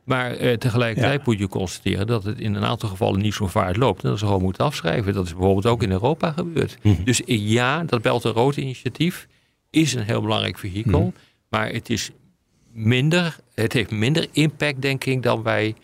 Maar 0.03 0.31
eh, 0.31 0.53
tegelijkertijd 0.57 1.25
moet 1.25 1.39
je 1.39 1.47
constateren 1.47 2.07
dat 2.07 2.23
het 2.23 2.39
in 2.39 2.55
een 2.55 2.63
aantal 2.65 2.89
gevallen 2.89 3.21
niet 3.21 3.33
zo 3.33 3.47
vaart 3.47 3.77
loopt. 3.77 4.03
En 4.03 4.09
dat 4.09 4.19
ze 4.19 4.25
gewoon 4.25 4.41
moeten 4.41 4.65
afschrijven. 4.65 5.13
Dat 5.13 5.25
is 5.25 5.31
bijvoorbeeld 5.33 5.65
ook 5.65 5.83
in 5.83 5.91
Europa 5.91 6.31
gebeurd. 6.31 6.77
Dus 7.03 7.23
eh, 7.23 7.49
ja, 7.49 7.83
dat 7.83 8.01
Belt 8.01 8.25
and 8.25 8.35
Road 8.35 8.55
initiatief 8.57 9.27
is 9.69 9.93
een 9.93 10.03
heel 10.03 10.21
belangrijk 10.21 10.57
vehikel. 10.57 11.13
Maar 11.49 11.69
het 11.69 11.89
is 11.89 12.11
minder, 12.71 13.35
het 13.53 13.73
heeft 13.73 13.91
minder 13.91 14.27
impact, 14.31 14.81
denk 14.81 15.05
ik, 15.05 15.23
dan 15.23 15.43
wij 15.43 15.75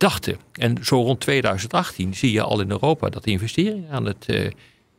dachten. 0.00 0.36
En 0.52 0.76
zo 0.84 1.02
rond 1.02 1.20
2018 1.20 2.14
zie 2.14 2.32
je 2.32 2.42
al 2.42 2.60
in 2.60 2.70
Europa 2.70 3.08
dat 3.08 3.24
de 3.24 3.30
investeringen 3.30 3.90
aan 3.90 4.04
het, 4.04 4.24
eh, 4.26 4.50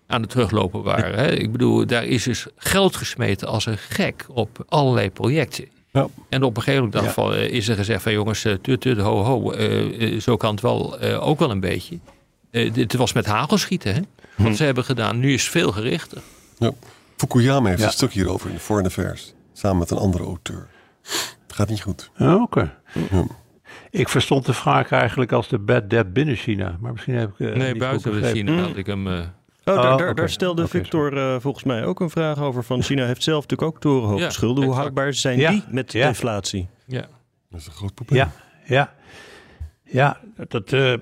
aan 0.07 0.21
het 0.21 0.29
teruglopen 0.29 0.83
waren. 0.83 1.15
Hè. 1.19 1.31
Ik 1.31 1.51
bedoel, 1.51 1.85
daar 1.85 2.05
is 2.05 2.23
dus 2.23 2.45
geld 2.55 2.95
gesmeten 2.95 3.47
als 3.47 3.65
een 3.65 3.77
gek 3.77 4.25
op 4.27 4.65
allerlei 4.67 5.11
projecten. 5.11 5.65
Ja. 5.91 6.07
En 6.29 6.43
op 6.43 6.57
een 6.57 6.63
gegeven 6.63 6.89
moment 6.93 7.15
Ja. 7.15 7.23
eh, 7.31 7.49
is 7.49 7.67
er 7.67 7.75
gezegd 7.75 8.03
van 8.03 8.11
jongens, 8.11 8.45
eh, 8.45 8.53
tut, 8.61 8.81
tut, 8.81 8.97
ho, 8.97 9.23
ho, 9.23 9.53
zo 10.19 10.37
kan 10.37 10.51
het 10.51 10.61
wel, 10.61 10.99
eh, 10.99 11.27
ook 11.27 11.39
wel 11.39 11.51
een 11.51 11.59
beetje. 11.59 11.99
Eh, 12.51 12.73
dit 12.73 12.93
was 12.93 13.13
met 13.13 13.25
hagelschieten, 13.25 13.93
hè? 13.93 14.01
wat 14.37 14.55
ze 14.55 14.63
hebben 14.63 14.83
gedaan. 14.83 15.19
Nu 15.19 15.33
is 15.33 15.41
het 15.41 15.51
veel 15.51 15.71
gerichter. 15.71 16.21
Ja. 16.57 16.71
Fukuyama 17.17 17.67
heeft 17.67 17.79
Ja. 17.81 17.85
een 17.87 17.91
stuk 17.91 18.11
hierover 18.13 18.47
in 18.49 18.55
de 18.55 18.61
Foreign 18.61 18.87
Affairs. 18.89 19.33
Samen 19.53 19.77
met 19.77 19.91
een 19.91 19.97
andere 19.97 20.23
auteur. 20.23 20.67
Het 21.01 21.53
gaat 21.55 21.69
niet 21.69 21.81
goed. 21.81 22.11
Oh, 22.19 22.41
Oké. 22.41 22.73
Ja. 23.11 23.25
Ik 23.89 24.09
verstond 24.09 24.45
de 24.45 24.53
vraag 24.53 24.91
eigenlijk 24.91 25.31
als 25.31 25.47
de 25.47 25.59
bad 25.59 25.89
debt 25.89 26.13
binnen 26.13 26.35
China. 26.35 26.77
Maar 26.79 26.91
misschien 26.91 27.15
heb 27.15 27.29
ik. 27.37 27.47
eh, 27.49 27.55
nee, 27.55 27.69
niet 27.71 27.77
buiten. 27.81 28.23
China 28.23 28.53
had 28.61 28.77
ik 28.77 28.85
hem... 28.85 29.07
eh, 29.07 29.19
Oh, 29.65 29.75
daar, 29.75 29.91
Oh, 29.91 29.97
daar, 29.97 30.15
daar 30.15 30.29
stelde 30.29 30.67
Victor 30.67 31.17
eh, 31.17 31.35
volgens 31.39 31.63
mij 31.63 31.85
ook 31.85 31.99
een 31.99 32.09
vraag 32.09 32.39
over. 32.39 32.63
Van 32.63 32.83
China 32.87 33.05
heeft 33.05 33.23
zelf 33.23 33.41
natuurlijk 33.41 33.71
ook 33.75 33.81
torenhoge 33.81 34.21
Ja, 34.21 34.29
schulden. 34.29 34.55
Hoe 34.63 34.63
exact. 34.63 34.81
houdbaar 34.81 35.13
zijn 35.13 35.39
Ja, 35.39 35.49
die 35.51 35.63
met 35.69 35.91
ja. 35.91 36.07
deflatie? 36.07 36.67
ja. 36.85 37.05
Dat 37.49 37.59
is 37.59 37.65
een 37.65 37.71
groot 37.73 37.93
probleem. 37.93 38.19
Ja, 38.19 38.31
ja. 38.65 38.93
Ja, 39.83 40.19
dat, 40.47 40.73
eh, 40.73 40.93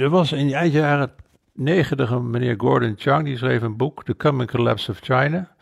er 0.00 0.08
was 0.08 0.32
in 0.32 0.46
de 0.46 0.54
eind 0.54 0.72
jaren 0.72 1.10
negentig 1.54 2.10
een 2.10 2.30
meneer 2.30 2.54
Gordon 2.58 2.94
Chang, 2.98 3.24
die 3.24 3.36
schreef 3.36 3.62
een 3.62 3.76
boek, 3.76 4.04
The 4.04 4.16
Coming 4.16 4.50
Collapse 4.50 4.90
of 4.90 4.98
China. 5.00 5.54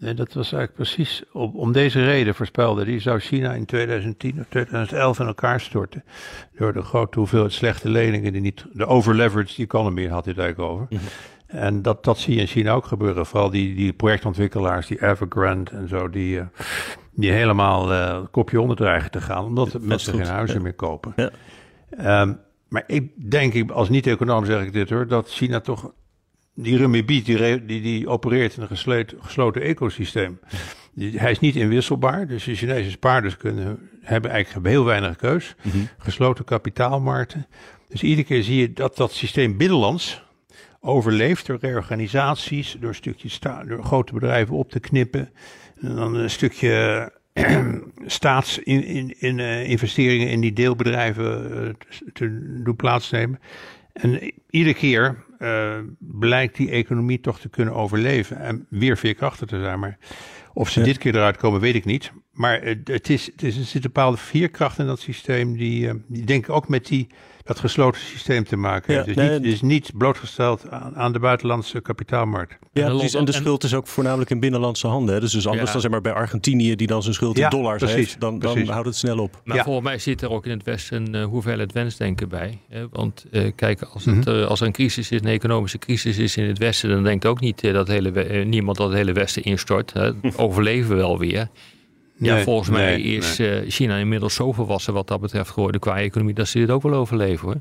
En 0.00 0.16
dat 0.16 0.32
was 0.32 0.52
eigenlijk 0.52 0.74
precies 0.74 1.22
om, 1.32 1.50
om 1.54 1.72
deze 1.72 2.04
reden 2.04 2.34
voorspelde. 2.34 2.84
Die 2.84 3.00
zou 3.00 3.18
China 3.18 3.52
in 3.52 3.64
2010 3.64 4.40
of 4.40 4.46
2011 4.48 5.18
in 5.20 5.26
elkaar 5.26 5.60
storten. 5.60 6.04
Door 6.56 6.72
de 6.72 6.82
grote 6.82 7.18
hoeveelheid 7.18 7.52
slechte 7.52 7.88
leningen, 7.88 8.32
die 8.32 8.40
niet, 8.40 8.64
de 8.72 8.86
overleveraged 8.86 9.58
economy 9.58 10.06
had 10.06 10.24
hij 10.24 10.34
het 10.36 10.42
eigenlijk 10.42 10.72
over. 10.72 10.88
En 11.46 11.82
dat, 11.82 12.04
dat 12.04 12.18
zie 12.18 12.34
je 12.34 12.40
in 12.40 12.46
China 12.46 12.72
ook 12.72 12.84
gebeuren. 12.84 13.26
Vooral 13.26 13.50
die, 13.50 13.74
die 13.74 13.92
projectontwikkelaars, 13.92 14.86
die 14.86 15.02
Evergrande 15.02 15.70
en 15.70 15.88
zo, 15.88 16.10
die, 16.10 16.38
eh, 16.38 16.46
die 17.14 17.30
helemaal 17.32 17.92
eh 17.92 18.18
kopje 18.30 18.60
onder 18.60 18.76
dreigen 18.76 19.10
te 19.10 19.20
gaan. 19.20 19.44
Omdat 19.44 19.80
mensen 19.80 20.14
geen 20.14 20.26
huizen 20.26 20.56
Ja. 20.56 20.62
meer 20.62 20.74
kopen. 20.74 21.12
Ja. 21.16 21.30
Ehm, 21.90 22.32
maar 22.68 22.84
ik 22.86 23.30
denk, 23.30 23.70
als 23.70 23.88
niet-econoom 23.88 24.44
zeg 24.44 24.62
ik 24.62 24.72
dit 24.72 24.90
hoor, 24.90 25.06
dat 25.06 25.30
China 25.30 25.60
toch 25.60 25.92
die 26.62 26.76
renminbi 26.76 27.22
die, 27.22 27.36
re- 27.36 27.64
die, 27.66 27.80
die 27.82 28.08
opereert 28.08 28.56
in 28.56 28.62
een 28.62 28.68
gesloten, 28.68 29.18
gesloten 29.20 29.62
ecosysteem. 29.62 30.38
Die- 30.94 31.18
hij 31.18 31.30
is 31.30 31.38
niet 31.38 31.56
inwisselbaar, 31.56 32.26
dus 32.26 32.44
de 32.44 32.54
Chinese 32.54 32.90
spaarders 32.90 33.36
kunnen, 33.36 33.88
hebben 34.00 34.30
eigenlijk 34.30 34.66
heel 34.66 34.84
weinig 34.84 35.16
keus. 35.16 35.54
Gesloten 35.98 36.44
kapitaalmarkten. 36.44 37.46
Dus 37.88 38.02
iedere 38.02 38.26
keer 38.26 38.42
zie 38.42 38.56
je 38.60 38.72
dat 38.72 38.96
dat 38.96 39.12
systeem 39.12 39.56
binnenlands 39.56 40.22
overleeft 40.80 41.46
door 41.46 41.58
reorganisaties, 41.60 42.76
door, 42.80 42.88
een 42.88 42.94
stukje 42.94 43.28
sta- 43.28 43.64
door 43.64 43.84
grote 43.84 44.12
bedrijven 44.12 44.54
op 44.56 44.70
te 44.70 44.80
knippen. 44.80 45.30
En 45.80 45.94
dan 45.96 46.14
een 46.14 46.30
stukje 46.30 47.12
staatsinvesteringen 48.06 49.14
in, 49.20 49.38
eh, 49.40 49.68
investeringen 49.70 50.28
in 50.28 50.40
die 50.40 50.52
deelbedrijven 50.52 51.42
eh, 51.52 51.68
te- 51.88 52.12
te 52.12 52.60
doen 52.64 52.76
plaatsnemen. 52.76 53.40
En 53.98 54.32
iedere 54.50 54.74
keer 54.74 55.24
eh, 55.38 55.78
blijkt 55.98 56.56
die 56.56 56.70
economie 56.70 57.20
toch 57.20 57.40
te 57.40 57.48
kunnen 57.48 57.74
overleven 57.74 58.36
en 58.40 58.66
weer 58.70 58.96
veerkrachtig 58.96 59.48
te 59.48 59.60
zijn. 59.60 59.78
Maar 59.78 59.98
of 60.52 60.70
ze 60.70 60.80
dit 60.80 60.98
keer 60.98 61.14
eruit 61.14 61.36
komen, 61.36 61.60
weet 61.60 61.74
ik 61.74 61.84
niet. 61.84 62.12
Maar 62.38 62.60
het, 62.84 63.10
is, 63.10 63.26
het 63.26 63.42
is, 63.42 63.56
er 63.56 63.64
zit 63.64 63.74
een 63.74 63.80
bepaalde 63.80 64.16
veerkracht 64.16 64.78
in 64.78 64.86
dat 64.86 65.00
systeem, 65.00 65.56
die, 65.56 65.88
eh, 65.88 65.94
die 66.06 66.24
denk 66.24 66.44
ik 66.44 66.50
ook 66.54 66.68
met 66.68 66.86
die, 66.86 67.06
dat 67.44 67.58
gesloten 67.58 68.00
systeem 68.00 68.44
te 68.44 68.56
maken 68.56 68.94
Ja, 68.94 69.02
heeft. 69.02 69.16
Dus, 69.16 69.26
nee, 69.26 69.38
niet, 69.38 69.42
dus 69.50 69.60
niet 69.62 69.90
blootgesteld 69.94 70.70
aan, 70.70 70.96
aan 70.96 71.12
de 71.12 71.18
buitenlandse 71.18 71.80
kapitaalmarkt. 71.80 72.58
Ja, 72.72 72.84
En 72.86 72.90
precies. 72.90 73.14
En 73.14 73.24
de 73.24 73.32
en- 73.32 73.38
schuld 73.38 73.64
is 73.64 73.74
ook 73.74 73.86
voornamelijk 73.86 74.30
in 74.30 74.40
binnenlandse 74.40 74.86
handen. 74.86 75.14
Hè? 75.14 75.20
Dus, 75.20 75.32
dus 75.32 75.46
anders 75.46 75.66
Ja. 75.66 75.72
dan 75.72 75.80
zeg 75.80 75.90
maar 75.90 76.00
bij 76.00 76.12
Argentinië, 76.12 76.76
die 76.76 76.86
dan 76.86 77.02
zijn 77.02 77.14
schuld 77.14 77.36
Ja, 77.36 77.44
in 77.44 77.50
dollars 77.50 77.78
precies, 77.78 77.96
heeft, 77.96 78.20
dan, 78.20 78.38
dan 78.38 78.52
precies. 78.52 78.70
houdt 78.70 78.86
het 78.86 78.96
snel 78.96 79.18
op. 79.18 79.40
Maar 79.44 79.56
Ja. 79.56 79.62
volgens 79.64 79.84
mij 79.86 79.98
zit 79.98 80.22
er 80.22 80.30
ook 80.30 80.44
in 80.46 80.50
het 80.50 80.62
Westen 80.62 81.06
een 81.14 81.20
uh, 81.22 81.24
hoeveelheid 81.24 81.72
wensdenken 81.72 82.28
bij. 82.28 82.58
Hè? 82.68 82.88
Want 82.90 83.24
eh, 83.30 83.50
kijk, 83.54 83.82
als, 83.82 84.04
het, 84.04 84.24
Mhm. 84.24 84.42
als 84.44 84.60
er 84.60 84.66
een 84.66 84.72
crisis 84.72 85.10
is, 85.10 85.20
een 85.20 85.26
economische 85.26 85.78
crisis 85.78 86.18
is 86.18 86.36
in 86.36 86.44
het 86.44 86.58
Westen, 86.58 86.90
dan 86.90 87.02
denkt 87.04 87.26
ook 87.26 87.40
niet 87.40 87.72
dat 87.72 87.88
hele, 87.88 88.44
niemand 88.44 88.76
dat 88.76 88.88
het 88.88 88.96
hele 88.96 89.12
Westen 89.12 89.42
instort. 89.42 89.92
Hè? 89.92 90.10
Overleven 90.36 90.88
we 90.90 90.96
wel 90.96 91.18
weer. 91.18 91.48
Ja, 92.18 92.34
Nee, 92.34 92.44
volgens 92.44 92.68
mij 92.70 93.00
is 93.00 93.38
eh, 93.38 93.70
China 93.70 93.96
inmiddels 93.96 94.34
zo 94.34 94.52
volwassen 94.52 94.92
wat 94.94 95.06
dat 95.08 95.20
betreft 95.20 95.50
geworden 95.50 95.80
qua 95.80 95.98
economie, 95.98 96.34
dat 96.34 96.48
ze 96.48 96.58
dit 96.58 96.70
ook 96.70 96.82
wel 96.82 96.94
overleven 96.94 97.46
hoor. 97.46 97.56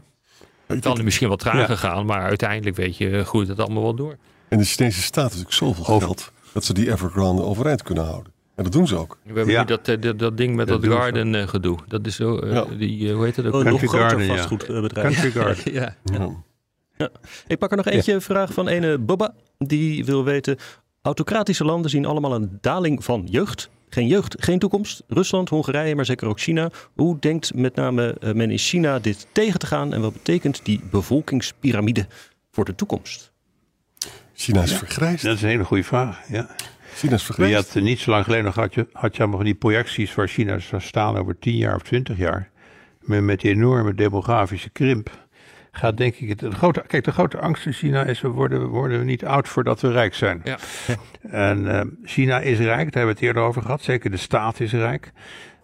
Het 0.65 0.79
kan 0.79 1.03
misschien 1.03 1.29
wat 1.29 1.39
trager 1.39 1.69
Ja. 1.69 1.75
gaan, 1.75 2.05
maar 2.05 2.21
uiteindelijk 2.21 2.75
weet 2.75 2.97
je, 2.97 3.23
groeit 3.23 3.47
het 3.47 3.59
allemaal 3.59 3.83
wel 3.83 3.95
door. 3.95 4.17
En 4.47 4.57
de 4.57 4.63
Chinese 4.63 5.01
staat 5.01 5.31
heeft 5.31 5.45
natuurlijk 5.47 5.75
zoveel 5.77 5.93
Over- 5.95 6.07
geld 6.07 6.31
dat 6.53 6.63
ze 6.65 6.73
die 6.73 6.91
Evergrande 6.91 7.41
overeind 7.43 7.83
kunnen 7.83 8.03
houden. 8.05 8.31
En 8.55 8.63
dat 8.63 8.71
doen 8.71 8.87
ze 8.87 8.95
ook. 8.95 9.17
We 9.23 9.33
hebben 9.33 9.53
Ja. 9.53 9.59
nu 9.59 9.65
dat, 9.65 9.87
eh, 9.87 10.01
dat, 10.01 10.19
dat 10.19 10.37
ding 10.37 10.55
met 10.55 10.67
Dat 10.67 10.81
dat, 10.81 10.89
doen 10.89 10.99
ze. 10.99 11.03
garden 11.03 11.35
eh, 11.35 11.47
gedoe. 11.47 11.77
Dat 11.87 12.05
is 12.05 12.15
zo, 12.15 12.37
eh, 12.37 12.51
Ja. 12.53 12.65
die, 12.77 13.09
eh, 13.09 13.15
hoe 13.15 13.25
heet 13.25 13.35
dat 13.35 13.45
ook? 13.45 13.63
Country 13.63 13.87
Garden, 13.87 14.25
ja. 14.25 14.35
vastgoedbedrijf. 14.35 15.13
Country 15.21 15.31
Garden. 15.41 15.73
ja. 15.73 15.95
Ja. 16.97 17.09
Ik 17.47 17.57
pak 17.57 17.71
er 17.71 17.77
nog 17.77 17.85
eentje, 17.85 18.13
een 18.13 18.21
vraag 18.21 18.53
van 18.53 18.67
ene 18.67 18.97
Bobba. 18.97 19.33
Die 19.57 20.05
wil 20.05 20.23
weten, 20.23 20.57
autocratische 21.01 21.65
landen 21.65 21.89
zien 21.91 22.05
allemaal 22.05 22.33
een 22.35 22.57
daling 22.61 23.03
van 23.03 23.27
jeugd. 23.29 23.69
Geen 23.89 24.07
jeugd, 24.07 24.35
geen 24.39 24.59
toekomst. 24.59 25.03
Rusland, 25.07 25.49
Hongarije, 25.49 25.95
maar 25.95 26.05
zeker 26.05 26.27
ook 26.27 26.39
China. 26.39 26.69
Hoe 26.95 27.19
denkt 27.19 27.53
met 27.53 27.75
name 27.75 28.15
eh, 28.19 28.33
men 28.33 28.51
in 28.51 28.57
China 28.57 28.99
dit 28.99 29.27
tegen 29.31 29.59
te 29.59 29.67
gaan? 29.67 29.93
En 29.93 30.01
wat 30.01 30.13
betekent 30.13 30.65
die 30.65 30.81
bevolkingspyramide 30.91 32.05
voor 32.51 32.65
de 32.65 32.75
toekomst? 32.75 33.31
China 34.33 34.61
is 34.61 34.73
vergrijsd. 34.73 35.23
Dat 35.23 35.35
is 35.35 35.41
een 35.41 35.49
hele 35.49 35.63
goede 35.65 35.83
vraag. 35.83 36.27
Ja. 36.29 36.49
China 36.95 37.13
is 37.15 37.27
Maar 37.27 37.37
je 37.37 37.43
vergrijsd. 37.53 37.73
had 37.73 37.83
niet 37.83 37.99
zo 37.99 38.11
lang 38.11 38.23
geleden 38.23 38.45
nog 38.45 38.55
had 38.55 38.73
je, 38.73 38.87
had 38.91 39.13
je 39.13 39.19
allemaal 39.19 39.37
van 39.37 39.45
die 39.47 39.55
projecties 39.55 40.15
waar 40.15 40.27
China 40.27 40.59
zou 40.59 40.81
staan 40.81 41.17
over 41.17 41.39
10 41.39 41.55
jaar 41.55 41.75
of 41.75 41.81
20 41.81 42.17
jaar. 42.17 42.49
Met, 42.99 43.21
met 43.21 43.41
die 43.41 43.51
enorme 43.51 43.93
demografische 43.93 44.69
krimp. 44.69 45.26
Gaat 45.77 45.97
denk 45.97 46.15
ik 46.15 46.29
het 46.29 46.39
de 46.39 46.51
grote, 46.51 46.83
kijk, 46.87 47.03
de 47.03 47.11
grote 47.11 47.39
angst 47.39 47.65
in 47.65 47.73
China 47.73 48.03
is: 48.03 48.21
we 48.21 48.27
worden, 48.27 48.59
we 48.61 48.67
worden 48.67 49.05
niet 49.05 49.25
oud 49.25 49.47
voordat 49.47 49.81
we 49.81 49.91
rijk 49.91 50.13
zijn. 50.15 50.41
Ja. 50.43 50.57
En 51.31 51.79
eh, 51.79 51.85
China 52.03 52.39
is 52.39 52.57
rijk, 52.57 52.67
daar 52.67 52.77
hebben 52.83 53.03
we 53.03 53.07
het 53.09 53.21
eerder 53.21 53.41
over 53.43 53.61
gehad. 53.61 53.81
Zeker 53.81 54.11
de 54.11 54.17
staat 54.17 54.59
is 54.59 54.71
rijk. 54.71 55.11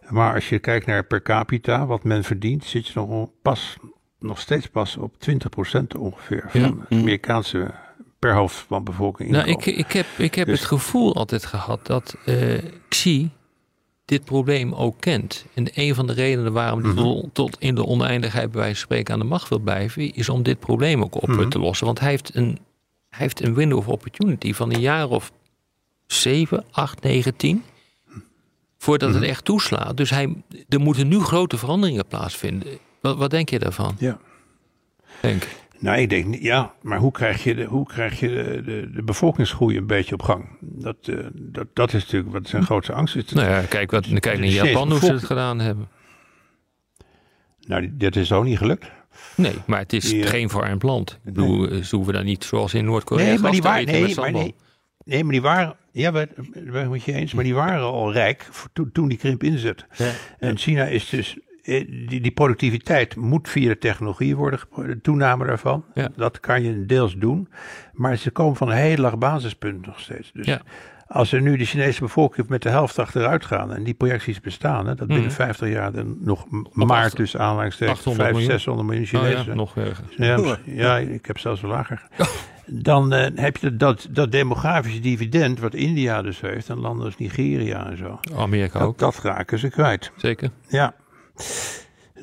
Maar 0.09 0.33
als 0.33 0.49
je 0.49 0.59
kijkt 0.59 0.85
naar 0.85 1.03
per 1.03 1.21
capita, 1.21 1.85
wat 1.85 2.03
men 2.03 2.23
verdient, 2.23 2.63
zit 2.65 2.87
je 2.87 2.99
nog 2.99 3.29
pas, 3.41 3.77
nog 4.19 4.39
steeds 4.39 4.67
pas 4.67 4.97
op 4.97 5.13
20% 5.29 5.99
ongeveer 5.99 6.43
van 6.47 6.61
Ja. 6.61 6.67
de 6.89 6.95
Amerikaanse 6.95 7.71
per 8.19 8.33
hoofd 8.33 8.55
van 8.67 8.83
bevolking. 8.83 9.29
Nou, 9.29 9.47
ik, 9.49 9.65
ik 9.65 9.91
heb, 9.91 10.05
ik 10.17 10.35
heb 10.35 10.45
Dus- 10.47 10.59
het 10.59 10.67
gevoel 10.67 11.15
altijd 11.15 11.45
gehad 11.45 11.85
dat 11.87 12.15
eh 12.25 12.63
Xi 12.89 13.31
dit 14.05 14.23
probleem 14.23 14.73
ook 14.73 14.95
kent. 14.99 15.45
En 15.53 15.67
een 15.73 15.95
van 15.95 16.07
de 16.07 16.13
redenen 16.13 16.53
waarom 16.53 16.81
hij 16.83 16.91
Mhm. 16.93 17.01
tot, 17.03 17.33
tot 17.33 17.55
in 17.59 17.75
de 17.75 17.85
oneindigheid 17.85 18.51
bij 18.51 18.59
wijze 18.61 18.75
van 18.75 18.83
spreken 18.85 19.13
aan 19.13 19.19
de 19.19 19.25
macht 19.25 19.49
wil 19.49 19.59
blijven, 19.59 20.13
is 20.13 20.29
om 20.29 20.43
dit 20.43 20.59
probleem 20.59 21.03
ook 21.03 21.15
op 21.21 21.27
Mhm. 21.27 21.49
te 21.49 21.59
lossen. 21.59 21.85
Want 21.85 21.99
hij 21.99 22.09
heeft, 22.09 22.35
een, 22.35 22.59
hij 23.09 23.19
heeft 23.19 23.43
een 23.43 23.53
window 23.53 23.77
of 23.77 23.87
opportunity 23.87 24.53
van 24.53 24.73
een 24.73 24.79
jaar 24.81 25.09
of 25.09 25.31
7, 26.07 26.65
8, 26.71 27.03
9, 27.03 27.35
10. 27.35 27.63
Voordat 28.77 29.09
Mhm. 29.09 29.19
het 29.19 29.27
echt 29.29 29.45
toeslaat. 29.45 29.97
Dus 29.97 30.09
hij, 30.09 30.35
er 30.69 30.79
moeten 30.79 31.07
nu 31.07 31.19
grote 31.19 31.57
veranderingen 31.57 32.07
plaatsvinden. 32.07 32.67
Wat, 33.01 33.17
wat 33.17 33.29
denk 33.29 33.49
je 33.49 33.59
daarvan? 33.59 33.95
Ja. 33.99 34.19
Denk. 35.21 35.47
Nou, 35.83 35.97
ik 35.97 36.09
denk, 36.09 36.35
ja, 36.39 36.73
maar 36.81 36.99
hoe 36.99 37.11
krijg 37.11 37.43
je 37.43 37.55
de, 37.55 37.63
hoe 37.63 37.85
krijg 37.85 38.19
je 38.19 38.27
de, 38.27 38.61
de, 38.65 38.89
de 38.91 39.03
bevolkingsgroei 39.03 39.77
een 39.77 39.87
beetje 39.87 40.13
op 40.13 40.21
gang? 40.21 40.45
Dat, 40.59 40.95
uh, 41.05 41.25
dat, 41.33 41.67
dat 41.73 41.93
is 41.93 42.03
natuurlijk 42.03 42.33
wat 42.33 42.47
zijn 42.47 42.63
grootste 42.63 42.93
angst 42.93 43.15
is. 43.15 43.31
Nou 43.31 43.49
ja, 43.49 43.61
kijk, 43.61 43.91
wat, 43.91 44.19
kijk 44.19 44.39
naar 44.39 44.47
Japan 44.47 44.91
hoe 44.91 44.99
ze 44.99 45.11
het 45.11 45.23
gedaan 45.23 45.59
hebben. 45.59 45.87
Nou, 47.67 47.97
dat 47.97 48.15
is 48.15 48.31
ook 48.31 48.43
niet 48.43 48.57
gelukt. 48.57 48.91
Nee, 49.35 49.53
maar 49.65 49.79
het 49.79 49.93
is 49.93 50.09
die, 50.09 50.23
geen 50.23 50.49
verarmd 50.49 50.83
land. 50.83 51.11
Ik 51.11 51.33
bedoel, 51.33 51.67
nee. 51.67 51.83
ze 51.83 51.95
hoeven 51.95 52.13
daar 52.13 52.23
niet 52.23 52.43
zoals 52.43 52.73
in 52.73 52.85
Noord-Korea 52.85 53.25
nee, 53.25 53.39
maar 53.39 53.51
die 53.51 53.61
waren, 53.61 53.85
nee, 53.85 54.15
maar 54.15 54.31
nee, 54.31 54.55
nee, 55.05 55.23
maar 55.23 55.31
die 55.31 55.41
waren, 55.41 55.75
ja, 55.91 56.11
ben 56.11 56.29
ik 56.63 56.89
met 56.89 57.03
je 57.03 57.13
eens, 57.13 57.33
maar 57.33 57.43
die 57.43 57.55
waren 57.55 57.83
al 57.83 58.11
rijk 58.11 58.49
toen, 58.73 58.91
toen 58.91 59.07
die 59.07 59.17
krimp 59.17 59.43
inzet. 59.43 59.85
Ja. 59.97 60.11
En 60.39 60.57
China 60.57 60.85
is 60.85 61.09
dus 61.09 61.37
die, 61.63 62.21
die, 62.21 62.31
productiviteit 62.31 63.15
moet 63.15 63.49
via 63.49 63.67
de 63.67 63.77
technologie 63.77 64.35
worden, 64.35 64.59
de 64.75 65.01
toename 65.01 65.45
daarvan. 65.45 65.83
Ja. 65.93 66.09
Dat 66.15 66.39
kan 66.39 66.63
je 66.63 66.85
deels 66.85 67.15
doen. 67.15 67.47
Maar 67.93 68.15
ze 68.15 68.31
komen 68.31 68.55
van 68.55 68.69
een 68.69 68.77
heel 68.77 68.97
laag 68.97 69.17
basispunt 69.17 69.85
nog 69.85 69.99
steeds. 69.99 70.31
Dus 70.33 70.45
ja. 70.45 70.61
als 71.07 71.31
er 71.31 71.41
nu 71.41 71.57
de 71.57 71.65
Chinese 71.65 71.99
bevolking 71.99 72.47
met 72.47 72.61
de 72.61 72.69
helft 72.69 72.99
achteruit 72.99 73.45
gaan 73.45 73.73
en 73.73 73.83
die 73.83 73.93
projecties 73.93 74.39
bestaan, 74.39 74.87
hè, 74.87 74.95
dat 74.95 75.07
binnen 75.07 75.31
50 75.31 75.69
jaar 75.69 75.93
er 75.93 76.05
nog 76.19 76.45
maar 76.73 77.11
tussen 77.11 77.39
aanleidingstekens 77.39 78.01
500, 78.01 78.45
600 78.45 78.87
miljoen 78.87 79.05
Chinezen. 79.05 79.39
Oh 79.39 79.45
ja, 79.45 79.53
nog 79.53 79.77
erger. 79.77 80.05
Ja, 80.09 80.57
ja, 80.65 80.97
ik 80.97 81.25
heb 81.25 81.37
zelfs 81.37 81.61
wel 81.61 81.71
lager. 81.71 82.01
Dan 82.65 83.13
uh, 83.13 83.25
heb 83.35 83.57
je 83.57 83.75
dat, 83.75 84.07
dat 84.09 84.31
demografische 84.31 84.99
dividend, 84.99 85.59
wat 85.59 85.73
India 85.73 86.21
dus 86.21 86.41
heeft, 86.41 86.69
en 86.69 86.79
landen 86.79 87.05
als 87.05 87.17
Nigeria 87.17 87.89
en 87.89 87.97
zo. 87.97 88.19
Amerika 88.35 88.79
dat, 88.79 88.87
ook. 88.87 88.97
Dat 88.97 89.19
raken 89.23 89.59
ze 89.59 89.69
kwijt. 89.69 90.11
Zeker. 90.15 90.49
Ja. 90.67 90.93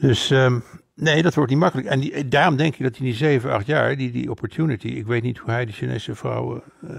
Dus 0.00 0.30
um, 0.30 0.62
nee, 0.94 1.22
dat 1.22 1.34
wordt 1.34 1.50
niet 1.50 1.60
makkelijk. 1.60 1.88
En 1.88 2.00
die, 2.00 2.28
daarom 2.28 2.56
denk 2.56 2.74
ik 2.76 2.82
dat 2.82 2.96
in 2.96 3.04
die 3.04 3.14
7, 3.14 3.52
8 3.52 3.66
jaar, 3.66 3.96
die, 3.96 4.10
die 4.10 4.30
opportunity, 4.30 4.86
ik 4.86 5.06
weet 5.06 5.22
niet 5.22 5.38
hoe 5.38 5.50
hij 5.50 5.66
de 5.66 5.72
Chinese 5.72 6.14
vrouwen 6.14 6.62
uh, 6.84 6.90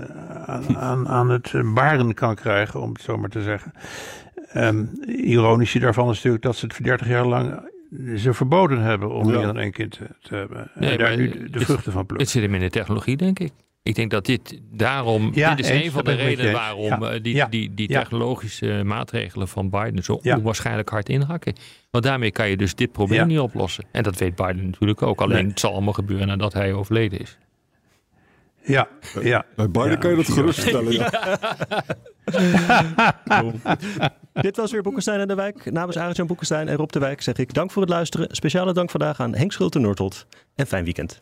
aan, 0.45 0.78
aan, 0.89 1.07
aan, 1.07 1.30
het 1.30 1.51
baren 1.74 2.14
kan 2.14 2.36
krijgen, 2.36 2.82
om 2.82 2.93
het 2.93 3.01
zo 3.01 3.18
maar 3.18 3.30
te 3.30 3.41
zeggen. 3.41 3.74
Um, 4.55 4.89
ironisch 5.05 5.74
daarvan 5.74 6.09
is 6.09 6.16
natuurlijk 6.16 6.43
dat 6.43 6.55
ze 6.55 6.66
het 6.66 6.84
30 6.84 7.07
jaar 7.07 7.26
lang 7.26 7.70
ze 8.16 8.34
verboden 8.34 8.82
hebben 8.82 9.12
om 9.12 9.26
ja. 9.26 9.32
meer 9.32 9.45
dan 9.45 9.57
één 9.57 9.72
kind 9.72 9.91
te, 9.91 10.07
te 10.22 10.36
hebben. 10.36 10.72
Nee, 10.76 10.91
en 10.91 10.97
daar 10.97 11.18
nu 11.18 11.30
de, 11.30 11.49
de 11.49 11.59
vruchten 11.59 11.91
van 11.91 12.05
plukken. 12.05 12.28
Het 12.28 12.30
zit 12.30 12.43
hem 12.43 12.53
in 12.53 12.59
de 12.59 12.70
technologie, 12.70 13.18
denk 13.18 13.39
ik. 13.39 13.51
Ik 13.84 13.96
denk 13.96 14.12
dat 14.12 14.26
dit 14.26 14.60
daarom, 14.72 15.32
ja, 15.34 15.56
dit 15.56 15.66
is 15.66 15.72
eens, 15.72 15.86
een 15.86 15.92
van 15.92 16.04
de 16.04 16.14
redenen 16.14 16.52
waarom 16.52 17.04
ja, 17.04 17.20
die, 17.20 17.36
ja, 17.36 17.46
die, 17.46 17.74
die 17.74 17.88
technologische 17.88 18.82
maatregelen 18.86 19.48
van 19.48 19.70
Biden 19.70 20.04
zo 20.04 20.20
onwaarschijnlijk 20.24 20.90
hard 20.90 21.10
inhakken. 21.10 21.56
Want 21.92 22.04
daarmee 22.04 22.32
kan 22.32 22.50
je 22.50 22.58
dus 22.58 22.76
dit 22.76 22.92
probleem 22.92 23.28
niet 23.28 23.40
oplossen. 23.40 23.86
En 23.92 24.04
dat 24.04 24.18
weet 24.18 24.36
Biden 24.36 24.66
natuurlijk 24.66 25.02
ook. 25.02 25.22
Alleen 25.22 25.38
nee. 25.38 25.48
het 25.48 25.60
zal 25.60 25.72
allemaal 25.72 25.94
gebeuren 25.94 26.28
nadat 26.28 26.54
hij 26.54 26.74
overleden 26.74 27.20
is. 27.20 27.38
Ja, 28.64 28.88
ja. 29.22 29.46
Bij 29.56 29.70
Biden 29.70 30.00
kan 30.00 30.10
je 30.10 30.16
dat 30.16 30.32
geruststellen. 30.32 30.92
Ja. 30.92 31.12
Dit 34.34 34.58
was 34.58 34.72
weer 34.72 34.82
Boekenstein 34.82 35.20
en 35.20 35.28
de 35.28 35.36
Wijk. 35.36 35.72
Namens 35.72 35.98
Arend-Jan 35.98 36.28
Boekenstein 36.28 36.68
en 36.68 36.76
Rob 36.76 36.90
de 36.90 37.00
Wijk 37.00 37.22
zeg 37.22 37.36
ik 37.36 37.54
dank 37.54 37.72
voor 37.72 37.82
het 37.82 37.92
luisteren. 37.92 38.28
Speciale 38.32 38.74
dank 38.74 38.90
vandaag 38.90 39.20
aan 39.20 39.36
Henk 39.36 39.52
Schulte-Noordholt. 39.52 40.26
En 40.56 40.68
fijn 40.68 40.84
weekend. 40.84 41.22